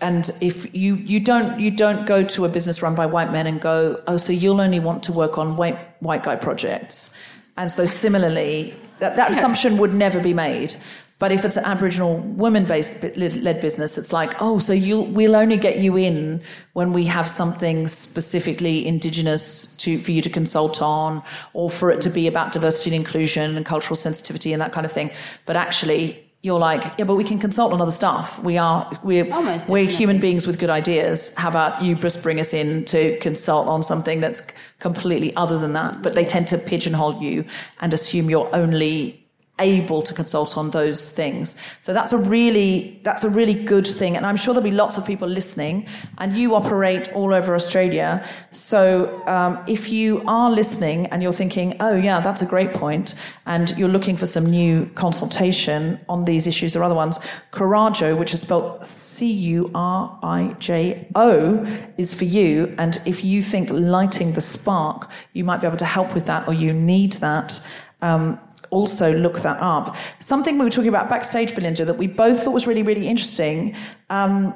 and 0.02 0.30
if 0.42 0.76
you, 0.76 0.96
you 0.96 1.20
don't 1.20 1.60
you 1.60 1.72
don't 1.72 2.06
go 2.06 2.24
to 2.24 2.46
a 2.46 2.50
business 2.50 2.82
run 2.82 2.96
by 2.96 3.06
white 3.06 3.32
men 3.32 3.48
and 3.48 3.62
go 3.62 4.02
oh 4.08 4.18
so 4.18 4.34
you'll 4.34 4.60
only 4.60 4.80
want 4.80 5.04
to 5.04 5.14
work 5.14 5.38
on 5.38 5.56
white 5.56 5.78
white 6.02 6.24
guy 6.24 6.36
projects. 6.36 7.18
And 7.58 7.72
so 7.72 7.86
similarly 7.86 8.74
that, 8.98 9.16
that 9.16 9.32
assumption 9.32 9.78
would 9.78 9.94
never 9.94 10.20
be 10.20 10.34
made. 10.34 10.76
But 11.18 11.32
if 11.32 11.46
it's 11.46 11.56
an 11.56 11.64
aboriginal 11.64 12.18
women 12.18 12.66
based 12.66 13.04
led 13.16 13.62
business 13.62 13.98
it's 13.98 14.12
like 14.12 14.34
oh 14.42 14.58
so 14.58 14.74
you 14.74 15.00
we'll 15.00 15.36
only 15.36 15.58
get 15.58 15.78
you 15.78 15.96
in 15.96 16.42
when 16.74 16.92
we 16.92 17.06
have 17.06 17.30
something 17.30 17.88
specifically 17.88 18.86
indigenous 18.86 19.78
to 19.78 20.00
for 20.00 20.12
you 20.12 20.22
to 20.24 20.30
consult 20.30 20.82
on 20.82 21.24
or 21.54 21.70
for 21.70 21.92
it 21.92 22.02
to 22.02 22.10
be 22.10 22.28
about 22.28 22.52
diversity 22.52 22.90
and 22.90 23.06
inclusion 23.06 23.56
and 23.56 23.66
cultural 23.66 23.96
sensitivity 23.96 24.52
and 24.52 24.62
that 24.62 24.74
kind 24.74 24.86
of 24.86 24.92
thing. 24.92 25.12
But 25.46 25.56
actually 25.56 26.25
you're 26.46 26.60
like, 26.60 26.84
yeah, 27.00 27.06
but 27.06 27.16
we 27.16 27.24
can 27.24 27.40
consult 27.40 27.74
on 27.74 27.82
other 27.82 27.90
stuff. 27.90 28.38
We 28.44 28.60
are 28.60 28.88
we're 29.04 29.26
Almost 29.34 29.68
we're 29.68 29.80
definitely. 29.80 29.96
human 29.96 30.20
beings 30.20 30.46
with 30.46 30.60
good 30.60 30.70
ideas. 30.70 31.34
How 31.36 31.50
about 31.50 31.82
you 31.82 31.96
just 31.96 32.22
bring 32.22 32.40
us 32.40 32.54
in 32.54 32.86
to 32.86 33.18
consult 33.18 33.68
on 33.68 33.82
something 33.82 34.22
that's 34.22 34.42
completely 34.80 35.36
other 35.36 35.58
than 35.58 35.74
that? 35.74 36.04
But 36.04 36.14
they 36.14 36.24
tend 36.24 36.48
to 36.50 36.60
pigeonhole 36.60 37.20
you 37.20 37.46
and 37.82 37.92
assume 37.96 38.30
you're 38.30 38.50
only 38.56 39.25
able 39.60 40.02
to 40.02 40.14
consult 40.14 40.58
on 40.58 40.72
those 40.72 41.10
things. 41.10 41.56
So 41.80 41.94
that's 41.94 42.12
a 42.12 42.18
really 42.18 43.00
that's 43.04 43.24
a 43.24 43.30
really 43.30 43.54
good 43.54 43.88
thing 43.88 44.18
and 44.18 44.26
I'm 44.26 44.36
sure 44.36 44.54
there'll 44.54 44.70
be 44.70 44.76
lots 44.76 44.98
of 44.98 45.06
people 45.06 45.28
listening 45.28 45.88
and 46.18 46.36
you 46.36 46.56
operate 46.56 47.12
all 47.14 47.34
over 47.34 47.56
Australia. 47.56 48.28
So 48.52 49.24
um, 49.28 49.64
if 49.66 49.90
you 49.90 50.22
are 50.28 50.52
listening 50.52 51.06
and 51.08 51.24
you're 51.24 51.32
thinking, 51.32 51.78
"Oh 51.80 51.96
yeah, 51.96 52.20
that's 52.20 52.42
a 52.42 52.46
great 52.46 52.74
point," 52.74 53.16
and 53.46 53.74
you're 53.78 53.90
looking 53.90 54.18
for 54.18 54.26
some 54.26 54.46
new 54.46 54.88
consultation 54.96 56.00
on 56.10 56.26
these 56.26 56.48
issues 56.48 56.76
or 56.76 56.84
other 56.84 56.96
ones, 56.96 57.20
Curijo, 57.52 58.18
which 58.18 58.34
is 58.34 58.42
spelled 58.42 58.86
C 58.86 59.32
U 59.32 59.72
R 59.74 60.20
I 60.22 60.56
J 60.60 61.08
O, 61.16 61.66
is 61.98 62.14
for 62.14 62.26
you 62.26 62.76
and 62.78 63.02
if 63.06 63.24
you 63.24 63.42
think 63.42 63.70
lighting 63.70 64.34
the 64.34 64.42
spark, 64.42 65.10
you 65.34 65.46
might 65.46 65.62
be 65.62 65.68
able 65.68 65.78
to 65.78 65.86
help 65.86 66.14
with 66.14 66.26
that 66.26 66.48
or 66.48 66.54
you 66.54 66.74
need 66.74 67.14
that 67.14 67.66
um, 68.02 68.40
also 68.76 69.18
look 69.18 69.40
that 69.40 69.60
up. 69.62 69.96
Something 70.20 70.60
we 70.60 70.66
were 70.66 70.72
talking 70.72 70.90
about 70.90 71.10
backstage, 71.10 71.56
Belinda, 71.56 71.86
that 71.86 71.98
we 71.98 72.08
both 72.08 72.44
thought 72.44 72.54
was 72.54 72.68
really, 72.68 72.84
really 72.84 73.08
interesting 73.08 73.76
um, 74.10 74.54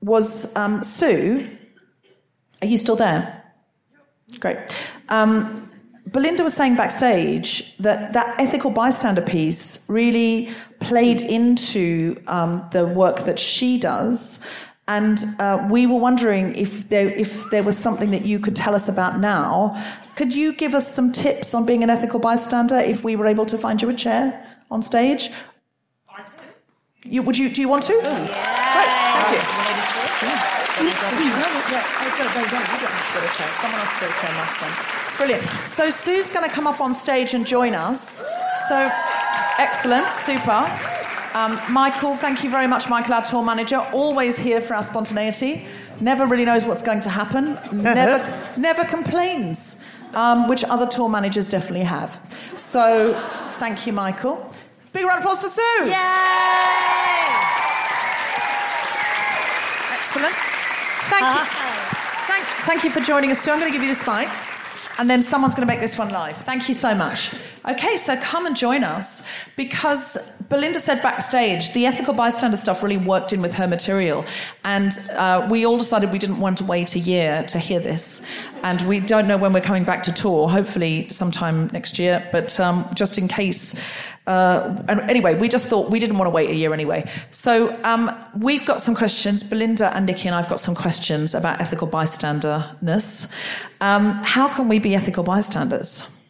was 0.00 0.54
um, 0.56 0.82
Sue. 0.82 1.50
Are 2.62 2.68
you 2.68 2.76
still 2.76 2.96
there? 2.96 3.42
Great. 4.40 4.58
Um, 5.08 5.70
Belinda 6.06 6.44
was 6.44 6.54
saying 6.54 6.76
backstage 6.76 7.76
that 7.78 8.12
that 8.12 8.38
ethical 8.38 8.70
bystander 8.70 9.22
piece 9.22 9.84
really 9.88 10.48
played 10.78 11.20
into 11.20 12.22
um, 12.28 12.64
the 12.70 12.86
work 12.86 13.24
that 13.24 13.38
she 13.38 13.78
does. 13.78 14.46
And 14.88 15.24
uh, 15.40 15.66
we 15.70 15.86
were 15.86 15.98
wondering 15.98 16.54
if 16.54 16.88
there, 16.88 17.08
if 17.08 17.50
there 17.50 17.64
was 17.64 17.76
something 17.76 18.10
that 18.12 18.24
you 18.24 18.38
could 18.38 18.54
tell 18.54 18.74
us 18.74 18.88
about 18.88 19.18
now. 19.18 19.74
Could 20.14 20.32
you 20.34 20.52
give 20.54 20.74
us 20.74 20.92
some 20.92 21.12
tips 21.12 21.54
on 21.54 21.66
being 21.66 21.82
an 21.82 21.90
ethical 21.90 22.20
bystander 22.20 22.78
if 22.78 23.02
we 23.02 23.16
were 23.16 23.26
able 23.26 23.46
to 23.46 23.58
find 23.58 23.82
you 23.82 23.88
a 23.88 23.94
chair 23.94 24.46
on 24.70 24.82
stage? 24.82 25.30
You, 27.02 27.22
would 27.22 27.36
you, 27.36 27.50
do 27.50 27.60
you 27.60 27.68
want 27.68 27.82
to? 27.84 27.94
Yeah. 27.94 28.12
Great, 28.74 28.88
thank 29.14 29.30
you. 29.32 29.40
Someone 33.60 33.80
else 33.80 33.90
put 33.98 34.10
a 34.10 34.14
chair 34.20 34.32
microphone. 34.36 35.16
Brilliant. 35.16 35.42
So 35.66 35.90
Sue's 35.90 36.30
going 36.30 36.48
to 36.48 36.54
come 36.54 36.66
up 36.66 36.80
on 36.80 36.94
stage 36.94 37.34
and 37.34 37.46
join 37.46 37.74
us. 37.74 38.22
So 38.68 38.90
excellent, 39.58 40.12
super. 40.12 40.70
Um, 41.36 41.60
Michael, 41.70 42.14
thank 42.16 42.42
you 42.42 42.48
very 42.48 42.66
much, 42.66 42.88
Michael, 42.88 43.12
our 43.12 43.22
tour 43.22 43.44
manager. 43.44 43.76
Always 43.92 44.38
here 44.38 44.62
for 44.62 44.72
our 44.72 44.82
spontaneity. 44.82 45.66
Never 46.00 46.24
really 46.24 46.46
knows 46.46 46.64
what's 46.64 46.80
going 46.80 47.00
to 47.00 47.10
happen. 47.10 47.58
Never, 47.82 48.18
never 48.56 48.84
complains, 48.86 49.84
um, 50.14 50.48
which 50.48 50.64
other 50.64 50.86
tour 50.86 51.10
managers 51.10 51.46
definitely 51.46 51.84
have. 51.84 52.18
So, 52.56 53.12
thank 53.58 53.86
you, 53.86 53.92
Michael. 53.92 54.50
Big 54.94 55.04
round 55.04 55.18
of 55.18 55.24
applause 55.24 55.42
for 55.42 55.48
Sue. 55.48 55.60
Yay! 55.84 55.92
Excellent. 59.92 60.34
Thank 61.12 61.26
you. 61.36 61.44
Thank, 62.30 62.44
thank 62.64 62.84
you 62.84 62.90
for 62.90 63.00
joining 63.00 63.30
us, 63.30 63.42
Sue. 63.42 63.50
I'm 63.50 63.60
going 63.60 63.70
to 63.70 63.78
give 63.78 63.86
you 63.86 63.94
the 63.94 64.10
mic. 64.10 64.55
And 64.98 65.10
then 65.10 65.22
someone's 65.22 65.54
going 65.54 65.66
to 65.66 65.72
make 65.72 65.80
this 65.80 65.98
one 65.98 66.10
live. 66.10 66.36
Thank 66.36 66.68
you 66.68 66.74
so 66.74 66.94
much. 66.94 67.34
Okay, 67.68 67.96
so 67.96 68.16
come 68.18 68.46
and 68.46 68.54
join 68.54 68.84
us 68.84 69.28
because 69.56 70.40
Belinda 70.48 70.78
said 70.78 71.02
backstage 71.02 71.72
the 71.72 71.84
ethical 71.84 72.14
bystander 72.14 72.56
stuff 72.56 72.82
really 72.82 72.96
worked 72.96 73.32
in 73.32 73.42
with 73.42 73.54
her 73.54 73.66
material. 73.66 74.24
And 74.64 74.92
uh, 75.14 75.46
we 75.50 75.66
all 75.66 75.76
decided 75.76 76.12
we 76.12 76.18
didn't 76.18 76.38
want 76.38 76.58
to 76.58 76.64
wait 76.64 76.94
a 76.94 77.00
year 77.00 77.42
to 77.48 77.58
hear 77.58 77.80
this. 77.80 78.24
And 78.62 78.80
we 78.82 79.00
don't 79.00 79.26
know 79.26 79.36
when 79.36 79.52
we're 79.52 79.60
coming 79.60 79.84
back 79.84 80.04
to 80.04 80.12
tour, 80.12 80.48
hopefully 80.48 81.08
sometime 81.08 81.66
next 81.68 81.98
year. 81.98 82.26
But 82.30 82.58
um, 82.60 82.88
just 82.94 83.18
in 83.18 83.26
case 83.26 83.82
uh, 84.26 84.82
and 84.88 85.00
anyway, 85.02 85.34
we 85.34 85.48
just 85.48 85.68
thought 85.68 85.90
we 85.90 86.00
didn't 86.00 86.18
want 86.18 86.26
to 86.26 86.30
wait 86.30 86.50
a 86.50 86.54
year 86.54 86.74
anyway. 86.74 87.08
So 87.30 87.78
um, 87.84 88.10
we've 88.36 88.66
got 88.66 88.80
some 88.80 88.94
questions. 88.94 89.44
Belinda 89.44 89.94
and 89.94 90.06
Nikki 90.06 90.28
and 90.28 90.34
I've 90.34 90.48
got 90.48 90.58
some 90.58 90.74
questions 90.74 91.34
about 91.34 91.60
ethical 91.60 91.86
bystanderness. 91.86 93.34
Um, 93.80 94.20
how 94.24 94.48
can 94.48 94.68
we 94.68 94.80
be 94.80 94.94
ethical 94.96 95.22
bystanders? 95.22 96.20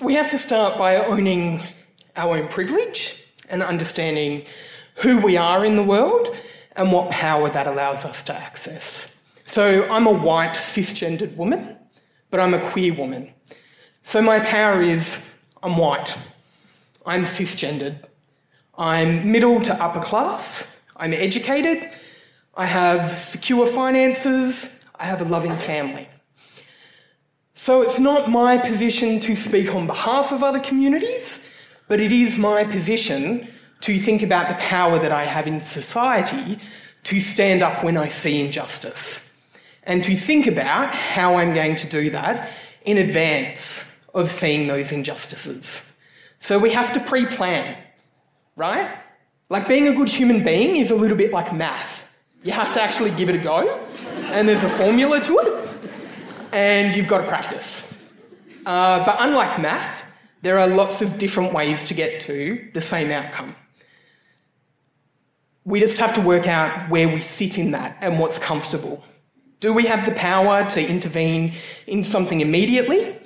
We 0.00 0.14
have 0.14 0.28
to 0.30 0.38
start 0.38 0.76
by 0.76 0.96
owning 0.96 1.62
our 2.16 2.36
own 2.36 2.48
privilege 2.48 3.24
and 3.48 3.62
understanding 3.62 4.44
who 4.96 5.18
we 5.18 5.36
are 5.36 5.64
in 5.64 5.76
the 5.76 5.84
world 5.84 6.34
and 6.74 6.90
what 6.90 7.12
power 7.12 7.48
that 7.48 7.68
allows 7.68 8.04
us 8.04 8.24
to 8.24 8.34
access. 8.34 9.20
So, 9.44 9.86
I'm 9.90 10.06
a 10.06 10.12
white 10.12 10.54
cisgendered 10.54 11.36
woman, 11.36 11.76
but 12.30 12.40
I'm 12.40 12.54
a 12.54 12.70
queer 12.70 12.94
woman. 12.94 13.32
So, 14.02 14.22
my 14.22 14.40
power 14.40 14.80
is 14.80 15.31
I'm 15.62 15.76
white, 15.76 16.16
I'm 17.06 17.24
cisgendered, 17.24 17.96
I'm 18.76 19.30
middle 19.30 19.60
to 19.60 19.74
upper 19.74 20.00
class, 20.00 20.80
I'm 20.96 21.12
educated, 21.12 21.92
I 22.54 22.66
have 22.66 23.18
secure 23.18 23.66
finances, 23.66 24.84
I 24.96 25.04
have 25.04 25.20
a 25.20 25.24
loving 25.24 25.56
family. 25.56 26.08
So 27.54 27.82
it's 27.82 27.98
not 27.98 28.28
my 28.28 28.58
position 28.58 29.20
to 29.20 29.36
speak 29.36 29.74
on 29.74 29.86
behalf 29.86 30.32
of 30.32 30.42
other 30.42 30.58
communities, 30.58 31.48
but 31.86 32.00
it 32.00 32.10
is 32.10 32.36
my 32.38 32.64
position 32.64 33.46
to 33.82 33.98
think 33.98 34.22
about 34.22 34.48
the 34.48 34.54
power 34.54 34.98
that 34.98 35.12
I 35.12 35.24
have 35.24 35.46
in 35.46 35.60
society 35.60 36.58
to 37.04 37.20
stand 37.20 37.62
up 37.62 37.84
when 37.84 37.96
I 37.96 38.08
see 38.08 38.44
injustice 38.44 39.32
and 39.84 40.02
to 40.04 40.14
think 40.14 40.46
about 40.46 40.88
how 40.88 41.36
I'm 41.36 41.54
going 41.54 41.76
to 41.76 41.86
do 41.88 42.10
that 42.10 42.50
in 42.84 42.98
advance 42.98 43.91
of 44.14 44.30
seeing 44.30 44.66
those 44.66 44.92
injustices. 44.92 45.96
So 46.38 46.58
we 46.58 46.70
have 46.70 46.92
to 46.94 47.00
pre 47.00 47.26
plan, 47.26 47.76
right? 48.56 48.88
Like 49.48 49.68
being 49.68 49.88
a 49.88 49.92
good 49.92 50.08
human 50.08 50.44
being 50.44 50.76
is 50.76 50.90
a 50.90 50.94
little 50.94 51.16
bit 51.16 51.32
like 51.32 51.52
math. 51.52 52.08
You 52.42 52.52
have 52.52 52.72
to 52.74 52.82
actually 52.82 53.12
give 53.12 53.28
it 53.28 53.36
a 53.36 53.38
go, 53.38 53.84
and 54.32 54.48
there's 54.48 54.62
a 54.62 54.70
formula 54.70 55.20
to 55.20 55.38
it, 55.38 55.68
and 56.52 56.96
you've 56.96 57.06
got 57.06 57.18
to 57.18 57.28
practice. 57.28 57.88
Uh, 58.66 59.04
but 59.04 59.16
unlike 59.20 59.60
math, 59.60 60.04
there 60.42 60.58
are 60.58 60.66
lots 60.66 61.02
of 61.02 61.18
different 61.18 61.52
ways 61.52 61.84
to 61.84 61.94
get 61.94 62.20
to 62.22 62.68
the 62.74 62.80
same 62.80 63.10
outcome. 63.10 63.54
We 65.64 65.78
just 65.78 65.98
have 65.98 66.14
to 66.14 66.20
work 66.20 66.48
out 66.48 66.90
where 66.90 67.08
we 67.08 67.20
sit 67.20 67.58
in 67.58 67.70
that 67.70 67.96
and 68.00 68.18
what's 68.18 68.40
comfortable. 68.40 69.04
Do 69.60 69.72
we 69.72 69.86
have 69.86 70.04
the 70.04 70.12
power 70.12 70.68
to 70.70 70.84
intervene 70.84 71.52
in 71.86 72.02
something 72.02 72.40
immediately? 72.40 73.16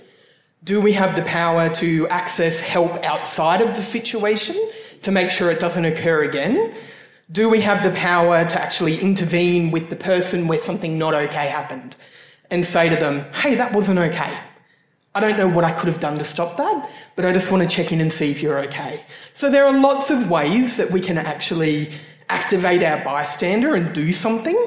Do 0.66 0.80
we 0.80 0.94
have 0.94 1.14
the 1.14 1.22
power 1.22 1.68
to 1.74 2.08
access 2.08 2.60
help 2.60 3.04
outside 3.04 3.60
of 3.60 3.76
the 3.76 3.84
situation 3.84 4.56
to 5.02 5.12
make 5.12 5.30
sure 5.30 5.48
it 5.48 5.60
doesn't 5.60 5.84
occur 5.84 6.24
again? 6.24 6.74
Do 7.30 7.48
we 7.48 7.60
have 7.60 7.84
the 7.84 7.92
power 7.92 8.44
to 8.44 8.60
actually 8.60 8.98
intervene 8.98 9.70
with 9.70 9.90
the 9.90 9.94
person 9.94 10.48
where 10.48 10.58
something 10.58 10.98
not 10.98 11.14
okay 11.14 11.46
happened 11.46 11.94
and 12.50 12.66
say 12.66 12.88
to 12.88 12.96
them, 12.96 13.20
hey, 13.32 13.54
that 13.54 13.74
wasn't 13.74 14.00
okay? 14.00 14.36
I 15.14 15.20
don't 15.20 15.38
know 15.38 15.48
what 15.48 15.62
I 15.62 15.70
could 15.70 15.86
have 15.86 16.00
done 16.00 16.18
to 16.18 16.24
stop 16.24 16.56
that, 16.56 16.90
but 17.14 17.24
I 17.24 17.32
just 17.32 17.52
want 17.52 17.62
to 17.62 17.68
check 17.68 17.92
in 17.92 18.00
and 18.00 18.12
see 18.12 18.32
if 18.32 18.42
you're 18.42 18.58
okay. 18.64 19.04
So 19.34 19.48
there 19.48 19.66
are 19.66 19.72
lots 19.72 20.10
of 20.10 20.28
ways 20.28 20.78
that 20.78 20.90
we 20.90 21.00
can 21.00 21.16
actually 21.16 21.92
activate 22.28 22.82
our 22.82 23.04
bystander 23.04 23.76
and 23.76 23.94
do 23.94 24.10
something, 24.10 24.58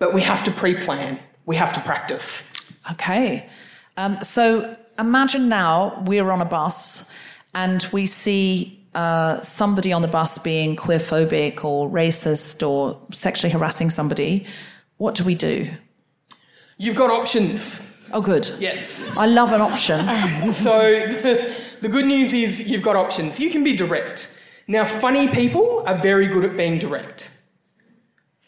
but 0.00 0.12
we 0.12 0.20
have 0.22 0.42
to 0.46 0.50
pre 0.50 0.74
plan, 0.74 1.20
we 1.46 1.54
have 1.54 1.72
to 1.74 1.80
practice. 1.82 2.52
Okay. 2.90 3.48
Um, 3.96 4.20
so 4.24 4.76
imagine 4.98 5.48
now 5.48 6.02
we're 6.06 6.30
on 6.30 6.40
a 6.40 6.44
bus 6.44 7.14
and 7.54 7.86
we 7.92 8.06
see 8.06 8.84
uh, 8.94 9.40
somebody 9.40 9.92
on 9.92 10.02
the 10.02 10.08
bus 10.08 10.38
being 10.38 10.76
queerphobic 10.76 11.64
or 11.64 11.88
racist 11.88 12.66
or 12.66 13.00
sexually 13.12 13.52
harassing 13.52 13.90
somebody. 13.90 14.46
What 14.98 15.14
do 15.14 15.24
we 15.24 15.34
do? 15.34 15.70
You've 16.78 16.96
got 16.96 17.10
options. 17.10 17.92
Oh, 18.12 18.20
good. 18.20 18.48
Yes. 18.58 19.02
I 19.16 19.26
love 19.26 19.52
an 19.52 19.60
option. 19.60 20.06
So 20.54 20.80
the, 20.80 21.56
The 21.84 21.90
good 21.90 22.06
news 22.06 22.32
is 22.32 22.66
you've 22.66 22.82
got 22.82 22.96
options. 22.96 23.38
You 23.38 23.50
can 23.50 23.62
be 23.62 23.76
direct. 23.76 24.40
Now, 24.66 24.86
funny 24.86 25.28
people 25.28 25.84
are 25.86 25.94
very 25.98 26.26
good 26.28 26.42
at 26.42 26.56
being 26.56 26.78
direct. 26.78 27.42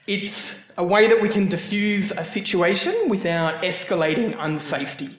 It's 0.06 0.66
a 0.78 0.82
way 0.82 1.06
that 1.08 1.20
we 1.20 1.28
can 1.28 1.46
diffuse 1.46 2.12
a 2.12 2.24
situation 2.24 2.94
without 3.10 3.62
escalating 3.62 4.34
unsafety. 4.36 5.16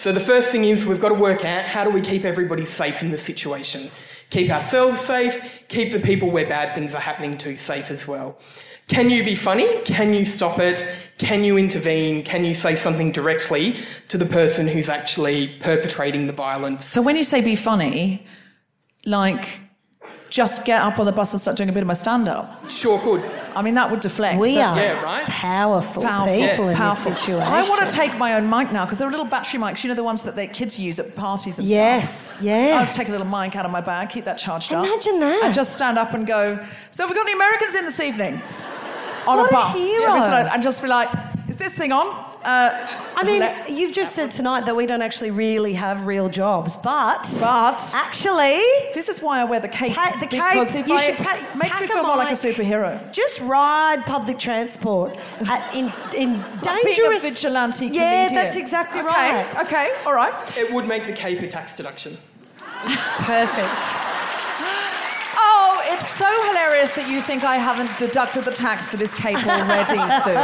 So, 0.00 0.12
the 0.12 0.18
first 0.18 0.50
thing 0.50 0.64
is 0.64 0.86
we've 0.86 0.98
got 0.98 1.10
to 1.10 1.14
work 1.14 1.44
out 1.44 1.62
how 1.66 1.84
do 1.84 1.90
we 1.90 2.00
keep 2.00 2.24
everybody 2.24 2.64
safe 2.64 3.02
in 3.02 3.10
the 3.10 3.18
situation? 3.18 3.90
Keep 4.30 4.50
ourselves 4.50 4.98
safe, 4.98 5.62
keep 5.68 5.92
the 5.92 6.00
people 6.00 6.30
where 6.30 6.46
bad 6.46 6.74
things 6.74 6.94
are 6.94 7.02
happening 7.02 7.36
to 7.36 7.54
safe 7.58 7.90
as 7.90 8.08
well. 8.08 8.38
Can 8.88 9.10
you 9.10 9.22
be 9.22 9.34
funny? 9.34 9.82
Can 9.82 10.14
you 10.14 10.24
stop 10.24 10.58
it? 10.58 10.86
Can 11.18 11.44
you 11.44 11.58
intervene? 11.58 12.22
Can 12.22 12.46
you 12.46 12.54
say 12.54 12.76
something 12.76 13.12
directly 13.12 13.76
to 14.08 14.16
the 14.16 14.24
person 14.24 14.66
who's 14.66 14.88
actually 14.88 15.48
perpetrating 15.60 16.26
the 16.28 16.32
violence? 16.32 16.86
So 16.86 17.02
when 17.02 17.14
you 17.14 17.22
say 17.22 17.42
be 17.42 17.54
funny, 17.54 18.24
like 19.04 19.60
just 20.30 20.64
get 20.64 20.80
up 20.80 20.98
on 20.98 21.04
the 21.04 21.12
bus 21.12 21.34
and 21.34 21.42
start 21.42 21.58
doing 21.58 21.68
a 21.68 21.72
bit 21.72 21.82
of 21.82 21.88
my 21.88 21.92
stand 21.92 22.26
up. 22.26 22.70
Sure 22.70 22.98
could. 23.00 23.22
I 23.56 23.62
mean, 23.62 23.74
that 23.74 23.90
would 23.90 24.00
deflect. 24.00 24.38
We 24.38 24.54
So- 24.54 24.60
are 24.60 24.76
Yeah, 24.76 25.02
right? 25.02 25.24
powerful, 25.24 26.02
Powerful, 26.02 26.34
people 26.34 26.68
in 26.68 26.76
powerful. 26.76 27.10
this 27.10 27.18
situation. 27.20 27.42
I 27.52 27.68
want 27.68 27.86
to 27.86 27.92
take 27.92 28.16
my 28.18 28.34
own 28.34 28.48
mic 28.48 28.72
now 28.72 28.84
because 28.84 28.98
there 28.98 29.06
are 29.08 29.10
little 29.10 29.26
battery 29.26 29.60
mics. 29.60 29.82
You 29.84 29.88
know 29.88 29.94
the 29.94 30.04
ones 30.04 30.22
that 30.22 30.36
their 30.36 30.46
kids 30.46 30.78
use 30.78 30.98
at 30.98 31.14
parties 31.16 31.58
and 31.58 31.66
Yes, 31.68 32.32
stuff. 32.34 32.44
Yes, 32.44 32.68
yeah. 32.68 32.78
I'll 32.80 32.86
take 32.92 33.08
a 33.08 33.10
little 33.12 33.26
mic 33.26 33.56
out 33.56 33.64
of 33.64 33.70
my 33.70 33.80
bag, 33.80 34.08
keep 34.10 34.24
that 34.24 34.38
charged 34.38 34.72
up. 34.72 34.86
Imagine 34.86 35.20
that. 35.20 35.40
And 35.44 35.54
just 35.54 35.72
stand 35.72 35.98
up 35.98 36.14
and 36.14 36.26
go. 36.26 36.58
So 36.90 37.02
have 37.04 37.10
we 37.10 37.16
got 37.16 37.22
any 37.26 37.32
Americans 37.34 37.74
in 37.74 37.84
this 37.84 38.00
evening? 38.00 38.40
On 39.26 39.36
What 39.36 39.46
a 39.52 39.54
a 39.56 39.58
bus. 39.60 39.76
hero. 39.76 40.08
Every 40.10 40.20
side, 40.22 40.50
And 40.52 40.62
just 40.62 40.80
be 40.82 40.88
like, 40.88 41.08
is 41.48 41.56
this 41.56 41.74
thing 41.74 41.92
on? 41.92 42.29
Uh, 42.44 42.70
I 43.16 43.22
mean, 43.24 43.40
let- 43.40 43.68
you've 43.70 43.92
just 43.92 44.14
said 44.14 44.30
tonight 44.30 44.64
that 44.64 44.74
we 44.74 44.86
don't 44.86 45.02
actually 45.02 45.30
really 45.30 45.74
have 45.74 46.06
real 46.06 46.30
jobs, 46.30 46.74
but 46.76 47.28
But- 47.40 47.92
actually, 47.94 48.62
this 48.94 49.10
is 49.10 49.20
why 49.20 49.40
I 49.40 49.44
wear 49.44 49.60
the 49.60 49.68
cape. 49.68 49.94
Pa- 49.94 50.16
the 50.18 50.26
cape, 50.26 50.40
because 50.52 50.74
if 50.74 50.88
you 50.88 50.94
I, 50.94 50.98
should 50.98 51.16
pa- 51.16 51.34
makes 51.54 51.78
me 51.78 51.86
pack 51.86 51.90
a 51.90 51.92
feel 51.92 52.06
more 52.06 52.16
like 52.16 52.30
a 52.30 52.34
superhero. 52.34 53.12
just 53.12 53.40
ride 53.42 54.06
public 54.06 54.38
transport 54.38 55.18
at, 55.50 55.74
in 55.74 55.92
in 56.16 56.38
Like 56.38 56.62
being 56.64 56.78
a 56.78 56.82
dangerous 56.96 57.22
vigilante 57.22 57.86
Yeah, 57.88 58.26
comedian. 58.28 58.42
that's 58.44 58.56
exactly 58.56 59.00
okay, 59.00 59.08
right. 59.44 59.60
Okay, 59.66 59.90
all 60.06 60.14
right. 60.14 60.32
It 60.56 60.72
would 60.72 60.86
make 60.88 61.06
the 61.06 61.12
cape 61.12 61.42
a 61.42 61.48
tax 61.48 61.76
deduction. 61.76 62.16
Perfect. 63.28 63.82
It's 65.92 66.08
so 66.08 66.26
hilarious 66.48 66.92
that 66.94 67.08
you 67.08 67.20
think 67.20 67.42
I 67.44 67.56
haven't 67.56 67.96
deducted 67.98 68.44
the 68.44 68.52
tax 68.52 68.88
for 68.88 68.96
this 68.96 69.12
cape 69.12 69.44
already, 69.46 69.98
Sue. 70.22 70.34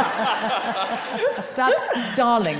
That's 1.55 1.83
darling. 2.15 2.57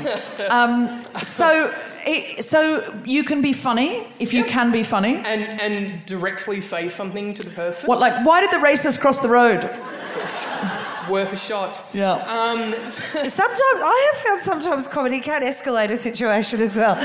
Um, 0.50 1.04
so, 1.22 1.74
it, 2.06 2.44
so 2.46 2.94
you 3.06 3.24
can 3.24 3.42
be 3.42 3.54
funny 3.54 4.08
if 4.20 4.34
you 4.34 4.44
can 4.46 4.72
be 4.72 4.84
funny. 4.84 5.18
And, 5.18 5.62
and 5.62 6.06
directly 6.06 6.62
say 6.62 6.90
something 6.90 7.34
to 7.34 7.44
the 7.44 7.50
person. 7.52 7.88
What, 7.88 8.00
like, 8.00 8.26
why 8.26 8.42
did 8.42 8.52
the 8.52 8.66
racist 8.66 9.02
cross 9.02 9.20
the 9.20 9.28
road? 9.30 9.64
Worth 11.10 11.32
a 11.34 11.38
shot. 11.38 11.82
Yeah. 11.94 12.14
Um, 12.16 12.74
Sometimes 13.30 13.62
I 13.62 14.12
have 14.14 14.22
found 14.24 14.42
sometimes 14.42 14.88
comedy 14.88 15.22
can 15.22 15.42
escalate 15.42 15.90
a 15.90 15.96
situation 15.98 16.60
as 16.60 16.76
well. 16.76 16.98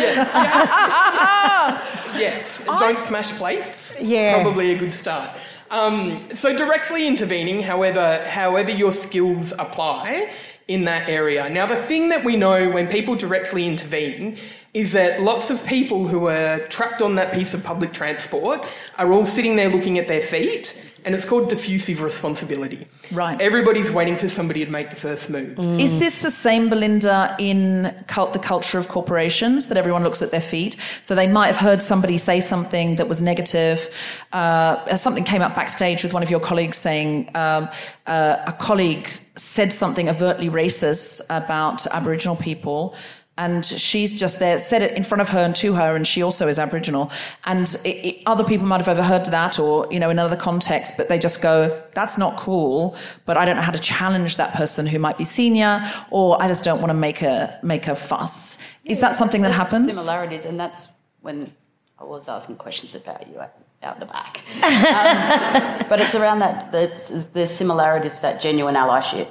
yes. 2.18 2.64
Don't 2.66 2.98
smash 2.98 3.30
plates. 3.32 3.96
Yeah. 4.00 4.42
Probably 4.42 4.72
a 4.72 4.78
good 4.78 4.92
start. 4.92 5.38
Um, 5.72 6.18
so 6.34 6.54
directly 6.54 7.06
intervening, 7.06 7.62
however, 7.62 8.22
however 8.28 8.70
your 8.70 8.92
skills 8.92 9.52
apply 9.52 10.30
in 10.68 10.84
that 10.84 11.08
area. 11.08 11.48
Now, 11.48 11.64
the 11.64 11.76
thing 11.76 12.10
that 12.10 12.24
we 12.24 12.36
know 12.36 12.68
when 12.68 12.88
people 12.88 13.14
directly 13.14 13.66
intervene 13.66 14.36
is 14.74 14.92
that 14.92 15.22
lots 15.22 15.48
of 15.48 15.64
people 15.66 16.06
who 16.06 16.28
are 16.28 16.58
trapped 16.68 17.00
on 17.00 17.14
that 17.14 17.32
piece 17.32 17.54
of 17.54 17.64
public 17.64 17.94
transport 17.94 18.62
are 18.98 19.12
all 19.12 19.24
sitting 19.24 19.56
there 19.56 19.70
looking 19.70 19.98
at 19.98 20.08
their 20.08 20.20
feet, 20.20 20.91
and 21.04 21.14
it's 21.14 21.24
called 21.24 21.48
diffusive 21.48 22.00
responsibility. 22.02 22.86
Right. 23.10 23.40
Everybody's 23.40 23.90
waiting 23.90 24.16
for 24.16 24.28
somebody 24.28 24.64
to 24.64 24.70
make 24.70 24.90
the 24.90 24.96
first 24.96 25.28
move. 25.30 25.58
Is 25.80 25.98
this 25.98 26.22
the 26.22 26.30
same, 26.30 26.68
Belinda, 26.68 27.34
in 27.38 27.94
cult, 28.06 28.32
the 28.32 28.38
culture 28.38 28.78
of 28.78 28.88
corporations 28.88 29.66
that 29.68 29.76
everyone 29.76 30.02
looks 30.02 30.22
at 30.22 30.30
their 30.30 30.40
feet? 30.40 30.76
So 31.02 31.14
they 31.14 31.26
might 31.26 31.48
have 31.48 31.56
heard 31.56 31.82
somebody 31.82 32.18
say 32.18 32.40
something 32.40 32.96
that 32.96 33.08
was 33.08 33.20
negative. 33.20 33.88
Uh, 34.32 34.96
something 34.96 35.24
came 35.24 35.42
up 35.42 35.56
backstage 35.56 36.02
with 36.02 36.12
one 36.12 36.22
of 36.22 36.30
your 36.30 36.40
colleagues 36.40 36.76
saying 36.76 37.30
um, 37.34 37.68
uh, 38.06 38.36
a 38.46 38.52
colleague 38.52 39.08
said 39.36 39.72
something 39.72 40.08
overtly 40.08 40.48
racist 40.48 41.22
about 41.30 41.86
Aboriginal 41.86 42.36
people. 42.36 42.94
And 43.42 43.66
she's 43.66 44.14
just 44.14 44.38
there, 44.38 44.56
said 44.60 44.82
it 44.82 44.96
in 44.96 45.02
front 45.02 45.20
of 45.20 45.30
her 45.30 45.40
and 45.40 45.54
to 45.56 45.74
her, 45.74 45.96
and 45.96 46.06
she 46.06 46.22
also 46.22 46.46
is 46.46 46.60
Aboriginal. 46.60 47.10
And 47.44 47.66
it, 47.84 47.88
it, 47.88 48.22
other 48.24 48.44
people 48.44 48.68
might 48.68 48.80
have 48.80 48.88
overheard 48.88 49.26
that, 49.26 49.58
or 49.58 49.92
you 49.92 49.98
know, 49.98 50.10
in 50.10 50.18
another 50.20 50.36
context, 50.36 50.96
but 50.96 51.08
they 51.08 51.18
just 51.18 51.42
go, 51.42 51.56
"That's 51.94 52.16
not 52.16 52.36
cool." 52.36 52.94
But 53.26 53.36
I 53.36 53.44
don't 53.44 53.56
know 53.56 53.62
how 53.62 53.72
to 53.72 53.80
challenge 53.80 54.36
that 54.36 54.54
person 54.54 54.86
who 54.86 55.00
might 55.00 55.18
be 55.18 55.24
senior, 55.24 55.82
or 56.10 56.40
I 56.40 56.46
just 56.46 56.62
don't 56.62 56.80
want 56.80 56.90
to 56.90 57.00
make 57.08 57.20
a 57.22 57.58
make 57.64 57.88
a 57.88 57.96
fuss. 57.96 58.64
Is 58.84 59.00
that 59.00 59.16
something 59.16 59.42
that 59.42 59.50
happens? 59.50 59.92
Similarities, 59.92 60.46
and 60.46 60.60
that's 60.60 60.86
when 61.22 61.50
I 61.98 62.04
was 62.04 62.28
asking 62.28 62.56
questions 62.58 62.94
about 62.94 63.26
you 63.26 63.40
out, 63.82 63.98
the 63.98 64.06
back. 64.06 64.40
um, 64.62 65.88
but 65.88 66.00
it's 66.00 66.14
around 66.14 66.38
that 66.38 66.70
there's 66.70 67.50
similarities 67.50 68.14
to 68.16 68.22
that 68.22 68.40
genuine 68.40 68.76
allyship, 68.76 69.26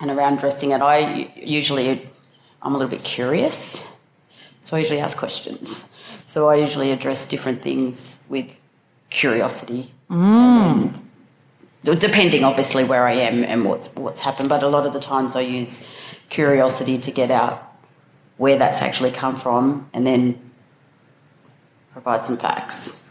and 0.00 0.10
around 0.10 0.40
dressing 0.40 0.72
it. 0.72 0.82
I 0.82 1.30
usually 1.36 2.08
I'm 2.62 2.74
a 2.74 2.78
little 2.78 2.90
bit 2.90 3.04
curious, 3.04 3.98
so 4.60 4.76
I 4.76 4.80
usually 4.80 5.00
ask 5.00 5.16
questions. 5.16 5.92
So 6.26 6.46
I 6.48 6.56
usually 6.56 6.92
address 6.92 7.26
different 7.26 7.60
things 7.60 8.24
with 8.28 8.46
curiosity. 9.10 9.88
Mm. 10.08 10.98
And 11.84 12.00
depending 12.00 12.44
obviously 12.44 12.84
where 12.84 13.06
I 13.06 13.12
am 13.12 13.44
and 13.44 13.64
what's 13.64 13.88
what's 13.94 14.20
happened, 14.20 14.48
but 14.48 14.62
a 14.62 14.68
lot 14.68 14.86
of 14.86 14.92
the 14.92 15.00
times 15.00 15.34
I 15.34 15.40
use 15.40 15.86
curiosity 16.28 16.98
to 16.98 17.10
get 17.10 17.30
out 17.30 17.74
where 18.36 18.56
that's 18.56 18.80
actually 18.80 19.10
come 19.10 19.36
from 19.36 19.90
and 19.92 20.06
then 20.06 20.50
provide 21.92 22.24
some 22.24 22.36
facts. 22.36 23.01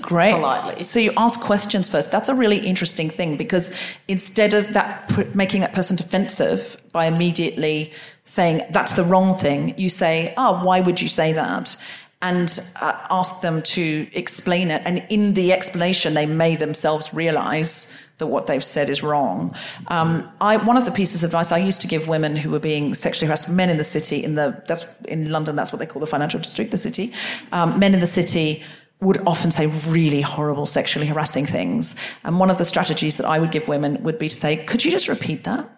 Great. 0.00 0.32
politely. 0.32 0.82
So 0.82 1.00
you 1.00 1.12
ask 1.16 1.40
questions 1.40 1.88
first. 1.88 2.10
That's 2.12 2.28
a 2.28 2.34
really 2.34 2.58
interesting 2.58 3.10
thing 3.10 3.36
because 3.36 3.76
instead 4.08 4.54
of 4.54 4.72
that 4.74 5.34
making 5.34 5.60
that 5.62 5.72
person 5.72 5.96
defensive 5.96 6.76
by 6.92 7.06
immediately 7.06 7.92
saying 8.24 8.62
that's 8.70 8.94
the 8.94 9.04
wrong 9.04 9.36
thing, 9.36 9.74
you 9.78 9.88
say, 9.88 10.34
"Oh, 10.36 10.64
why 10.64 10.80
would 10.80 11.00
you 11.00 11.08
say 11.08 11.32
that?" 11.32 11.76
and 12.22 12.58
uh, 12.80 13.06
ask 13.10 13.42
them 13.42 13.62
to 13.62 14.08
explain 14.12 14.70
it. 14.70 14.82
And 14.84 15.04
in 15.10 15.34
the 15.34 15.52
explanation, 15.52 16.14
they 16.14 16.26
may 16.26 16.56
themselves 16.56 17.12
realize 17.12 18.02
that 18.18 18.26
what 18.28 18.46
they've 18.46 18.64
said 18.64 18.88
is 18.88 19.02
wrong. 19.02 19.54
Um, 19.88 20.28
I, 20.40 20.56
one 20.56 20.78
of 20.78 20.86
the 20.86 20.90
pieces 20.90 21.22
of 21.22 21.28
advice 21.28 21.52
I 21.52 21.58
used 21.58 21.82
to 21.82 21.86
give 21.86 22.08
women 22.08 22.34
who 22.34 22.50
were 22.50 22.58
being 22.58 22.94
sexually 22.94 23.26
harassed, 23.26 23.50
men 23.50 23.68
in 23.68 23.76
the 23.76 23.84
city, 23.84 24.24
in 24.24 24.34
the 24.34 24.62
that's 24.66 25.00
in 25.02 25.30
London, 25.30 25.56
that's 25.56 25.72
what 25.72 25.78
they 25.78 25.86
call 25.86 26.00
the 26.00 26.06
financial 26.06 26.40
district, 26.40 26.70
the 26.70 26.78
city. 26.78 27.12
Um, 27.52 27.78
men 27.78 27.92
in 27.92 28.00
the 28.00 28.06
city 28.06 28.64
would 29.00 29.18
often 29.26 29.50
say 29.50 29.66
really 29.88 30.22
horrible 30.22 30.66
sexually 30.66 31.06
harassing 31.06 31.46
things. 31.46 31.96
And 32.24 32.38
one 32.40 32.50
of 32.50 32.58
the 32.58 32.64
strategies 32.64 33.18
that 33.18 33.26
I 33.26 33.38
would 33.38 33.52
give 33.52 33.68
women 33.68 34.02
would 34.02 34.18
be 34.18 34.28
to 34.28 34.34
say, 34.34 34.56
"Could 34.56 34.84
you 34.84 34.90
just 34.90 35.08
repeat 35.08 35.44
that?" 35.44 35.68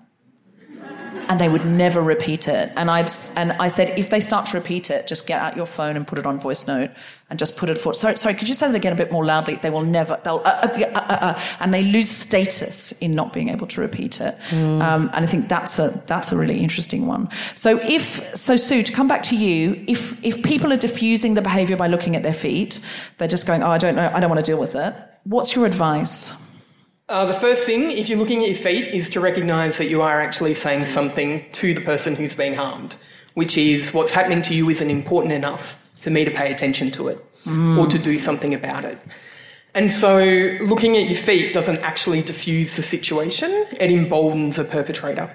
And 1.29 1.39
they 1.39 1.49
would 1.49 1.65
never 1.65 2.03
repeat 2.03 2.49
it. 2.49 2.73
And 2.77 2.91
I 2.91 3.07
and 3.37 3.53
I 3.53 3.69
said, 3.69 3.99
if 3.99 4.11
they 4.11 4.21
start 4.21 4.47
to 4.47 4.57
repeat 4.57 4.91
it, 4.91 5.07
just 5.07 5.27
get 5.27 5.41
out 5.41 5.57
your 5.57 5.67
phone 5.67 5.97
and 5.97 6.07
put 6.07 6.19
it 6.19 6.27
on 6.27 6.41
voice 6.41 6.67
note 6.67 6.91
and 7.31 7.39
just 7.39 7.59
put 7.59 7.69
it 7.69 7.77
for. 7.77 7.93
Sorry, 7.93 8.17
sorry. 8.17 8.35
Could 8.35 8.49
you 8.49 8.55
say 8.55 8.69
that 8.69 8.75
again 8.75 8.93
a 8.93 8.97
bit 8.97 9.13
more 9.13 9.25
loudly? 9.25 9.57
They 9.57 9.69
will 9.71 9.83
never. 9.83 10.19
They'll 10.25 10.43
uh, 10.45 10.61
uh, 10.63 10.69
uh, 10.69 10.99
uh, 10.99 11.19
uh, 11.21 11.41
and 11.61 11.75
they 11.75 11.83
lose 11.83 12.09
status 12.09 12.93
in 13.03 13.15
not 13.15 13.33
being 13.33 13.51
able 13.51 13.67
to 13.69 13.81
repeat 13.81 14.21
it. 14.21 14.35
Um, 14.53 15.11
and 15.13 15.25
I 15.25 15.27
think 15.27 15.49
that's 15.49 15.79
a 15.79 16.03
that's 16.07 16.33
a 16.33 16.37
really 16.37 16.61
interesting 16.61 17.07
one. 17.07 17.29
So 17.55 17.79
if 17.83 18.35
so, 18.35 18.57
Sue, 18.57 18.83
to 18.83 18.93
come 18.93 19.09
back 19.09 19.23
to 19.25 19.37
you, 19.37 19.85
if 19.87 20.25
if 20.25 20.43
people 20.43 20.73
are 20.73 20.79
diffusing 20.79 21.35
the 21.35 21.43
behaviour 21.43 21.77
by 21.77 21.89
looking 21.89 22.17
at 22.17 22.23
their 22.23 22.33
feet, 22.33 22.81
they're 23.19 23.29
just 23.29 23.47
going, 23.47 23.63
oh, 23.63 23.71
I 23.71 23.79
don't 23.79 23.97
know, 23.97 24.11
I 24.15 24.21
don't 24.21 24.31
want 24.31 24.45
to 24.45 24.51
deal 24.51 24.61
with 24.61 24.75
it. 24.75 24.95
What's 25.25 25.55
your 25.55 25.67
advice? 25.67 26.43
Uh, 27.09 27.25
the 27.25 27.35
first 27.35 27.65
thing, 27.65 27.91
if 27.91 28.09
you're 28.09 28.19
looking 28.19 28.43
at 28.43 28.49
your 28.49 28.57
feet, 28.57 28.93
is 28.93 29.09
to 29.09 29.19
recognise 29.21 29.79
that 29.79 29.89
you 29.89 30.03
are 30.03 30.21
actually 30.21 30.53
saying 30.53 30.85
something 30.85 31.43
to 31.53 31.73
the 31.73 31.81
person 31.81 32.15
who's 32.15 32.35
being 32.35 32.55
harmed, 32.55 32.99
which 33.33 33.57
is 33.57 33.95
what's 33.95 34.13
happening 34.13 34.43
to 34.43 34.55
you 34.55 34.69
isn't 34.69 34.91
important 34.91 35.33
enough 35.33 35.83
for 36.01 36.11
me 36.11 36.23
to 36.25 36.31
pay 36.31 36.53
attention 36.53 36.91
to 36.91 37.09
it 37.09 37.19
or 37.79 37.87
to 37.87 37.99
do 37.99 38.19
something 38.19 38.53
about 38.53 38.85
it. 38.85 38.99
And 39.75 39.91
so 39.91 40.19
looking 40.61 40.99
at 40.99 41.07
your 41.07 41.17
feet 41.17 41.55
doesn't 41.55 41.79
actually 41.79 42.21
diffuse 42.21 42.77
the 42.77 42.83
situation, 42.83 43.51
it 43.81 43.91
emboldens 43.91 44.59
a 44.59 44.65
perpetrator. 44.65 45.35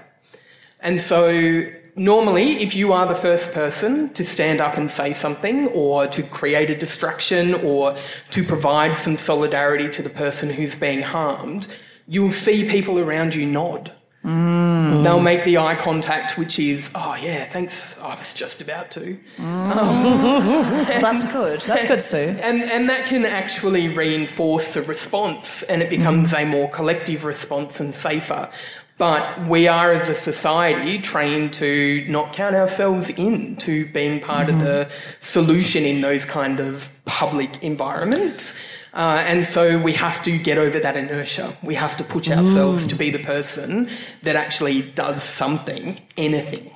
And 0.80 1.02
so 1.02 1.66
normally, 1.96 2.64
if 2.64 2.76
you 2.76 2.94
are 2.94 3.08
the 3.08 3.16
first 3.16 3.54
person 3.54 4.14
to 4.14 4.24
stand 4.24 4.60
up 4.60 4.78
and 4.78 4.90
say 4.90 5.14
something 5.14 5.68
or 5.70 6.08
to 6.08 6.24
create 6.24 6.70
a 6.70 6.76
distraction 6.76 7.54
or 7.56 7.96
to 8.32 8.44
provide 8.44 8.96
some 8.98 9.18
solidarity 9.18 9.90
to 9.90 10.02
the 10.02 10.10
person 10.10 10.50
who's 10.50 10.76
being 10.76 11.02
harmed, 11.02 11.68
you'll 12.08 12.32
see 12.32 12.68
people 12.70 13.00
around 13.00 13.36
you 13.36 13.46
nod. 13.46 13.92
Mm. 14.24 15.04
They'll 15.04 15.20
make 15.20 15.44
the 15.44 15.58
eye 15.58 15.76
contact, 15.76 16.38
which 16.38 16.58
is, 16.58 16.90
oh 16.96 17.18
yeah, 17.22 17.44
thanks. 17.44 18.00
I 18.00 18.16
was 18.16 18.34
just 18.34 18.62
about 18.62 18.90
to. 18.92 19.18
Mm. 19.38 20.86
That's 21.02 21.26
good. 21.26 21.60
That's 21.62 21.86
good, 21.86 22.02
Sue. 22.02 22.18
And, 22.42 22.62
and 22.64 22.90
that 22.90 23.08
can 23.08 23.26
actually 23.26 23.90
reinforce 23.90 24.76
the 24.76 24.82
response 24.84 25.64
and 25.64 25.82
it 25.82 25.90
becomes 25.90 26.34
a 26.34 26.46
more 26.46 26.70
collective 26.70 27.26
response 27.26 27.82
and 27.82 27.94
safer. 27.94 28.50
But 28.98 29.48
we 29.48 29.68
are, 29.68 29.92
as 29.92 30.08
a 30.08 30.16
society, 30.16 31.00
trained 31.00 31.54
to 31.54 32.06
not 32.08 32.34
count 32.34 32.56
ourselves 32.56 33.10
in 33.10 33.56
to 33.58 33.88
being 33.88 34.20
part 34.20 34.50
of 34.50 34.60
the 34.60 34.90
solution 35.20 35.84
in 35.84 36.02
those 36.02 36.26
kind 36.26 36.60
of 36.60 36.92
public 37.06 37.62
environments. 37.64 38.56
Uh, 38.94 39.24
and 39.28 39.48
so 39.48 39.80
we 39.80 39.94
have 39.94 40.22
to 40.24 40.38
get 40.38 40.60
over 40.60 40.80
that 40.80 40.96
inertia. 40.96 41.58
We 41.64 41.74
have 41.76 41.98
to 41.98 42.04
push 42.04 42.30
ourselves 42.30 42.86
to 42.88 42.96
be 42.96 43.10
the 43.10 43.20
person 43.20 43.90
that 44.22 44.36
actually 44.36 44.84
does 44.84 45.24
something, 45.24 46.00
anything. 46.16 46.70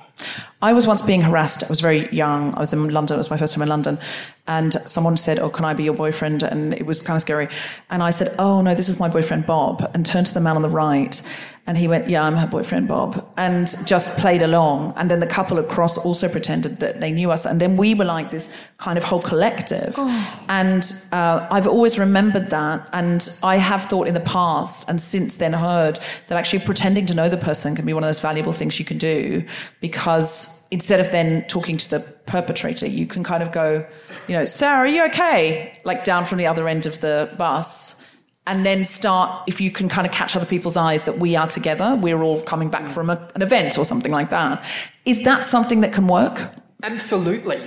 I 0.60 0.72
was 0.72 0.86
once 0.86 1.02
being 1.02 1.22
harassed. 1.22 1.62
I 1.62 1.68
was 1.68 1.80
very 1.80 2.08
young. 2.12 2.52
I 2.54 2.60
was 2.60 2.72
in 2.72 2.88
London. 2.88 3.14
It 3.14 3.18
was 3.18 3.30
my 3.30 3.36
first 3.36 3.52
time 3.52 3.62
in 3.62 3.68
London. 3.68 3.98
And 4.48 4.72
someone 4.72 5.16
said, 5.16 5.38
Oh, 5.38 5.48
can 5.48 5.64
I 5.64 5.74
be 5.74 5.84
your 5.84 5.94
boyfriend? 5.94 6.42
And 6.42 6.74
it 6.74 6.86
was 6.86 7.00
kind 7.00 7.14
of 7.14 7.20
scary. 7.20 7.48
And 7.90 8.02
I 8.02 8.10
said, 8.10 8.34
Oh, 8.38 8.60
no, 8.62 8.74
this 8.74 8.88
is 8.88 8.98
my 8.98 9.08
boyfriend, 9.08 9.46
Bob. 9.46 9.88
And 9.94 10.04
turned 10.04 10.26
to 10.26 10.34
the 10.34 10.40
man 10.40 10.56
on 10.56 10.62
the 10.62 10.68
right. 10.68 11.22
And 11.68 11.76
he 11.76 11.86
went, 11.86 12.08
Yeah, 12.08 12.24
I'm 12.24 12.34
her 12.34 12.46
boyfriend, 12.46 12.88
Bob. 12.88 13.30
And 13.36 13.68
just 13.84 14.18
played 14.18 14.40
along. 14.40 14.94
And 14.96 15.10
then 15.10 15.20
the 15.20 15.26
couple 15.26 15.58
across 15.58 16.02
also 16.02 16.26
pretended 16.26 16.80
that 16.80 17.00
they 17.02 17.12
knew 17.12 17.30
us. 17.30 17.44
And 17.44 17.60
then 17.60 17.76
we 17.76 17.94
were 17.94 18.06
like 18.06 18.30
this 18.30 18.48
kind 18.78 18.96
of 18.96 19.04
whole 19.04 19.20
collective. 19.20 19.94
And 20.48 20.82
uh, 21.12 21.46
I've 21.50 21.66
always 21.66 21.98
remembered 21.98 22.48
that. 22.48 22.88
And 22.94 23.28
I 23.42 23.56
have 23.56 23.84
thought 23.84 24.08
in 24.08 24.14
the 24.14 24.20
past 24.20 24.88
and 24.88 24.98
since 24.98 25.36
then 25.36 25.52
heard 25.52 25.98
that 26.28 26.38
actually 26.38 26.64
pretending 26.64 27.04
to 27.04 27.14
know 27.14 27.28
the 27.28 27.36
person 27.36 27.76
can 27.76 27.84
be 27.84 27.92
one 27.92 28.02
of 28.02 28.08
those 28.08 28.20
valuable 28.20 28.52
things 28.52 28.78
you 28.78 28.86
can 28.86 28.96
do 28.96 29.44
because 29.82 30.66
instead 30.70 31.00
of 31.00 31.10
then 31.10 31.46
talking 31.48 31.76
to 31.76 31.90
the 31.90 32.00
perpetrator, 32.24 32.86
you 32.86 33.06
can 33.06 33.22
kind 33.22 33.42
of 33.42 33.52
go, 33.52 33.86
you 34.26 34.34
know, 34.34 34.46
Sarah, 34.46 34.78
are 34.78 34.86
you 34.86 35.04
okay? 35.08 35.78
Like 35.84 36.02
down 36.02 36.24
from 36.24 36.38
the 36.38 36.46
other 36.46 36.66
end 36.66 36.86
of 36.86 37.02
the 37.02 37.30
bus. 37.36 38.07
And 38.48 38.64
then 38.64 38.86
start, 38.86 39.44
if 39.46 39.60
you 39.60 39.70
can 39.70 39.90
kind 39.90 40.06
of 40.06 40.12
catch 40.12 40.34
other 40.34 40.46
people's 40.46 40.78
eyes 40.78 41.04
that 41.04 41.18
we 41.18 41.36
are 41.36 41.46
together, 41.46 41.94
we're 41.94 42.22
all 42.22 42.40
coming 42.40 42.70
back 42.70 42.90
from 42.90 43.10
a, 43.10 43.28
an 43.34 43.42
event 43.42 43.78
or 43.78 43.84
something 43.84 44.10
like 44.10 44.30
that. 44.30 44.64
Is 45.04 45.22
that 45.24 45.44
something 45.44 45.82
that 45.82 45.92
can 45.92 46.08
work? 46.08 46.50
Absolutely. 46.82 47.60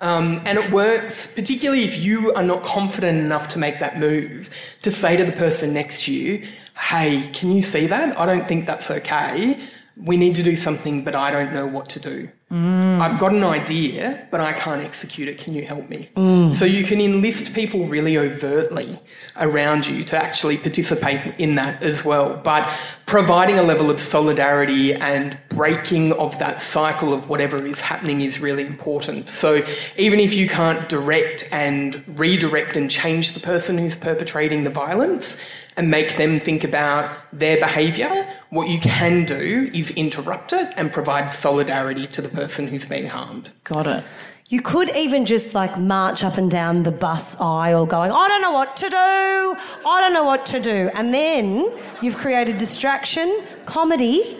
Um, 0.00 0.40
and 0.44 0.56
it 0.56 0.70
works 0.70 1.34
particularly 1.34 1.82
if 1.82 1.98
you 1.98 2.32
are 2.34 2.44
not 2.44 2.62
confident 2.62 3.18
enough 3.18 3.48
to 3.48 3.58
make 3.58 3.80
that 3.80 3.98
move 3.98 4.48
to 4.82 4.92
say 4.92 5.16
to 5.16 5.24
the 5.24 5.32
person 5.32 5.74
next 5.74 6.04
to 6.04 6.12
you, 6.12 6.46
hey, 6.78 7.28
can 7.32 7.50
you 7.50 7.60
see 7.60 7.88
that? 7.88 8.16
I 8.16 8.24
don't 8.24 8.46
think 8.46 8.64
that's 8.66 8.90
okay. 8.92 9.58
We 9.96 10.16
need 10.16 10.36
to 10.36 10.44
do 10.44 10.54
something, 10.54 11.02
but 11.02 11.16
I 11.16 11.32
don't 11.32 11.52
know 11.52 11.66
what 11.66 11.88
to 11.90 12.00
do. 12.00 12.30
Mm. 12.50 12.98
I've 12.98 13.20
got 13.20 13.32
an 13.32 13.44
idea, 13.44 14.26
but 14.30 14.40
I 14.40 14.54
can't 14.54 14.80
execute 14.80 15.28
it. 15.28 15.36
Can 15.36 15.52
you 15.52 15.66
help 15.66 15.90
me? 15.90 16.08
Mm. 16.16 16.54
So 16.54 16.64
you 16.64 16.82
can 16.82 16.98
enlist 16.98 17.54
people 17.54 17.84
really 17.84 18.16
overtly 18.16 18.98
around 19.36 19.86
you 19.86 20.02
to 20.04 20.16
actually 20.16 20.56
participate 20.56 21.38
in 21.38 21.56
that 21.56 21.82
as 21.82 22.06
well. 22.06 22.40
But 22.42 22.66
providing 23.04 23.58
a 23.58 23.62
level 23.62 23.90
of 23.90 24.00
solidarity 24.00 24.94
and 24.94 25.36
breaking 25.50 26.12
of 26.12 26.38
that 26.38 26.62
cycle 26.62 27.12
of 27.12 27.28
whatever 27.28 27.64
is 27.66 27.82
happening 27.82 28.22
is 28.22 28.40
really 28.40 28.66
important. 28.66 29.28
So 29.28 29.62
even 29.98 30.18
if 30.18 30.32
you 30.34 30.48
can't 30.48 30.88
direct 30.88 31.48
and 31.52 32.02
redirect 32.18 32.78
and 32.78 32.90
change 32.90 33.32
the 33.32 33.40
person 33.40 33.76
who's 33.76 33.96
perpetrating 33.96 34.64
the 34.64 34.70
violence 34.70 35.42
and 35.76 35.90
make 35.90 36.16
them 36.16 36.40
think 36.40 36.64
about 36.64 37.16
their 37.32 37.56
behaviour, 37.58 38.26
what 38.50 38.68
you 38.68 38.80
can 38.80 39.24
do 39.24 39.70
is 39.72 39.90
interrupt 39.92 40.52
it 40.52 40.72
and 40.76 40.92
provide 40.92 41.32
solidarity 41.32 42.06
to 42.08 42.20
the 42.20 42.28
person 42.38 42.68
who's 42.68 42.84
being 42.84 43.06
harmed. 43.06 43.50
Got 43.64 43.86
it. 43.86 44.04
You 44.48 44.62
could 44.62 44.88
even 44.96 45.26
just 45.26 45.54
like 45.54 45.76
march 45.78 46.24
up 46.24 46.38
and 46.38 46.50
down 46.50 46.82
the 46.82 46.90
bus 46.90 47.38
aisle 47.38 47.84
going, 47.84 48.10
I 48.10 48.28
don't 48.28 48.40
know 48.40 48.52
what 48.52 48.76
to 48.78 48.88
do. 48.88 48.96
I 48.96 50.00
don't 50.00 50.14
know 50.14 50.24
what 50.24 50.46
to 50.46 50.60
do. 50.60 50.90
And 50.94 51.12
then 51.12 51.70
you've 52.00 52.16
created 52.16 52.56
distraction, 52.56 53.42
comedy. 53.66 54.38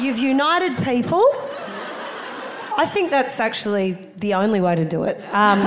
You've 0.00 0.18
united 0.18 0.76
people. 0.84 1.24
I 2.76 2.86
think 2.86 3.10
that's 3.10 3.40
actually 3.40 3.98
the 4.18 4.34
only 4.34 4.60
way 4.60 4.76
to 4.76 4.84
do 4.84 5.04
it. 5.04 5.16
Um, 5.34 5.60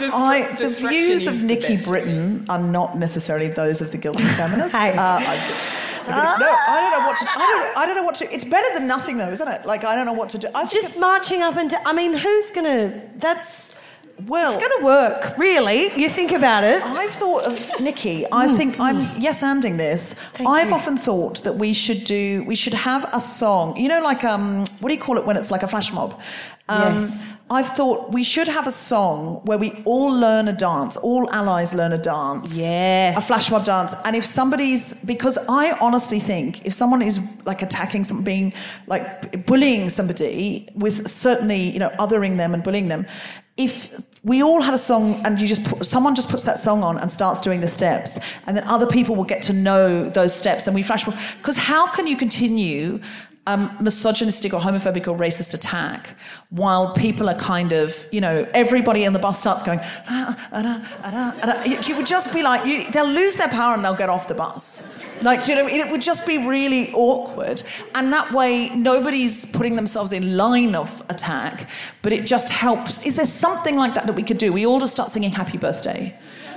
I, 0.00 0.54
the 0.58 0.68
views 0.68 1.26
of 1.26 1.42
Nikki. 1.42 1.76
Britton 1.76 2.46
are 2.48 2.62
not 2.62 2.96
necessarily 2.96 3.48
those 3.48 3.80
of 3.82 3.92
the 3.92 3.98
guilty 3.98 4.24
feminist. 4.24 4.74
Hey. 4.74 4.92
Uh, 4.96 5.18
I, 5.20 5.91
no, 6.08 6.14
I 6.14 6.80
don't 6.80 7.00
know 7.00 7.06
what 7.06 7.18
to. 7.18 7.26
I 7.30 7.38
don't, 7.38 7.78
I 7.78 7.86
don't 7.86 7.96
know 7.96 8.04
what 8.04 8.14
to. 8.16 8.34
It's 8.34 8.44
better 8.44 8.78
than 8.78 8.86
nothing, 8.86 9.18
though, 9.18 9.30
isn't 9.30 9.48
it? 9.48 9.66
Like 9.66 9.84
I 9.84 9.94
don't 9.94 10.06
know 10.06 10.12
what 10.12 10.28
to 10.30 10.38
do. 10.38 10.48
I 10.54 10.66
just 10.66 11.00
marching 11.00 11.42
up 11.42 11.56
and 11.56 11.70
down. 11.70 11.82
I 11.86 11.92
mean, 11.92 12.16
who's 12.16 12.50
going 12.50 12.64
to. 12.64 13.00
That's. 13.16 13.81
Well, 14.26 14.52
It's 14.52 14.60
going 14.62 14.78
to 14.80 14.84
work, 14.84 15.36
really. 15.38 15.92
You 16.00 16.08
think 16.08 16.32
about 16.32 16.64
it. 16.64 16.82
I've 16.82 17.10
thought 17.10 17.44
of 17.44 17.80
Nikki. 17.80 18.26
I 18.30 18.48
think 18.56 18.78
I'm 18.78 18.96
yes 19.20 19.42
anding 19.42 19.76
this. 19.76 20.14
Thank 20.34 20.48
I've 20.48 20.68
you. 20.68 20.74
often 20.74 20.96
thought 20.96 21.42
that 21.44 21.56
we 21.56 21.72
should 21.72 22.04
do 22.04 22.44
we 22.46 22.54
should 22.54 22.74
have 22.74 23.08
a 23.12 23.20
song. 23.20 23.76
You 23.76 23.88
know, 23.88 24.02
like 24.02 24.24
um, 24.24 24.64
what 24.80 24.88
do 24.88 24.94
you 24.94 25.00
call 25.00 25.18
it 25.18 25.24
when 25.24 25.36
it's 25.36 25.50
like 25.50 25.62
a 25.62 25.68
flash 25.68 25.92
mob? 25.92 26.20
Um, 26.68 26.94
Yes. 26.94 27.26
I've 27.50 27.68
thought 27.68 28.12
we 28.12 28.24
should 28.24 28.48
have 28.48 28.66
a 28.66 28.70
song 28.70 29.42
where 29.44 29.58
we 29.58 29.82
all 29.84 30.10
learn 30.10 30.48
a 30.48 30.54
dance, 30.54 30.96
all 30.96 31.28
allies 31.30 31.74
learn 31.74 31.92
a 31.92 31.98
dance. 31.98 32.56
Yes. 32.56 33.18
A 33.18 33.20
flash 33.20 33.50
mob 33.50 33.64
dance. 33.64 33.94
And 34.06 34.16
if 34.16 34.24
somebody's, 34.24 35.04
because 35.04 35.36
I 35.48 35.72
honestly 35.80 36.18
think 36.18 36.64
if 36.64 36.72
someone 36.72 37.02
is 37.02 37.20
like 37.44 37.60
attacking 37.60 38.04
some, 38.04 38.22
being 38.24 38.54
like 38.86 39.44
bullying 39.46 39.90
somebody 39.90 40.68
with 40.74 41.08
certainly, 41.08 41.68
you 41.68 41.78
know, 41.78 41.90
othering 41.98 42.36
them 42.38 42.54
and 42.54 42.62
bullying 42.62 42.88
them, 42.88 43.06
if 43.58 44.00
we 44.24 44.40
all 44.42 44.60
had 44.60 44.72
a 44.72 44.78
song 44.78 45.20
and 45.24 45.40
you 45.40 45.48
just 45.48 45.64
put, 45.64 45.84
someone 45.84 46.14
just 46.14 46.28
puts 46.28 46.44
that 46.44 46.58
song 46.58 46.84
on 46.84 46.96
and 46.98 47.10
starts 47.10 47.40
doing 47.40 47.60
the 47.60 47.68
steps 47.68 48.20
and 48.46 48.56
then 48.56 48.64
other 48.64 48.86
people 48.86 49.16
will 49.16 49.24
get 49.24 49.42
to 49.42 49.52
know 49.52 50.08
those 50.08 50.34
steps 50.34 50.66
and 50.66 50.74
we 50.74 50.82
flash 50.82 51.04
because 51.38 51.56
how 51.56 51.86
can 51.88 52.06
you 52.06 52.16
continue 52.16 53.00
um, 53.46 53.76
misogynistic 53.80 54.54
or 54.54 54.60
homophobic 54.60 55.08
or 55.08 55.16
racist 55.18 55.52
attack 55.52 56.16
while 56.50 56.92
people 56.94 57.28
are 57.28 57.34
kind 57.34 57.72
of 57.72 58.06
you 58.12 58.20
know 58.20 58.46
everybody 58.54 59.02
in 59.04 59.12
the 59.12 59.18
bus 59.18 59.38
starts 59.40 59.62
going 59.64 59.80
"Ah, 59.82 60.02
ah, 60.08 60.36
ah, 60.52 61.00
ah, 61.02 61.10
ah, 61.12 61.40
ah." 61.42 61.64
You- 61.64 61.80
you 61.82 61.96
would 61.96 62.06
just 62.06 62.32
be 62.32 62.42
like 62.42 62.64
you, 62.64 62.88
they'll 62.92 63.04
lose 63.22 63.34
their 63.36 63.48
power 63.48 63.74
and 63.74 63.84
they'll 63.84 63.96
get 63.96 64.08
off 64.08 64.28
the 64.28 64.34
bus. 64.34 64.96
Like 65.22 65.46
you 65.48 65.54
know 65.56 65.66
it 65.66 65.90
would 65.90 66.02
just 66.02 66.24
be 66.26 66.38
really 66.38 66.92
awkward. 66.92 67.62
And 67.96 68.12
that 68.12 68.30
way 68.32 68.68
nobody's 68.70 69.44
putting 69.44 69.74
themselves 69.76 70.12
in 70.12 70.36
line 70.36 70.74
of 70.76 71.02
attack 71.08 71.68
but 72.02 72.12
it 72.12 72.24
just 72.26 72.50
helps. 72.50 73.04
Is 73.06 73.16
there 73.16 73.26
something 73.26 73.76
like 73.76 73.94
that 73.94 74.06
that 74.06 74.14
we 74.14 74.22
could 74.22 74.38
do? 74.38 74.52
We 74.52 74.66
all 74.66 74.78
just 74.80 74.92
start 74.92 75.10
singing 75.10 75.30
happy 75.30 75.58
birthday. 75.58 76.14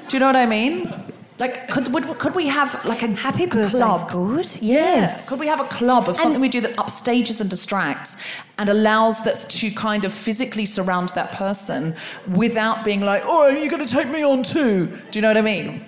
Do 0.07 0.17
you 0.17 0.19
know 0.19 0.27
what 0.27 0.35
i 0.35 0.45
mean 0.45 0.93
like 1.37 1.67
could, 1.69 1.93
would, 1.93 2.05
could 2.17 2.33
we 2.35 2.47
have 2.47 2.83
like 2.85 3.03
a 3.03 3.07
Happy 3.07 3.43
a 3.43 3.47
birthday's 3.47 3.71
club 3.71 4.11
good. 4.11 4.61
yeah. 4.61 4.75
Yes. 4.75 5.27
Could 5.27 5.39
we 5.39 5.47
have 5.47 5.59
a 5.59 5.65
club 5.65 6.07
of 6.07 6.17
something 6.17 6.39
we 6.39 6.49
do 6.49 6.61
that 6.61 6.75
upstages 6.77 7.41
and 7.41 7.49
distracts 7.49 8.17
and 8.57 8.69
allows 8.69 9.25
us 9.27 9.45
to 9.59 9.71
kind 9.71 10.05
of 10.05 10.13
physically 10.13 10.65
surround 10.65 11.09
that 11.09 11.31
person 11.33 11.95
without 12.33 12.85
being 12.85 13.01
like, 13.01 13.21
oh, 13.25 13.43
are 13.43 13.51
you 13.51 13.69
going 13.69 13.85
to 13.85 13.93
take 13.93 14.09
me 14.09 14.23
on 14.23 14.43
too? 14.43 14.87
Do 15.11 15.19
you 15.19 15.21
know 15.21 15.29
what 15.29 15.37
I 15.37 15.41
mean? 15.41 15.85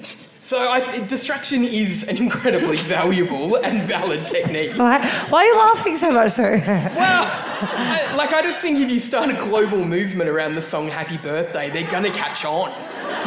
So 0.48 0.72
I 0.72 0.80
th- 0.80 1.10
distraction 1.10 1.66
is 1.66 2.04
an 2.04 2.16
incredibly 2.16 2.78
valuable 2.78 3.58
and 3.58 3.84
valid 3.86 4.28
technique. 4.28 4.78
Why, 4.78 5.06
why 5.28 5.40
are 5.44 5.46
you 5.46 5.58
laughing 5.58 5.98
so 5.98 6.10
much, 6.10 6.32
sir? 6.32 6.64
Well, 6.66 6.96
I- 6.96 8.14
like 8.16 8.32
I 8.32 8.42
just 8.44 8.62
think 8.62 8.80
if 8.80 8.90
you 8.90 9.02
start 9.02 9.30
a 9.30 9.34
global 9.34 9.84
movement 9.84 10.30
around 10.30 10.56
the 10.56 10.62
song 10.62 10.88
"Happy 10.88 11.18
Birthday," 11.18 11.70
they're 11.70 11.92
gonna 11.92 12.12
catch 12.12 12.46
on. 12.46 12.70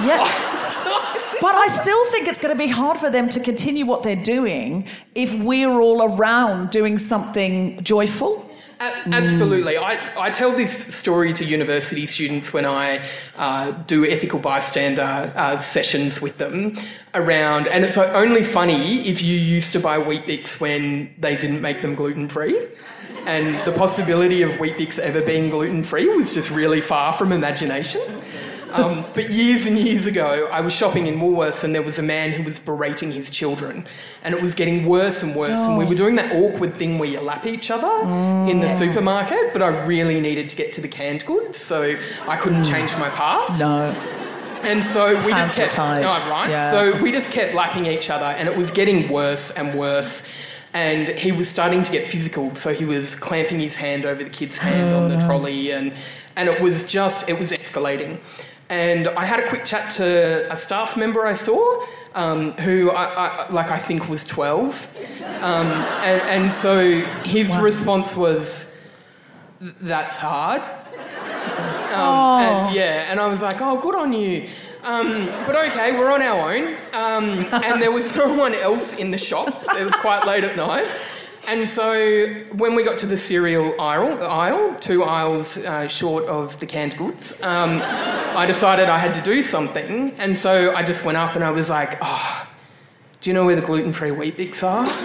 Yeah. 0.07 0.27
But 1.43 1.55
I 1.55 1.68
still 1.68 2.05
think 2.11 2.29
it's 2.29 2.39
going 2.39 2.53
to 2.55 2.59
be 2.59 2.66
hard 2.68 2.99
for 2.99 3.09
them 3.09 3.31
to 3.31 3.41
continue 3.41 3.87
what 3.87 4.03
they're 4.03 4.14
doing 4.14 4.87
if 5.14 5.33
we're 5.33 5.71
all 5.81 6.03
around 6.14 6.68
doing 6.68 6.99
something 6.99 7.83
joyful. 7.83 8.50
Absolutely. 8.81 9.76
I, 9.76 9.99
I 10.18 10.31
tell 10.31 10.53
this 10.53 10.72
story 10.97 11.35
to 11.35 11.45
university 11.45 12.07
students 12.07 12.53
when 12.55 12.64
I 12.64 13.03
uh, 13.37 13.72
do 13.87 14.07
ethical 14.07 14.39
bystander 14.39 15.31
uh, 15.37 15.61
sessions 15.61 16.22
with 16.22 16.39
them 16.39 16.76
around, 17.12 17.66
and 17.68 17.85
it's 17.85 17.99
only 17.99 18.43
funny 18.43 19.01
if 19.01 19.20
you 19.20 19.37
used 19.37 19.74
to 19.74 19.81
buy 19.81 19.99
Weet-Bix 19.99 20.61
when 20.61 21.14
they 21.18 21.37
didn't 21.37 21.61
make 21.61 21.83
them 21.83 21.95
gluten 21.95 22.26
free. 22.26 22.68
And 23.26 23.62
the 23.66 23.72
possibility 23.72 24.41
of 24.41 24.53
Weet-Bix 24.59 24.99
ever 24.99 25.20
being 25.20 25.51
gluten 25.51 25.83
free 25.83 26.09
was 26.09 26.33
just 26.33 26.49
really 26.49 26.81
far 26.81 27.12
from 27.12 27.33
imagination. 27.33 28.01
Um, 28.73 29.05
but 29.14 29.31
years 29.31 29.66
and 29.66 29.77
years 29.79 30.07
ago, 30.07 30.49
I 30.53 30.61
was 30.61 30.73
shopping 30.73 31.07
in 31.07 31.16
Woolworths 31.18 31.64
and 31.64 31.75
there 31.75 31.83
was 31.83 31.99
a 31.99 32.03
man 32.03 32.31
who 32.33 32.43
was 32.43 32.59
berating 32.59 33.11
his 33.12 33.31
children. 33.31 33.87
And 34.23 34.35
it 34.35 34.43
was 34.43 34.55
getting 34.55 34.87
worse 34.87 35.23
and 35.23 35.35
worse. 35.35 35.51
And 35.51 35.77
we 35.79 35.85
were 35.85 35.95
doing 35.95 36.14
that 36.16 36.33
awkward 36.33 36.75
thing 36.75 36.99
where 36.99 37.09
you 37.09 37.21
lap 37.21 37.47
each 37.47 37.71
other 37.71 37.87
in 38.51 38.61
the 38.61 38.75
supermarket, 38.77 39.53
but 39.53 39.62
I 39.62 39.85
really 39.87 40.21
needed 40.21 40.49
to 40.51 40.57
get 40.57 40.73
to 40.75 40.81
the 40.81 40.89
canned 40.89 41.25
goods, 41.27 41.59
so 41.59 41.95
I 42.29 42.37
couldn't 42.37 42.64
change 42.64 42.93
my 42.99 43.09
path. 43.11 43.59
No. 43.59 43.95
And 44.62 44.85
so 44.85 45.14
we 45.25 45.33
Hands 45.33 45.47
just 45.49 45.57
kept 45.57 45.73
tied. 45.73 46.03
No, 46.03 46.09
right. 46.31 46.51
Yeah. 46.51 46.71
So 46.71 47.03
we 47.03 47.12
just 47.12 47.31
kept 47.31 47.55
lapping 47.55 47.87
each 47.87 48.11
other, 48.11 48.27
and 48.27 48.47
it 48.49 48.57
was 48.57 48.71
getting 48.71 49.09
worse 49.11 49.51
and 49.53 49.79
worse. 49.79 50.23
and 50.75 51.09
he 51.09 51.33
was 51.33 51.49
starting 51.49 51.83
to 51.83 51.91
get 51.91 52.09
physical. 52.09 52.55
So 52.55 52.73
he 52.73 52.85
was 52.85 53.16
clamping 53.16 53.59
his 53.59 53.75
hand 53.75 54.05
over 54.05 54.23
the 54.23 54.31
kid's 54.31 54.59
hand 54.59 54.95
on 54.95 55.09
the 55.09 55.18
trolley, 55.27 55.73
and 55.73 55.93
and 56.37 56.49
it 56.49 56.61
was 56.61 56.85
just 56.85 57.29
it 57.29 57.39
was 57.41 57.51
escalating. 57.53 58.18
And 58.71 59.09
I 59.09 59.25
had 59.25 59.41
a 59.41 59.49
quick 59.49 59.64
chat 59.64 59.91
to 59.95 60.51
a 60.51 60.57
staff 60.57 60.97
member 60.97 61.27
I 61.27 61.35
saw, 61.35 61.85
um, 62.14 62.53
who 62.53 62.93
I, 62.93 63.05
I, 63.05 63.51
like 63.51 63.71
I 63.71 63.79
think 63.79 64.09
was 64.09 64.25
twelve, 64.25 64.97
um, 65.43 65.66
and, 65.66 66.23
and 66.45 66.53
so 66.53 67.01
his 67.25 67.55
response 67.57 68.16
was, 68.16 68.73
"That's 69.61 70.18
hard." 70.18 70.62
Um, 71.93 72.43
and, 72.43 72.75
yeah, 72.77 73.11
and 73.11 73.18
I 73.18 73.27
was 73.27 73.43
like, 73.43 73.61
"Oh, 73.61 73.81
good 73.81 73.97
on 73.97 74.12
you." 74.12 74.49
Um, 74.85 75.27
but 75.47 75.57
okay, 75.57 75.93
we're 75.99 76.11
on 76.11 76.23
our 76.23 76.55
own. 76.55 76.75
Um, 76.93 77.45
and 77.53 77.83
there 77.83 77.93
was 77.93 78.14
no 78.16 78.33
one 78.33 78.55
else 78.55 78.95
in 78.95 79.11
the 79.11 79.18
shop. 79.18 79.49
It 79.49 79.85
was 79.85 79.95
quite 79.97 80.27
late 80.27 80.45
at 80.45 80.57
night. 80.57 80.87
And 81.49 81.68
so 81.68 82.28
when 82.53 82.74
we 82.74 82.82
got 82.82 82.99
to 83.01 83.07
the 83.07 83.16
cereal 83.16 83.78
aisle, 83.80 84.22
aisle 84.22 84.76
two 84.76 85.05
aisles 85.05 85.57
uh, 85.57 85.88
short 85.88 86.24
of 86.24 86.59
the 86.61 86.66
canned 86.66 86.97
goods, 86.97 87.32
um, 87.43 87.80
I 87.82 88.47
decided 88.47 88.88
I 88.88 88.99
had 88.99 89.14
to 89.14 89.22
do 89.22 89.43
something. 89.43 90.12
And 90.18 90.38
so 90.38 90.74
I 90.74 90.82
just 90.82 91.05
went 91.05 91.18
up 91.18 91.34
and 91.34 91.45
I 91.45 91.51
was 91.51 91.70
like, 91.70 91.99
oh, 92.03 92.49
do 93.20 93.30
you 93.30 93.34
know 93.34 93.47
where 93.47 93.57
the 93.57 93.62
gluten 93.62 93.93
free 93.93 94.11
Weet-Bix 94.11 94.62
are? 94.62 94.84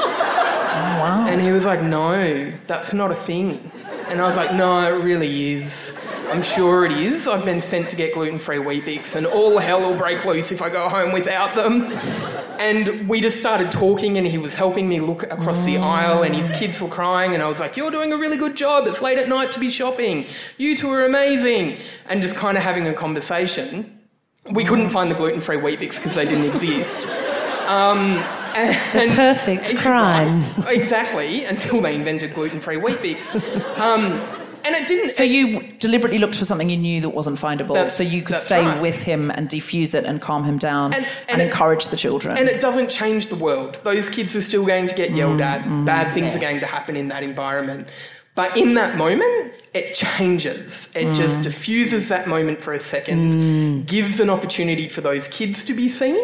wow. 1.00 1.26
And 1.28 1.42
he 1.42 1.52
was 1.52 1.66
like, 1.66 1.82
no, 1.82 2.52
that's 2.68 2.94
not 2.94 3.12
a 3.12 3.16
thing. 3.16 3.72
And 4.08 4.22
I 4.22 4.28
was 4.28 4.36
like, 4.36 4.54
no, 4.54 4.96
it 4.96 5.04
really 5.04 5.54
is. 5.54 5.98
I'm 6.28 6.42
sure 6.42 6.86
it 6.86 6.92
is. 6.92 7.28
I've 7.28 7.46
been 7.46 7.62
sent 7.62 7.90
to 7.92 7.96
get 7.96 8.14
gluten 8.14 8.40
free 8.40 8.60
Weet-Bix, 8.60 9.16
and 9.16 9.26
all 9.26 9.58
hell 9.58 9.80
will 9.82 9.98
break 9.98 10.26
loose 10.26 10.52
if 10.52 10.62
I 10.62 10.70
go 10.70 10.90
home 10.90 11.12
without 11.12 11.56
them. 11.56 11.92
And 12.60 13.08
we 13.10 13.22
just 13.22 13.38
started 13.38 13.72
talking, 13.72 14.18
and 14.18 14.26
he 14.26 14.38
was 14.38 14.56
helping 14.56 14.88
me 14.88 15.00
look 15.00 15.24
across 15.24 15.64
the 15.66 15.78
aisle, 15.78 16.24
and 16.24 16.36
his 16.36 16.50
kids 16.52 16.82
were 16.82 16.88
crying, 16.88 17.34
and 17.34 17.44
I 17.44 17.48
was 17.48 17.60
like, 17.60 17.78
You're 17.78 17.92
doing 17.92 18.12
a 18.14 18.18
really 18.18 18.38
good 18.38 18.56
job. 18.56 18.88
It's 18.88 19.02
late 19.02 19.18
at 19.18 19.30
night 19.30 19.52
to 19.54 19.60
be 19.60 19.70
shopping. 19.70 20.26
You 20.58 20.76
two 20.76 20.90
are 20.92 21.06
amazing. 21.06 21.78
And 22.08 22.22
just 22.22 22.36
kind 22.36 22.58
of 22.58 22.64
having 22.64 22.88
a 22.88 22.94
conversation. 22.94 24.00
We 24.52 24.64
couldn't 24.64 24.90
find 24.90 25.10
the 25.10 25.16
gluten 25.16 25.42
free 25.42 25.58
Weet-Bix 25.58 25.96
because 25.96 26.14
they 26.16 26.26
didn't 26.26 26.46
exist. 26.46 27.08
Um, 27.68 28.18
and, 28.56 29.12
perfect 29.12 29.76
crime. 29.82 30.40
Right, 30.60 30.78
exactly, 30.78 31.46
until 31.46 31.82
they 31.82 31.96
invented 31.96 32.34
gluten 32.34 32.60
free 32.60 32.78
Weet-Bix. 32.78 33.80
Um, 33.80 34.45
and 34.66 34.76
it 34.76 34.88
didn't. 34.88 35.12
So 35.12 35.24
you 35.24 35.74
deliberately 35.80 36.18
looked 36.18 36.36
for 36.36 36.46
something 36.46 36.70
you 36.70 36.78
knew 36.78 37.02
that 37.02 37.10
wasn't 37.10 37.38
findable, 37.38 37.90
so 37.90 38.04
you 38.04 38.22
could 38.22 38.38
stay 38.38 38.66
right. 38.66 38.82
with 38.82 39.04
him 39.04 39.32
and 39.32 39.48
defuse 39.48 39.94
it 39.96 40.06
and 40.06 40.22
calm 40.22 40.44
him 40.44 40.58
down 40.58 40.94
And- 40.94 41.06
and, 41.06 41.30
and 41.30 41.42
it- 41.42 41.46
encourage 41.46 41.88
the 41.88 41.98
children. 41.98 42.38
And 42.38 42.50
it 42.50 42.62
doesn't 42.62 42.90
change 42.90 43.28
the 43.28 43.36
world. 43.36 43.80
Those 43.84 44.10
kids 44.10 44.36
are 44.36 44.42
still 44.42 44.66
going 44.66 44.88
to 44.88 44.96
get 44.96 45.12
yelled 45.12 45.42
at. 45.42 45.62
Mm-hmm. 45.62 45.86
Bad 45.86 46.14
things 46.14 46.36
are 46.36 46.40
going 46.40 46.60
to 46.60 46.66
happen 46.66 46.96
in 46.96 47.10
that 47.10 47.24
environment. 47.24 47.88
But 48.36 48.58
in 48.58 48.74
that 48.74 48.98
moment, 48.98 49.54
it 49.74 49.94
changes. 49.94 50.92
It 50.94 51.08
mm. 51.08 51.16
just 51.16 51.44
diffuses 51.44 52.10
that 52.10 52.28
moment 52.28 52.60
for 52.62 52.74
a 52.74 52.80
second, 52.80 53.34
mm. 53.34 53.86
gives 53.86 54.20
an 54.20 54.30
opportunity 54.30 54.90
for 54.90 55.02
those 55.02 55.30
kids 55.30 55.64
to 55.66 55.74
be 55.74 55.88
seen, 55.88 56.24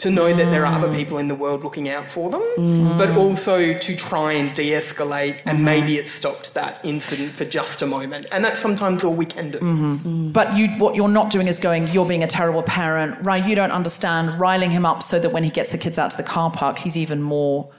to 0.00 0.10
know 0.10 0.32
that 0.32 0.46
there 0.50 0.64
are 0.64 0.72
other 0.72 0.88
mm. 0.88 0.96
people 0.96 1.18
in 1.18 1.28
the 1.28 1.34
world 1.34 1.62
looking 1.62 1.90
out 1.90 2.10
for 2.10 2.30
them, 2.30 2.40
mm. 2.56 2.96
but 2.96 3.14
also 3.16 3.78
to 3.78 3.96
try 3.96 4.32
and 4.32 4.54
de 4.54 4.70
escalate. 4.70 5.42
And 5.44 5.58
mm-hmm. 5.58 5.64
maybe 5.64 5.96
it 5.98 6.08
stopped 6.08 6.54
that 6.54 6.80
incident 6.82 7.32
for 7.32 7.44
just 7.44 7.82
a 7.82 7.86
moment. 7.86 8.26
And 8.32 8.42
that's 8.42 8.58
sometimes 8.58 9.04
all 9.04 9.12
we 9.12 9.26
can 9.26 9.50
do. 9.50 9.58
Mm-hmm. 9.58 10.08
Mm. 10.08 10.32
But 10.32 10.56
you, 10.56 10.68
what 10.78 10.94
you're 10.94 11.08
not 11.08 11.28
doing 11.28 11.48
is 11.48 11.58
going, 11.58 11.86
you're 11.88 12.06
being 12.06 12.22
a 12.22 12.26
terrible 12.26 12.62
parent, 12.62 13.18
right? 13.22 13.44
You 13.44 13.54
don't 13.54 13.72
understand, 13.72 14.40
riling 14.40 14.70
him 14.70 14.86
up 14.86 15.02
so 15.02 15.18
that 15.18 15.32
when 15.32 15.44
he 15.44 15.50
gets 15.50 15.70
the 15.70 15.78
kids 15.78 15.98
out 15.98 16.12
to 16.12 16.16
the 16.16 16.22
car 16.22 16.50
park, 16.50 16.78
he's 16.78 16.96
even 16.96 17.20
more 17.20 17.70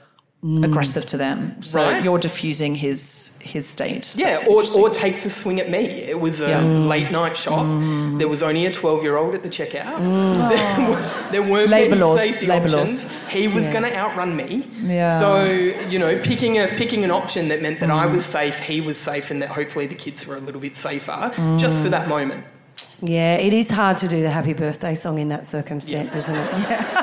Mm. 0.44 0.64
aggressive 0.64 1.06
to 1.06 1.16
them. 1.16 1.54
So 1.62 1.80
Right. 1.80 2.02
you're 2.02 2.18
diffusing 2.18 2.74
his 2.74 3.38
his 3.42 3.64
state. 3.64 4.12
Yeah, 4.16 4.30
That's 4.34 4.74
or, 4.76 4.80
or 4.80 4.90
takes 4.90 5.24
a 5.24 5.30
swing 5.30 5.60
at 5.60 5.70
me. 5.70 5.78
It 5.86 6.18
was 6.20 6.40
a 6.40 6.48
Yeah. 6.48 6.62
Mm. 6.62 6.86
late 6.88 7.12
night 7.12 7.36
shop. 7.36 7.64
Mm. 7.64 8.18
There 8.18 8.26
was 8.26 8.42
only 8.42 8.66
a 8.66 8.72
12 8.72 9.04
year 9.04 9.16
old 9.16 9.34
at 9.36 9.44
the 9.44 9.48
checkout. 9.48 9.98
There, 10.52 10.76
oh. 10.78 10.90
were, 10.90 11.30
there 11.30 11.42
weren't 11.42 11.70
Labour 11.70 11.90
many 11.90 12.02
laws, 12.02 12.20
safety 12.28 12.46
labour 12.46 12.64
options. 12.66 13.04
laws. 13.04 13.28
He 13.30 13.46
was 13.46 13.68
going 13.68 13.84
to 13.84 13.96
outrun 13.96 14.34
me. 14.36 14.66
Yeah. 14.82 15.20
So, 15.20 15.44
you 15.44 15.98
know, 16.00 16.18
picking, 16.18 16.58
a, 16.58 16.66
picking 16.66 17.04
an 17.04 17.12
option 17.12 17.46
that 17.48 17.62
meant 17.62 17.78
that 17.78 17.90
I 17.90 18.06
was 18.06 18.24
safe, 18.24 18.58
he 18.58 18.80
was 18.80 18.98
safe, 18.98 19.30
and 19.30 19.40
that 19.42 19.50
hopefully 19.50 19.86
the 19.86 19.94
kids 19.94 20.26
were 20.26 20.36
a 20.36 20.40
little 20.40 20.60
bit 20.60 20.76
safer 20.76 21.30
just 21.56 21.80
for 21.82 21.88
that 21.90 22.08
moment. 22.08 22.42
Yeah, 23.00 23.34
it 23.36 23.52
is 23.52 23.70
hard 23.70 23.96
to 23.98 24.08
do 24.08 24.22
the 24.22 24.30
happy 24.30 24.52
birthday 24.54 24.94
song 24.94 25.18
in 25.18 25.28
that 25.28 25.46
circumstance, 25.46 26.14
isn't 26.16 26.34
it? 26.36 26.50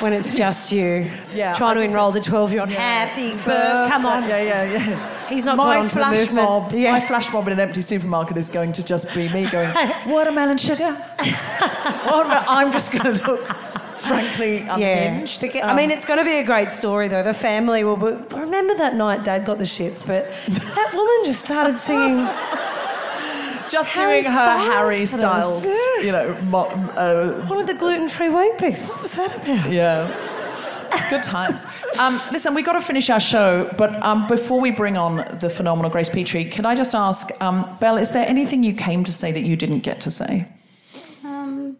when 0.00 0.12
it's 0.12 0.34
just 0.34 0.72
you 0.72 1.10
Yeah, 1.34 1.52
trying 1.54 1.76
I 1.76 1.80
to 1.80 1.84
enroll 1.86 2.10
the 2.12 2.20
12 2.20 2.52
year 2.52 2.60
old. 2.60 2.70
Happy 2.70 3.32
birthday. 3.34 3.88
Come 3.90 4.06
on. 4.06 4.28
Yeah, 4.28 4.42
yeah, 4.42 4.64
yeah. 4.64 5.28
He's 5.28 5.44
not 5.44 5.56
my 5.56 5.74
got 5.74 5.76
onto 5.78 5.88
the 5.94 6.00
flash 6.00 6.16
movement. 6.16 6.48
mob. 6.48 6.72
Yeah. 6.72 6.92
My 6.92 7.00
flash 7.00 7.32
mob 7.32 7.46
in 7.46 7.52
an 7.54 7.60
empty 7.60 7.82
supermarket 7.82 8.36
is 8.36 8.48
going 8.48 8.72
to 8.72 8.84
just 8.84 9.14
be 9.14 9.28
me 9.32 9.46
going, 9.48 9.70
watermelon 10.06 10.58
sugar. 10.58 10.96
Watermelon. 12.06 12.44
I'm 12.48 12.72
just 12.72 12.90
going 12.92 13.16
to 13.16 13.26
look 13.26 13.46
frankly 13.98 14.58
Yeah. 14.62 14.74
unhinged. 15.12 15.44
I 15.44 15.60
Um, 15.60 15.76
mean, 15.76 15.90
it's 15.90 16.04
going 16.04 16.18
to 16.18 16.24
be 16.24 16.38
a 16.38 16.44
great 16.44 16.70
story, 16.70 17.06
though. 17.08 17.22
The 17.22 17.34
family 17.34 17.84
will. 17.84 17.96
Be, 17.96 18.16
remember 18.34 18.74
that 18.76 18.94
night 18.94 19.22
Dad 19.24 19.44
got 19.44 19.58
the 19.58 19.64
shits, 19.64 20.04
but 20.06 20.26
that 20.48 20.90
woman 20.94 21.18
just 21.24 21.44
started 21.44 21.76
singing. 21.78 22.26
Just 23.70 23.90
Harry 23.90 24.20
doing 24.20 24.32
her 24.32 24.38
Styles 24.38 24.66
Harry 24.66 24.98
put 25.00 25.08
Styles, 25.08 25.64
Yeah. 25.66 26.02
you 26.06 26.12
know, 26.12 26.36
mo- 26.44 26.66
uh, 26.96 27.46
One 27.46 27.60
of 27.60 27.66
the 27.66 27.74
gluten 27.74 28.08
free 28.08 28.28
Weet-Bix. 28.28 28.86
What 28.88 29.00
was 29.02 29.14
that 29.14 29.36
about? 29.36 29.70
Yeah. 29.70 30.08
Good 31.08 31.22
times. 31.22 31.66
Um, 31.98 32.20
listen, 32.32 32.52
we've 32.54 32.64
got 32.66 32.72
to 32.72 32.80
finish 32.80 33.10
our 33.10 33.20
show, 33.20 33.72
but 33.78 34.02
um, 34.02 34.26
before 34.26 34.60
we 34.60 34.72
bring 34.72 34.96
on 34.96 35.24
the 35.38 35.48
phenomenal 35.48 35.88
Grace 35.90 36.08
Petrie, 36.08 36.44
can 36.44 36.66
I 36.66 36.74
just 36.74 36.94
ask, 36.96 37.30
um, 37.40 37.64
Belle, 37.80 37.96
is 37.96 38.10
there 38.10 38.26
anything 38.28 38.64
you 38.64 38.74
came 38.74 39.04
to 39.04 39.12
say 39.12 39.30
that 39.30 39.42
you 39.42 39.54
didn't 39.56 39.80
get 39.80 40.00
to 40.02 40.10
say? 40.10 40.48
Um, 41.24 41.76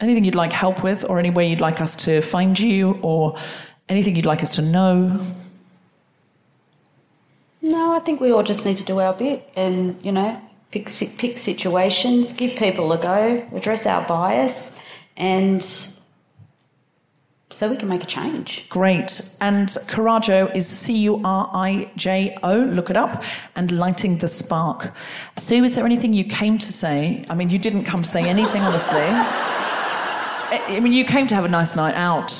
Anything 0.00 0.24
you'd 0.26 0.34
like 0.34 0.52
help 0.52 0.82
with, 0.82 1.04
or 1.08 1.18
any 1.18 1.30
way 1.30 1.48
you'd 1.48 1.60
like 1.62 1.80
us 1.80 1.96
to 2.04 2.20
find 2.20 2.58
you, 2.60 2.98
or 3.02 3.36
anything 3.88 4.14
you'd 4.16 4.26
like 4.26 4.42
us 4.42 4.52
to 4.56 4.62
know? 4.62 5.20
no, 7.62 7.94
I 7.96 8.00
think 8.00 8.20
we 8.20 8.30
all 8.32 8.42
just 8.42 8.64
need 8.64 8.76
to 8.76 8.84
do 8.84 9.00
our 9.00 9.12
bit 9.12 9.50
and, 9.56 9.98
you 10.04 10.12
know, 10.12 10.40
pick, 10.70 10.88
pick 11.18 11.38
situations, 11.38 12.32
give 12.32 12.56
people 12.56 12.92
a 12.92 12.98
go, 12.98 13.46
address 13.54 13.86
our 13.86 14.06
bias, 14.06 14.80
and 15.16 15.62
so 17.50 17.68
we 17.70 17.76
can 17.76 17.88
make 17.88 18.02
a 18.02 18.06
change. 18.06 18.68
Great. 18.68 19.36
And 19.40 19.68
Curijo 19.68 20.54
is 20.54 20.68
C 20.68 20.96
U 20.98 21.20
R 21.24 21.50
I 21.52 21.90
J 21.96 22.36
O, 22.42 22.58
look 22.58 22.90
it 22.90 22.96
up, 22.96 23.24
and 23.56 23.72
lighting 23.72 24.18
the 24.18 24.28
spark. 24.28 24.92
Sue, 25.36 25.64
is 25.64 25.74
there 25.74 25.86
anything 25.86 26.12
you 26.12 26.24
came 26.24 26.58
to 26.58 26.72
say? 26.72 27.24
I 27.30 27.34
mean, 27.34 27.48
you 27.48 27.58
didn't 27.58 27.84
come 27.84 28.02
to 28.02 28.08
say 28.08 28.28
anything, 28.28 28.62
honestly. 28.62 29.00
I 29.00 30.62
I 30.68 30.80
mean, 30.80 30.92
you 30.92 31.04
came 31.04 31.26
to 31.26 31.34
have 31.34 31.44
a 31.44 31.48
nice 31.48 31.74
night 31.74 31.94
out, 31.94 32.32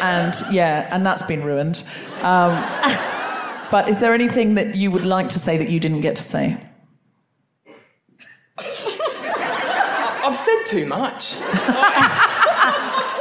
and 0.00 0.34
yeah, 0.50 0.88
and 0.90 1.04
that's 1.04 1.22
been 1.22 1.42
ruined. 1.42 1.84
Um, 2.22 2.52
but 3.70 3.88
is 3.88 3.98
there 4.00 4.14
anything 4.14 4.54
that 4.54 4.74
you 4.74 4.90
would 4.90 5.04
like 5.04 5.28
to 5.30 5.38
say 5.38 5.58
that 5.58 5.68
you 5.68 5.78
didn't 5.78 6.00
get 6.00 6.16
to 6.16 6.22
say? 6.22 6.56
I've 8.60 10.36
said 10.36 10.64
too 10.66 10.86
much. 10.86 11.36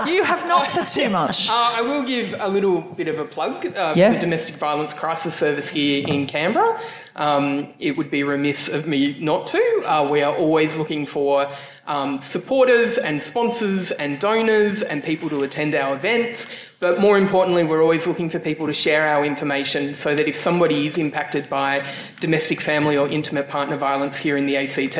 You 0.08 0.24
have 0.24 0.48
not 0.48 0.68
said 0.68 0.88
too 0.88 1.10
much. 1.10 1.50
Uh, 1.50 1.54
I 1.54 1.82
will 1.82 2.04
give 2.04 2.36
a 2.40 2.48
little 2.48 2.82
bit 2.82 3.08
of 3.08 3.20
a 3.20 3.26
plug 3.26 3.66
uh, 3.66 3.94
Yeah. 3.96 4.10
for 4.10 4.14
the 4.16 4.20
Domestic 4.22 4.56
Violence 4.56 4.94
Crisis 4.94 5.36
Service 5.36 5.70
here 5.70 6.06
in 6.08 6.28
Canberra. 6.28 6.80
Um, 7.16 7.74
it 7.80 7.98
would 7.98 8.10
be 8.12 8.24
remiss 8.24 8.68
of 8.70 8.88
me 8.88 9.18
not 9.20 9.48
to. 9.48 9.84
Uh, 9.86 10.08
we 10.10 10.22
are 10.22 10.36
always 10.36 10.76
looking 10.78 11.06
for 11.06 11.50
um, 11.88 12.22
supporters 12.22 12.98
and 12.98 13.24
sponsors 13.24 13.92
and 13.92 14.20
donors 14.20 14.82
and 14.82 15.04
people 15.04 15.30
to 15.30 15.44
attend 15.44 15.74
our 15.74 15.96
events. 15.96 16.48
But 16.80 17.00
more 17.00 17.18
importantly, 17.18 17.64
we're 17.64 17.82
always 17.82 18.06
looking 18.06 18.30
for 18.30 18.40
people 18.40 18.68
to 18.68 18.74
share 18.74 19.08
our 19.08 19.26
information 19.26 19.96
so 19.96 20.14
that 20.16 20.28
if 20.28 20.36
somebody 20.36 20.86
is 20.86 20.98
impacted 20.98 21.50
by 21.50 21.84
domestic, 22.20 22.62
family, 22.62 22.98
or 22.98 23.08
intimate 23.08 23.50
partner 23.50 23.78
violence 23.78 24.18
here 24.18 24.38
in 24.38 24.46
the 24.46 24.58
ACT, 24.58 24.96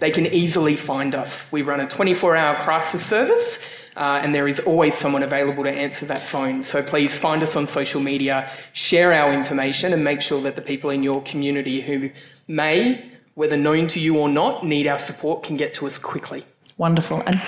they 0.00 0.10
can 0.10 0.26
easily 0.26 0.76
find 0.76 1.14
us. 1.14 1.52
We 1.52 1.62
run 1.62 1.80
a 1.80 1.88
24 1.88 2.34
hour 2.36 2.56
crisis 2.56 3.04
service. 3.06 3.64
Uh, 3.96 4.20
and 4.22 4.34
there 4.34 4.48
is 4.48 4.60
always 4.60 4.94
someone 4.94 5.22
available 5.22 5.64
to 5.64 5.70
answer 5.70 6.06
that 6.06 6.26
phone. 6.26 6.62
So 6.62 6.80
please 6.80 7.18
find 7.18 7.42
us 7.42 7.56
on 7.56 7.66
social 7.66 8.00
media, 8.00 8.48
share 8.72 9.12
our 9.12 9.32
information, 9.32 9.92
and 9.92 10.02
make 10.02 10.22
sure 10.22 10.40
that 10.42 10.56
the 10.56 10.62
people 10.62 10.90
in 10.90 11.02
your 11.02 11.22
community 11.22 11.80
who 11.80 12.10
may, 12.48 13.09
whether 13.40 13.56
known 13.56 13.86
to 13.86 13.98
you 13.98 14.18
or 14.18 14.28
not, 14.28 14.66
need 14.66 14.86
our 14.86 14.98
support 14.98 15.42
can 15.42 15.56
get 15.56 15.72
to 15.72 15.86
us 15.86 15.96
quickly. 15.96 16.44
Wonderful. 16.76 17.22
And 17.24 17.40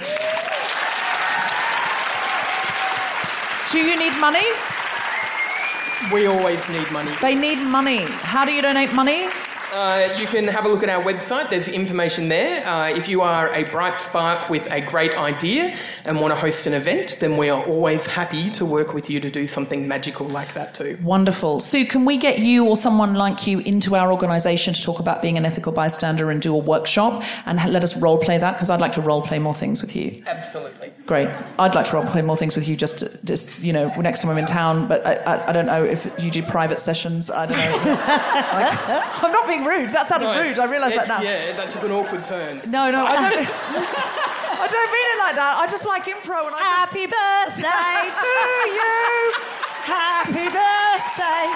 do 3.70 3.78
you 3.78 3.98
need 3.98 4.18
money? 4.18 4.46
We 6.10 6.24
always 6.24 6.66
need 6.70 6.90
money. 6.92 7.12
They 7.20 7.34
need 7.34 7.58
money. 7.58 7.98
How 7.98 8.46
do 8.46 8.52
you 8.52 8.62
donate 8.62 8.94
money? 8.94 9.28
Uh, 9.72 10.16
you 10.20 10.26
can 10.26 10.46
have 10.48 10.66
a 10.66 10.68
look 10.68 10.82
at 10.82 10.88
our 10.90 11.02
website. 11.02 11.48
There's 11.48 11.66
information 11.68 12.28
there. 12.28 12.66
Uh, 12.66 12.88
if 12.90 13.08
you 13.08 13.22
are 13.22 13.48
a 13.54 13.64
bright 13.64 13.98
spark 13.98 14.50
with 14.50 14.70
a 14.70 14.82
great 14.82 15.16
idea 15.16 15.74
and 16.04 16.20
want 16.20 16.32
to 16.34 16.38
host 16.38 16.66
an 16.66 16.74
event, 16.74 17.16
then 17.20 17.38
we 17.38 17.48
are 17.48 17.62
always 17.64 18.06
happy 18.06 18.50
to 18.50 18.66
work 18.66 18.92
with 18.92 19.08
you 19.08 19.18
to 19.20 19.30
do 19.30 19.46
something 19.46 19.88
magical 19.88 20.26
like 20.28 20.52
that 20.54 20.74
too. 20.74 20.98
Wonderful. 21.02 21.60
Sue, 21.60 21.86
can 21.86 22.04
we 22.04 22.18
get 22.18 22.38
you 22.40 22.66
or 22.66 22.76
someone 22.76 23.14
like 23.14 23.46
you 23.46 23.60
into 23.60 23.96
our 23.96 24.12
organisation 24.12 24.74
to 24.74 24.82
talk 24.82 24.98
about 25.00 25.22
being 25.22 25.38
an 25.38 25.46
ethical 25.46 25.72
bystander 25.72 26.30
and 26.30 26.42
do 26.42 26.54
a 26.54 26.58
workshop 26.58 27.24
and 27.46 27.56
let 27.72 27.82
us 27.82 27.96
role 28.00 28.18
play 28.18 28.36
that? 28.36 28.52
Because 28.52 28.68
I'd 28.68 28.80
like 28.80 28.92
to 28.92 29.00
role 29.00 29.22
play 29.22 29.38
more 29.38 29.54
things 29.54 29.80
with 29.80 29.96
you. 29.96 30.22
Absolutely. 30.26 30.92
Great. 31.06 31.30
I'd 31.58 31.74
like 31.74 31.86
to 31.86 31.96
role 31.96 32.04
play 32.06 32.20
more 32.20 32.36
things 32.36 32.54
with 32.54 32.68
you 32.68 32.76
just, 32.76 33.24
just 33.24 33.58
you 33.58 33.72
know, 33.72 33.88
next 34.00 34.20
time 34.20 34.30
I'm 34.30 34.38
in 34.38 34.46
town. 34.46 34.86
But 34.86 35.06
I, 35.06 35.14
I, 35.14 35.48
I 35.48 35.52
don't 35.52 35.66
know 35.66 35.82
if 35.82 36.10
you 36.22 36.30
do 36.30 36.42
private 36.42 36.78
sessions. 36.80 37.30
I 37.30 37.46
don't 37.46 37.56
know. 37.56 37.72
Like- 38.52 39.22
I'm 39.22 39.32
not 39.32 39.46
being 39.46 39.61
rude. 39.64 39.90
That 39.90 40.06
sounded 40.08 40.26
No, 40.26 40.40
rude. 40.42 40.58
I 40.58 40.64
realise 40.66 40.94
that 40.94 41.08
now. 41.08 41.20
Yeah, 41.22 41.52
that 41.56 41.70
took 41.70 41.82
an 41.84 41.92
awkward 41.92 42.24
turn. 42.24 42.60
No, 42.66 42.90
no, 42.90 43.04
I 43.06 43.16
don't. 43.16 43.46
I 44.62 44.66
don't 44.68 44.90
mean 44.94 45.08
it 45.10 45.18
like 45.18 45.34
that. 45.36 45.58
I 45.58 45.66
just 45.66 45.86
like 45.86 46.04
impro, 46.06 46.46
and 46.46 46.54
I 46.54 46.60
just, 46.62 46.78
Happy 46.78 47.06
birthday 47.10 48.02
to 48.22 48.30
you. 48.70 48.92
Happy 49.90 50.46
birthday. 50.52 51.48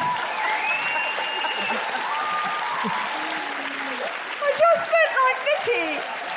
I 4.43 4.49
just 4.55 4.85
meant 4.91 5.13
like 5.23 5.39
Nikki. 5.47 5.87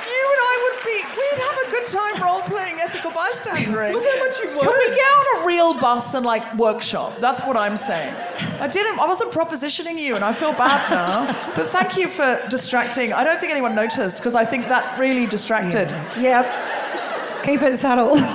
You 0.10 0.24
and 0.30 0.42
I 0.46 0.54
would 0.64 0.78
be. 0.86 0.98
We'd 1.18 1.40
have 1.42 1.58
a 1.58 1.59
good 1.70 1.88
time 1.88 2.22
role 2.22 2.42
playing 2.42 2.80
ethical 2.80 3.12
bystandering. 3.12 3.94
Look 3.94 4.06
how 4.06 4.20
much 4.26 4.40
you've 4.40 4.56
learned. 4.56 4.70
Can 4.70 4.78
we 4.78 4.90
get 4.96 5.02
on 5.02 5.44
a 5.44 5.48
real 5.48 5.74
bus 5.80 6.14
and 6.14 6.26
like 6.26 6.56
workshop? 6.56 7.20
That's 7.20 7.42
what 7.42 7.58
I'm 7.58 7.78
saying. 7.78 8.14
I 8.60 8.68
didn't. 8.68 9.00
I 9.00 9.06
wasn't 9.08 9.32
propositioning 9.32 9.98
you, 9.98 10.16
and 10.16 10.24
I 10.24 10.34
feel 10.34 10.54
bad 10.54 10.90
now. 10.90 11.26
But 11.56 11.68
thank 11.70 11.98
you 11.98 12.08
for 12.08 12.42
distracting. 12.50 13.14
I 13.14 13.24
don't 13.24 13.40
think 13.40 13.52
anyone 13.52 13.76
noticed 13.76 14.18
because 14.18 14.36
I 14.36 14.46
think 14.46 14.68
that 14.68 15.00
really 15.00 15.26
distracted. 15.26 15.92
Yep. 16.20 17.44
Keep 17.44 17.62
it 17.62 17.78
subtle. 17.78 18.18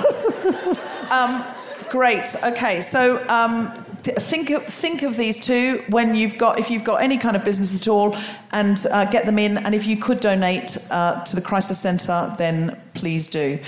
Great. 1.95 2.35
Okay. 2.43 2.81
So 2.81 3.25
um, 3.29 3.71
think 4.11 4.49
of, 4.49 4.65
think 4.65 5.03
of 5.03 5.17
these 5.17 5.39
two 5.39 5.83
when 5.89 6.15
you've 6.15 6.37
got 6.37 6.59
if 6.59 6.69
you've 6.69 6.83
got 6.83 7.01
any 7.01 7.17
kind 7.17 7.35
of 7.35 7.43
business 7.43 7.79
at 7.79 7.87
all, 7.87 8.15
and 8.51 8.85
uh, 8.91 9.05
get 9.05 9.25
them 9.25 9.39
in. 9.39 9.57
And 9.57 9.73
if 9.73 9.85
you 9.85 9.97
could 9.97 10.19
donate 10.19 10.77
uh, 10.91 11.23
to 11.25 11.35
the 11.35 11.41
Crisis 11.41 11.79
Centre, 11.79 12.33
then 12.37 12.79
please 12.93 13.27
do. 13.27 13.59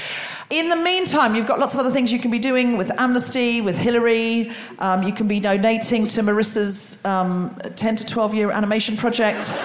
In 0.49 0.69
the 0.69 0.77
meantime, 0.77 1.35
you've 1.35 1.45
got 1.45 1.59
lots 1.59 1.73
of 1.73 1.81
other 1.81 1.91
things 1.91 2.13
you 2.13 2.19
can 2.19 2.31
be 2.31 2.39
doing 2.39 2.77
with 2.77 2.89
Amnesty, 2.97 3.59
with 3.59 3.77
Hillary. 3.77 4.49
Um, 4.79 5.03
you 5.03 5.11
can 5.11 5.27
be 5.27 5.41
donating 5.41 6.07
to 6.07 6.21
Marissa's 6.21 7.05
um, 7.05 7.53
10 7.75 7.97
to 7.97 8.05
12 8.05 8.33
year 8.33 8.51
animation 8.51 8.95
project. 8.95 9.51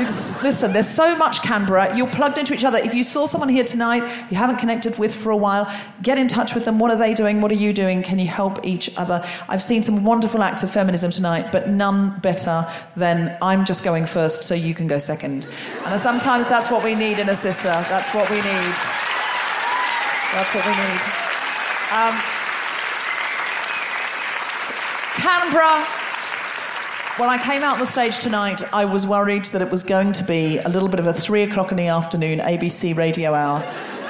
it's, 0.00 0.42
listen, 0.42 0.72
there's 0.72 0.88
so 0.88 1.14
much 1.14 1.42
Canberra. 1.42 1.94
You're 1.94 2.06
plugged 2.06 2.38
into 2.38 2.54
each 2.54 2.64
other. 2.64 2.78
If 2.78 2.94
you 2.94 3.04
saw 3.04 3.26
someone 3.26 3.50
here 3.50 3.64
tonight 3.64 4.00
you 4.30 4.38
haven't 4.38 4.56
connected 4.56 4.98
with 4.98 5.14
for 5.14 5.28
a 5.28 5.36
while, 5.36 5.70
get 6.00 6.16
in 6.16 6.26
touch 6.26 6.54
with 6.54 6.64
them. 6.64 6.78
What 6.78 6.90
are 6.90 6.96
they 6.96 7.12
doing? 7.12 7.42
What 7.42 7.50
are 7.50 7.56
you 7.56 7.74
doing? 7.74 8.02
Can 8.02 8.18
you 8.18 8.26
help 8.26 8.64
each 8.64 8.96
other? 8.96 9.22
I've 9.50 9.62
seen 9.62 9.82
some 9.82 10.04
wonderful 10.06 10.42
acts 10.42 10.62
of 10.62 10.70
feminism 10.70 11.10
tonight, 11.10 11.52
but 11.52 11.68
none 11.68 12.18
better 12.20 12.66
than 12.96 13.36
I'm 13.42 13.66
just 13.66 13.84
going 13.84 14.06
first 14.06 14.44
so 14.44 14.54
you 14.54 14.72
can 14.72 14.86
go 14.86 14.98
second. 14.98 15.46
And 15.84 16.00
sometimes 16.00 16.48
that's 16.48 16.70
what 16.70 16.82
we 16.82 16.94
need 16.94 17.18
in 17.18 17.28
a 17.28 17.36
sister. 17.36 17.68
That's 17.68 18.14
what 18.14 18.30
we 18.30 18.36
need. 18.36 19.13
That's 20.34 20.52
what 20.52 20.66
we 20.66 20.72
need. 20.72 21.02
Um, 21.94 22.14
Canberra. 25.14 25.86
When 27.18 27.28
I 27.30 27.38
came 27.40 27.62
out 27.62 27.74
on 27.74 27.78
the 27.78 27.86
stage 27.86 28.18
tonight, 28.18 28.60
I 28.74 28.84
was 28.84 29.06
worried 29.06 29.44
that 29.46 29.62
it 29.62 29.70
was 29.70 29.84
going 29.84 30.12
to 30.14 30.24
be 30.24 30.58
a 30.58 30.68
little 30.68 30.88
bit 30.88 30.98
of 30.98 31.06
a 31.06 31.12
three 31.12 31.44
o'clock 31.44 31.70
in 31.70 31.76
the 31.76 31.86
afternoon 31.86 32.40
ABC 32.40 32.96
radio 32.96 33.32
hour. 33.32 33.62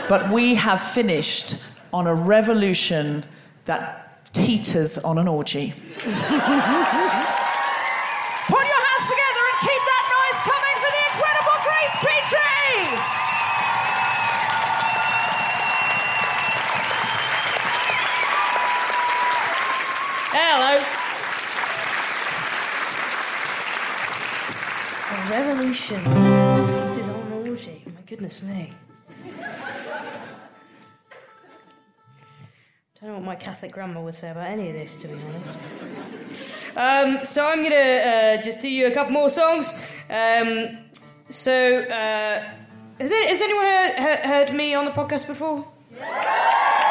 But 0.08 0.30
we 0.30 0.54
have 0.54 0.80
finished 0.80 1.62
on 1.92 2.06
a 2.06 2.14
revolution 2.14 3.22
that 3.66 4.32
teeters 4.32 4.96
on 4.96 5.18
an 5.18 5.28
orgy. 5.28 5.74
Hello. 20.36 20.82
A 25.12 25.30
revolution. 25.30 26.02
Teeters 26.02 27.08
on 27.08 27.20
an 27.20 27.48
orgy. 27.48 27.84
My 27.86 28.00
goodness 28.04 28.42
me. 28.42 28.72
I 32.96 33.00
don't 33.00 33.10
know 33.10 33.14
what 33.14 33.22
my 33.22 33.36
Catholic 33.36 33.70
grandma 33.70 34.02
would 34.02 34.16
say 34.16 34.32
about 34.32 34.48
any 34.48 34.70
of 34.70 34.74
this, 34.74 34.96
to 35.02 35.08
be 35.08 35.14
honest. 35.14 35.56
Um, 36.76 37.24
so 37.24 37.46
I'm 37.46 37.62
gonna 37.62 37.76
uh, 37.76 38.42
just 38.42 38.60
do 38.60 38.68
you 38.68 38.88
a 38.88 38.90
couple 38.90 39.12
more 39.12 39.30
songs. 39.30 39.72
Um, 40.10 40.78
so 41.28 41.78
uh, 41.82 42.42
has, 42.98 43.12
any, 43.12 43.28
has 43.28 43.40
anyone 43.40 43.66
heard, 43.66 44.18
heard 44.18 44.52
me 44.52 44.74
on 44.74 44.84
the 44.84 44.90
podcast 44.90 45.28
before? 45.28 45.68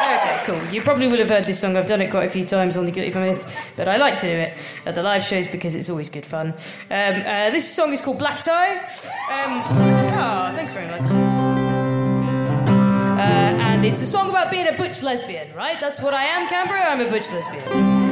Okay, 0.04 0.42
cool. 0.44 0.62
You 0.72 0.82
probably 0.82 1.08
will 1.08 1.18
have 1.18 1.30
heard 1.30 1.44
this 1.44 1.58
song. 1.58 1.76
I've 1.76 1.86
done 1.86 2.02
it 2.02 2.10
quite 2.10 2.26
a 2.26 2.30
few 2.30 2.44
times 2.44 2.76
on 2.76 2.84
the 2.84 2.90
Guilty 2.90 3.10
Feminist, 3.10 3.48
but 3.76 3.88
I 3.88 3.96
like 3.96 4.18
to 4.18 4.26
do 4.26 4.32
it 4.32 4.58
at 4.84 4.94
the 4.94 5.02
live 5.02 5.22
shows 5.22 5.46
because 5.46 5.74
it's 5.74 5.88
always 5.88 6.10
good 6.10 6.26
fun. 6.26 6.48
Um, 6.90 7.22
uh, 7.24 7.50
this 7.50 7.66
song 7.66 7.92
is 7.92 8.00
called 8.00 8.18
Black 8.18 8.42
Tie. 8.42 8.76
Um, 8.76 9.62
oh, 9.64 10.52
thanks 10.54 10.72
very 10.72 10.86
much. 10.88 11.02
Uh, 13.16 13.22
and 13.22 13.84
it's 13.86 14.02
a 14.02 14.06
song 14.06 14.28
about 14.28 14.50
being 14.50 14.68
a 14.68 14.72
butch 14.72 15.02
lesbian, 15.02 15.54
right? 15.54 15.80
That's 15.80 16.02
what 16.02 16.12
I 16.12 16.24
am, 16.24 16.48
Canberra. 16.48 16.84
I'm 16.84 17.00
a 17.00 17.08
butch 17.08 17.32
lesbian. 17.32 17.66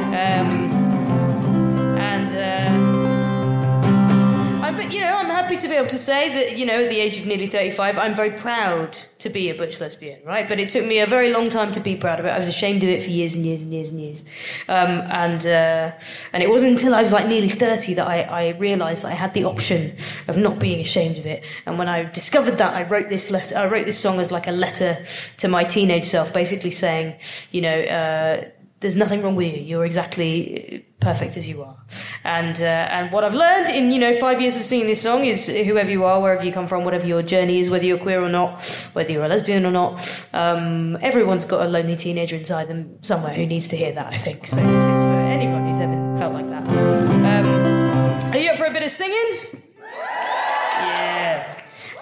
Um, 0.07 0.71
and. 1.99 2.35
Uh, 2.35 2.82
you 4.91 5.01
know, 5.01 5.17
I'm 5.17 5.27
happy 5.27 5.57
to 5.57 5.67
be 5.67 5.75
able 5.75 5.89
to 5.89 5.97
say 5.97 6.29
that 6.29 6.57
you 6.57 6.65
know, 6.65 6.83
at 6.83 6.89
the 6.89 6.99
age 6.99 7.19
of 7.19 7.25
nearly 7.25 7.47
35, 7.47 7.97
I'm 7.97 8.15
very 8.15 8.31
proud 8.31 8.97
to 9.19 9.29
be 9.29 9.49
a 9.49 9.55
butch 9.55 9.79
lesbian, 9.79 10.19
right? 10.25 10.47
But 10.47 10.59
it 10.59 10.69
took 10.69 10.85
me 10.85 10.99
a 10.99 11.07
very 11.07 11.31
long 11.31 11.49
time 11.49 11.71
to 11.71 11.79
be 11.79 11.95
proud 11.95 12.19
of 12.19 12.25
it. 12.25 12.29
I 12.29 12.37
was 12.37 12.47
ashamed 12.47 12.83
of 12.83 12.89
it 12.89 13.03
for 13.03 13.09
years 13.09 13.35
and 13.35 13.45
years 13.45 13.61
and 13.61 13.71
years 13.71 13.89
and 13.89 13.99
years, 13.99 14.25
um, 14.67 15.01
and 15.09 15.45
uh, 15.45 15.91
and 16.33 16.43
it 16.43 16.49
wasn't 16.49 16.71
until 16.73 16.93
I 16.93 17.01
was 17.01 17.11
like 17.11 17.27
nearly 17.27 17.49
30 17.49 17.93
that 17.95 18.07
I, 18.07 18.21
I 18.21 18.49
realised 18.57 19.03
that 19.03 19.09
I 19.09 19.15
had 19.15 19.33
the 19.33 19.45
option 19.45 19.95
of 20.27 20.37
not 20.37 20.59
being 20.59 20.79
ashamed 20.79 21.17
of 21.17 21.25
it. 21.25 21.43
And 21.65 21.77
when 21.77 21.87
I 21.87 22.03
discovered 22.03 22.57
that, 22.57 22.73
I 22.73 22.83
wrote 22.87 23.09
this 23.09 23.31
letter. 23.31 23.57
I 23.57 23.67
wrote 23.67 23.85
this 23.85 23.99
song 23.99 24.19
as 24.19 24.31
like 24.31 24.47
a 24.47 24.51
letter 24.51 25.03
to 25.37 25.47
my 25.47 25.63
teenage 25.63 26.05
self, 26.05 26.33
basically 26.33 26.71
saying, 26.71 27.15
you 27.51 27.61
know. 27.61 27.79
Uh, 27.81 28.49
there's 28.83 28.97
nothing 28.97 29.21
wrong 29.21 29.35
with 29.35 29.55
you. 29.55 29.63
You're 29.63 29.85
exactly 29.85 30.85
perfect 30.99 31.37
as 31.37 31.47
you 31.47 31.63
are. 31.63 31.77
And 32.23 32.61
uh, 32.61 32.65
and 32.65 33.11
what 33.11 33.23
I've 33.23 33.33
learned 33.33 33.69
in 33.69 33.91
you 33.91 33.99
know 33.99 34.13
five 34.13 34.41
years 34.41 34.57
of 34.57 34.63
singing 34.63 34.87
this 34.87 35.01
song 35.01 35.23
is 35.23 35.47
whoever 35.47 35.89
you 35.89 36.03
are, 36.03 36.21
wherever 36.21 36.45
you 36.45 36.51
come 36.51 36.67
from, 36.67 36.83
whatever 36.83 37.07
your 37.07 37.23
journey 37.23 37.59
is, 37.59 37.69
whether 37.69 37.85
you're 37.85 37.97
queer 37.97 38.21
or 38.21 38.29
not, 38.29 38.61
whether 38.93 39.11
you're 39.11 39.23
a 39.23 39.27
lesbian 39.29 39.65
or 39.65 39.71
not, 39.71 40.29
um, 40.33 40.97
everyone's 41.01 41.45
got 41.45 41.65
a 41.65 41.69
lonely 41.69 41.95
teenager 41.95 42.35
inside 42.35 42.67
them 42.67 43.01
somewhere 43.01 43.33
who 43.33 43.45
needs 43.45 43.69
to 43.69 43.77
hear 43.77 43.93
that. 43.93 44.13
I 44.13 44.17
think 44.17 44.45
so. 44.45 44.57
This 44.57 44.83
is 44.83 45.01
for 45.01 45.19
anyone 45.37 45.65
who's 45.65 45.79
ever 45.79 46.17
felt 46.17 46.33
like 46.33 46.49
that. 46.49 46.67
Um, 46.67 48.33
are 48.33 48.37
you 48.37 48.51
up 48.51 48.57
for 48.57 48.65
a 48.65 48.73
bit 48.73 48.83
of 48.83 48.91
singing? 48.91 49.62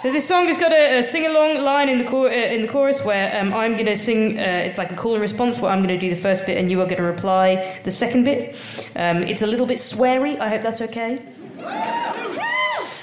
So 0.01 0.11
this 0.11 0.27
song 0.27 0.47
has 0.47 0.57
got 0.57 0.71
a, 0.71 0.97
a 0.97 1.03
sing-along 1.03 1.63
line 1.63 1.87
in 1.87 1.99
the 1.99 2.05
chor- 2.05 2.27
uh, 2.27 2.55
in 2.55 2.63
the 2.63 2.67
chorus 2.67 3.05
where 3.05 3.39
um, 3.39 3.53
I'm 3.53 3.73
going 3.73 3.85
to 3.85 3.95
sing. 3.95 4.39
Uh, 4.39 4.63
it's 4.65 4.79
like 4.79 4.91
a 4.91 4.95
call 4.95 5.13
and 5.13 5.21
response 5.21 5.59
where 5.59 5.71
I'm 5.71 5.83
going 5.83 5.93
to 5.99 5.99
do 5.99 6.09
the 6.09 6.19
first 6.19 6.43
bit 6.47 6.57
and 6.57 6.71
you 6.71 6.81
are 6.81 6.85
going 6.85 6.97
to 6.97 7.03
reply 7.03 7.79
the 7.83 7.91
second 7.91 8.23
bit. 8.23 8.55
Um, 8.95 9.21
it's 9.21 9.43
a 9.43 9.45
little 9.45 9.67
bit 9.67 9.77
sweary. 9.77 10.39
I 10.39 10.49
hope 10.49 10.63
that's 10.63 10.81
okay. 10.81 11.23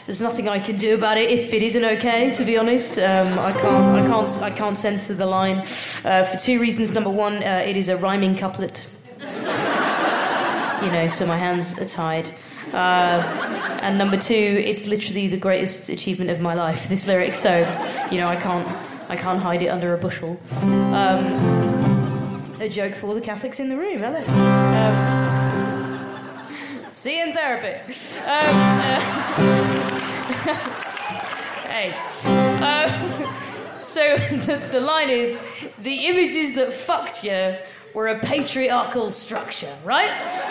There's 0.07 0.21
nothing 0.21 0.49
I 0.49 0.59
can 0.59 0.77
do 0.77 0.97
about 0.97 1.19
it 1.19 1.31
if 1.31 1.55
it 1.55 1.63
isn't 1.63 1.85
okay. 1.85 2.33
To 2.33 2.45
be 2.45 2.59
honest, 2.59 2.99
um, 2.99 3.39
I 3.39 3.53
can't. 3.53 3.97
I 3.97 4.05
can't. 4.05 4.43
I 4.43 4.51
can't 4.51 4.77
censor 4.77 5.15
the 5.15 5.27
line 5.27 5.59
uh, 6.05 6.25
for 6.25 6.37
two 6.37 6.61
reasons. 6.61 6.91
Number 6.91 7.11
one, 7.11 7.45
uh, 7.45 7.63
it 7.65 7.77
is 7.77 7.89
a 7.89 7.97
rhyming 7.97 8.35
couplet. 8.35 8.89
You 10.79 10.93
know, 10.93 11.09
so 11.09 11.27
my 11.27 11.37
hands 11.37 11.77
are 11.81 11.89
tied. 11.89 12.33
Uh, 12.73 13.79
and 13.83 13.99
number 13.99 14.17
two, 14.17 14.35
it's 14.35 14.87
literally 14.87 15.29
the 15.29 15.37
greatest 15.37 15.89
achievement 15.89 16.31
of 16.31 16.41
my 16.41 16.55
life. 16.55 16.89
This 16.89 17.07
lyric, 17.07 17.35
so 17.35 17.59
you 18.11 18.19
know, 18.19 18.29
I 18.29 18.37
can't, 18.37 18.67
I 19.09 19.17
can't 19.17 19.41
hide 19.41 19.63
it 19.63 19.69
under 19.69 19.95
a 19.95 19.99
bushel. 19.99 20.41
Um, 20.63 22.43
a 22.61 22.69
joke 22.69 22.95
for 22.95 23.07
all 23.07 23.15
the 23.15 23.21
Catholics 23.21 23.61
in 23.61 23.69
the 23.69 23.77
room, 23.77 23.99
hello. 23.99 24.25
Um, 24.85 25.73
see 26.91 27.19
you 27.19 27.25
in 27.25 27.33
therapy. 27.33 27.95
Um, 28.19 28.57
uh, 28.81 29.01
hey. 31.69 31.95
Uh, 32.25 32.89
so 33.81 34.17
the, 34.31 34.69
the 34.71 34.81
line 34.81 35.11
is 35.11 35.41
the 35.79 36.07
images 36.07 36.55
that 36.55 36.73
fucked 36.73 37.25
you 37.25 37.57
were 37.95 38.09
a 38.09 38.19
patriarchal 38.19 39.11
structure, 39.11 39.75
right? 39.85 40.11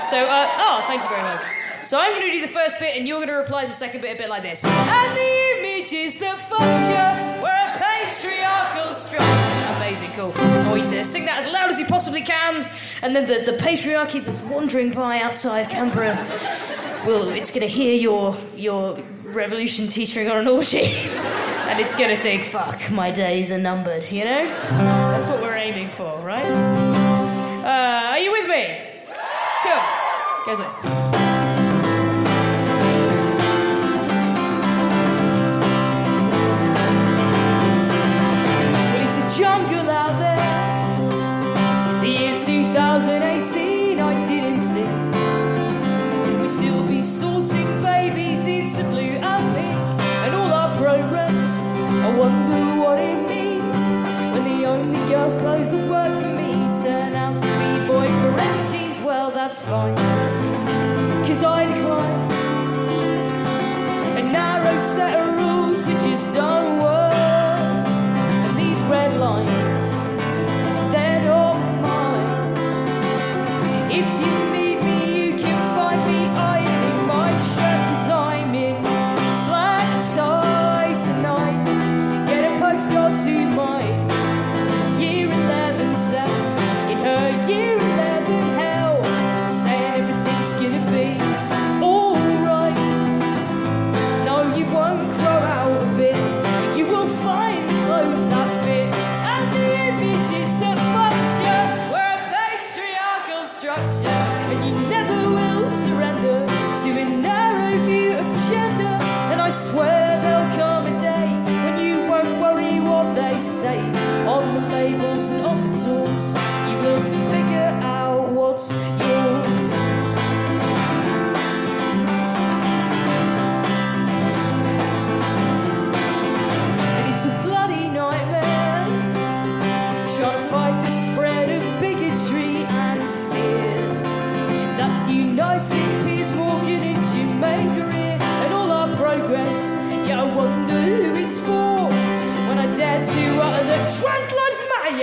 So, 0.09 0.18
uh, 0.18 0.49
oh, 0.57 0.84
thank 0.88 1.03
you 1.03 1.09
very 1.09 1.22
much. 1.22 1.41
So 1.84 2.00
I'm 2.00 2.12
going 2.14 2.26
to 2.28 2.32
do 2.32 2.42
the 2.42 2.52
first 2.52 2.80
bit, 2.80 2.98
and 2.98 3.08
you're 3.08 3.18
going 3.18 3.30
to 3.30 3.36
reply 3.36 3.66
the 3.66 3.74
second 3.74 4.02
bit 4.02 4.16
a 4.16 4.18
bit 4.18 4.30
like 4.30 4.44
this. 4.44 4.64
And 4.66 5.18
the 5.18 5.58
images 5.60 6.20
that 6.20 6.38
function 6.38 7.42
were 7.42 7.48
a 7.48 7.78
patriarchal 7.78 8.94
structure. 8.94 9.76
Amazing, 9.78 10.12
cool. 10.12 10.34
I 10.36 10.68
want 10.68 10.82
you 10.82 10.88
to 10.98 11.04
sing 11.04 11.26
that 11.26 11.40
as 11.40 11.52
loud 11.52 11.70
as 11.70 11.80
you 11.80 11.86
possibly 11.86 12.22
can, 12.22 12.70
and 13.02 13.16
then 13.16 13.28
the, 13.28 13.52
the 13.52 13.58
patriarchy 13.58 14.24
that's 14.24 14.42
wandering 14.42 14.92
by 14.92 15.20
outside 15.20 15.70
Canberra 15.70 16.16
will 17.06 17.30
it's 17.30 17.52
going 17.52 17.62
to 17.62 17.68
hear 17.68 17.96
your 17.96 18.36
your 18.56 18.98
revolution 19.24 19.88
teetering 19.88 20.30
on 20.30 20.38
an 20.38 20.48
orgy, 20.48 20.86
and 21.70 21.80
it's 21.80 21.96
going 21.96 22.10
to 22.10 22.18
think, 22.18 22.44
"Fuck, 22.44 22.92
my 22.92 23.12
days 23.12 23.52
are 23.52 23.58
numbered." 23.58 24.12
You 24.12 24.26
know, 24.26 24.46
that's 25.12 25.28
what 25.28 25.42
we're 25.42 25.56
aiming 25.56 25.90
for, 25.90 26.20
right? 26.20 26.46
Uh, 26.46 28.10
are 28.12 28.20
you 28.20 28.32
with 28.32 28.50
me? 28.50 28.82
Cool. 29.64 29.82
Goes 30.46 30.60
this. 30.60 31.27
2018, 42.48 44.00
I 44.00 44.26
didn't 44.26 44.62
think 44.74 46.39
we'd 46.39 46.50
still 46.50 46.82
be 46.88 47.02
sorting 47.02 47.82
babies 47.82 48.45
into 48.45 48.84
blue 48.86 49.20
and 49.20 49.54
pink, 49.54 49.76
and 50.24 50.34
all 50.34 50.54
our 50.54 50.74
progress. 50.78 51.36
I 52.06 52.16
wonder 52.18 52.82
what 52.82 53.00
it 53.00 53.20
means 53.28 53.76
when 54.32 54.45
the 54.45 54.66
only 54.66 55.00
girls' 55.10 55.36
clothes 55.36 55.72
that 55.72 55.89
work 55.89 56.14
for 56.24 56.30
me 56.41 56.54
turn 56.82 57.16
out 57.16 57.36
to 57.36 57.48
be 57.60 57.86
boyfriend 57.86 58.72
jeans. 58.72 59.02
Well, 59.02 59.30
that's 59.30 59.60
fine, 59.60 59.98
cause 61.28 61.43
I 61.43 61.66
decline 61.66 62.32
a 64.20 64.24
narrow 64.24 64.78
set 64.78 65.20
of 65.20 65.36
rules 65.36 65.84
that 65.84 66.00
just 66.02 66.34
don't 66.34 66.80
work. 66.80 67.14
And 68.45 68.58
these 68.58 68.82
red 68.84 69.18
lines, 69.18 69.66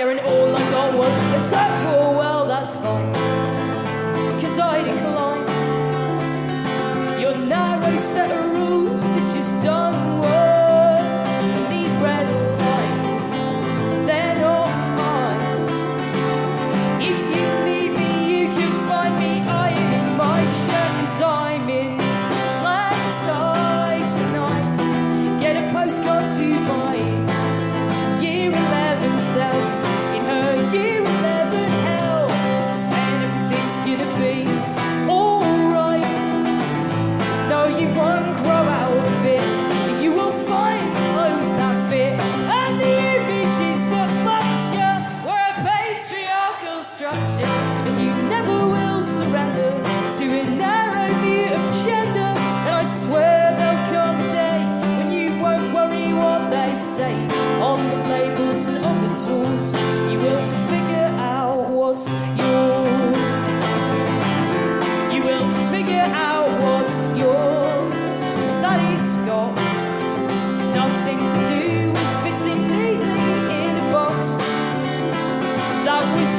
yeah, 0.04 0.10
and 0.10 0.20
all 0.20 0.56
I 0.56 0.70
got 0.70 0.94
was 0.98 1.16
a 1.16 1.50
tough 1.50 1.84
war. 1.92 2.14
Well, 2.18 2.46
that's 2.46 2.76
fine, 2.76 3.12
cause 4.40 4.58
I 4.58 4.82
decline 4.82 5.46
your 7.20 7.36
narrow 7.36 7.96
set 7.98 8.30
of 8.30 8.50
rules 8.52 9.02
that 9.02 9.34
just 9.34 9.62
don't 9.62 10.20
work. 10.20 10.30
And 11.56 11.66
these 11.72 11.92
red 12.02 12.26
lines, 12.60 14.06
they're 14.06 14.38
not 14.40 14.70
mine. 14.98 15.42
If 17.00 17.20
you 17.34 17.46
need 17.64 17.90
me, 17.98 18.10
you 18.40 18.48
can 18.48 18.72
find 18.88 19.14
me 19.18 19.40
ironing 19.48 20.16
my 20.16 20.46
shirt, 20.46 20.92
cause 21.00 21.22
I'm 21.22 21.68
in 21.68 21.96
black 22.62 22.94
tie 23.24 24.02
tonight. 24.16 25.40
Get 25.40 25.56
a 25.56 25.72
postcard 25.72 26.26
to 26.36 26.46
my 26.60 27.23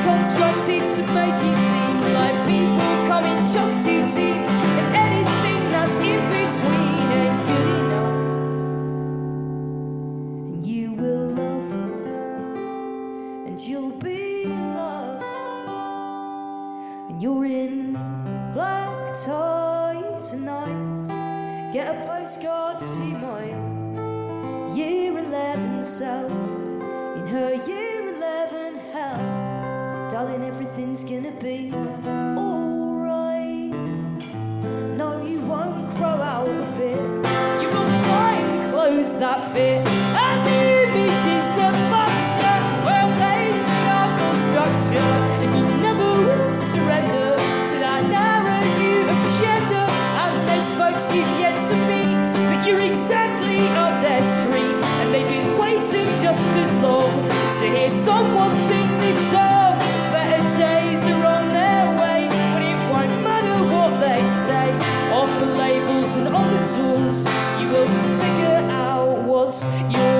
constructed 0.05 0.83
to 0.95 1.01
make 1.17 1.33
it 1.33 1.57
seem 1.69 1.95
like 2.13 2.37
people 2.47 2.93
come 3.09 3.25
in 3.25 3.39
just 3.51 3.83
two 3.85 4.01
teams, 4.13 4.34
you 45.55 45.65
never 45.79 46.53
surrender 46.53 47.35
to 47.69 47.75
that 47.79 48.03
narrow 48.11 48.59
new 48.83 48.99
objectives 49.15 49.93
And 50.19 50.47
there's 50.49 50.69
folks 50.75 51.07
you've 51.15 51.39
yet 51.39 51.55
to 51.69 51.75
be 51.87 52.03
But 52.49 52.67
you're 52.67 52.81
exactly 52.81 53.59
on 53.79 54.03
their 54.03 54.23
street. 54.23 54.75
And 54.99 55.13
they've 55.13 55.29
been 55.29 55.57
waiting 55.57 56.09
just 56.19 56.49
as 56.59 56.73
long 56.83 57.11
to 57.59 57.65
hear 57.77 57.89
someone 57.89 58.53
sing 58.55 58.89
this 58.99 59.31
so 59.31 59.39
on 61.23 61.49
their 61.49 61.85
way 62.01 62.27
But 62.27 62.61
it 62.61 62.79
won't 62.91 63.23
matter 63.23 63.55
what 63.73 64.01
they 64.01 64.21
say. 64.25 64.67
Of 65.15 65.29
the 65.39 65.47
labels 65.55 66.15
and 66.17 66.27
all 66.35 66.49
the 66.49 66.63
Zeus. 66.65 67.25
You 67.61 67.69
will 67.69 68.14
surrender 69.55 69.93
to 69.99 70.14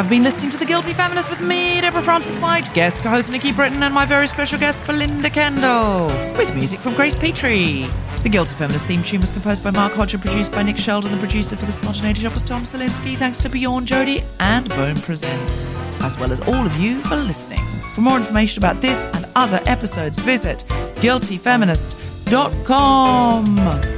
have 0.00 0.08
been 0.08 0.22
listening 0.22 0.50
to 0.50 0.56
The 0.56 0.64
Guilty 0.64 0.94
Feminist 0.94 1.28
with 1.28 1.42
me, 1.42 1.78
Deborah 1.82 2.00
Frances-White, 2.00 2.72
guest 2.72 3.02
co-host 3.02 3.30
Nikki 3.30 3.52
Britton, 3.52 3.82
and 3.82 3.92
my 3.92 4.06
very 4.06 4.26
special 4.26 4.58
guest, 4.58 4.82
Belinda 4.86 5.28
Kendall, 5.28 6.06
with 6.38 6.54
music 6.54 6.80
from 6.80 6.94
Grace 6.94 7.14
Petrie. 7.14 7.86
The 8.22 8.30
Guilty 8.30 8.54
Feminist 8.54 8.86
theme 8.86 9.02
tune 9.02 9.20
was 9.20 9.30
composed 9.30 9.62
by 9.62 9.70
Mark 9.70 9.92
Hodge 9.92 10.14
and 10.14 10.22
produced 10.22 10.52
by 10.52 10.62
Nick 10.62 10.78
Sheldon. 10.78 11.12
The 11.12 11.18
producer 11.18 11.54
for 11.54 11.66
the 11.66 11.72
Spontaneity 11.72 12.22
Shop 12.22 12.32
was 12.32 12.42
Tom 12.42 12.62
Salinsky. 12.62 13.14
Thanks 13.14 13.40
to 13.40 13.50
Bjorn 13.50 13.84
Jody 13.84 14.24
and 14.38 14.70
Bone 14.70 14.98
Presents, 15.02 15.68
as 16.00 16.18
well 16.18 16.32
as 16.32 16.40
all 16.40 16.64
of 16.64 16.74
you 16.76 17.02
for 17.02 17.16
listening. 17.16 17.60
For 17.92 18.00
more 18.00 18.16
information 18.16 18.64
about 18.64 18.80
this 18.80 19.04
and 19.04 19.26
other 19.36 19.60
episodes, 19.66 20.18
visit 20.18 20.64
guiltyfeminist.com. 20.96 23.89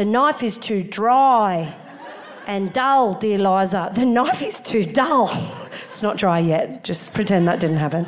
the 0.00 0.06
knife 0.06 0.42
is 0.42 0.56
too 0.56 0.82
dry 0.82 1.76
and 2.46 2.72
dull, 2.72 3.12
dear 3.12 3.36
Liza. 3.36 3.90
The 3.94 4.06
knife 4.06 4.40
is 4.40 4.58
too 4.58 4.82
dull. 4.82 5.28
It's 5.90 6.02
not 6.02 6.16
dry 6.16 6.38
yet. 6.38 6.82
Just 6.84 7.12
pretend 7.12 7.46
that 7.48 7.60
didn't 7.60 7.76
happen. 7.76 8.06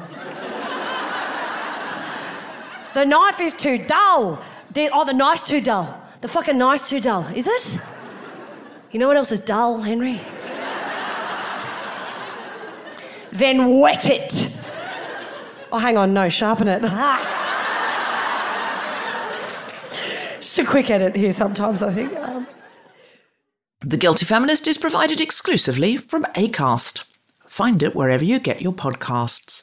the 2.94 3.04
knife 3.04 3.42
is 3.42 3.52
too 3.52 3.76
dull. 3.76 4.42
Oh, 4.74 5.04
the 5.04 5.12
knife's 5.12 5.46
too 5.46 5.60
dull. 5.60 6.02
The 6.22 6.28
fucking 6.28 6.56
knife's 6.56 6.88
too 6.88 6.98
dull. 6.98 7.26
Is 7.34 7.46
it? 7.46 7.84
You 8.90 8.98
know 8.98 9.06
what 9.06 9.18
else 9.18 9.30
is 9.30 9.40
dull, 9.40 9.82
Henry? 9.82 10.18
then 13.32 13.80
wet 13.80 14.08
it. 14.08 14.62
Oh, 15.70 15.76
hang 15.76 15.98
on, 15.98 16.14
no, 16.14 16.30
sharpen 16.30 16.68
it. 16.68 16.82
Just 20.52 20.68
a 20.68 20.70
quick 20.70 20.90
edit 20.90 21.16
here 21.16 21.32
sometimes, 21.32 21.82
I 21.82 21.90
think. 21.94 22.14
Um, 22.18 22.46
The 23.80 23.96
Guilty 23.96 24.26
Feminist 24.26 24.68
is 24.68 24.76
provided 24.76 25.18
exclusively 25.18 25.96
from 25.96 26.24
ACAST. 26.34 27.04
Find 27.46 27.82
it 27.82 27.94
wherever 27.94 28.22
you 28.22 28.38
get 28.38 28.60
your 28.60 28.74
podcasts. 28.74 29.62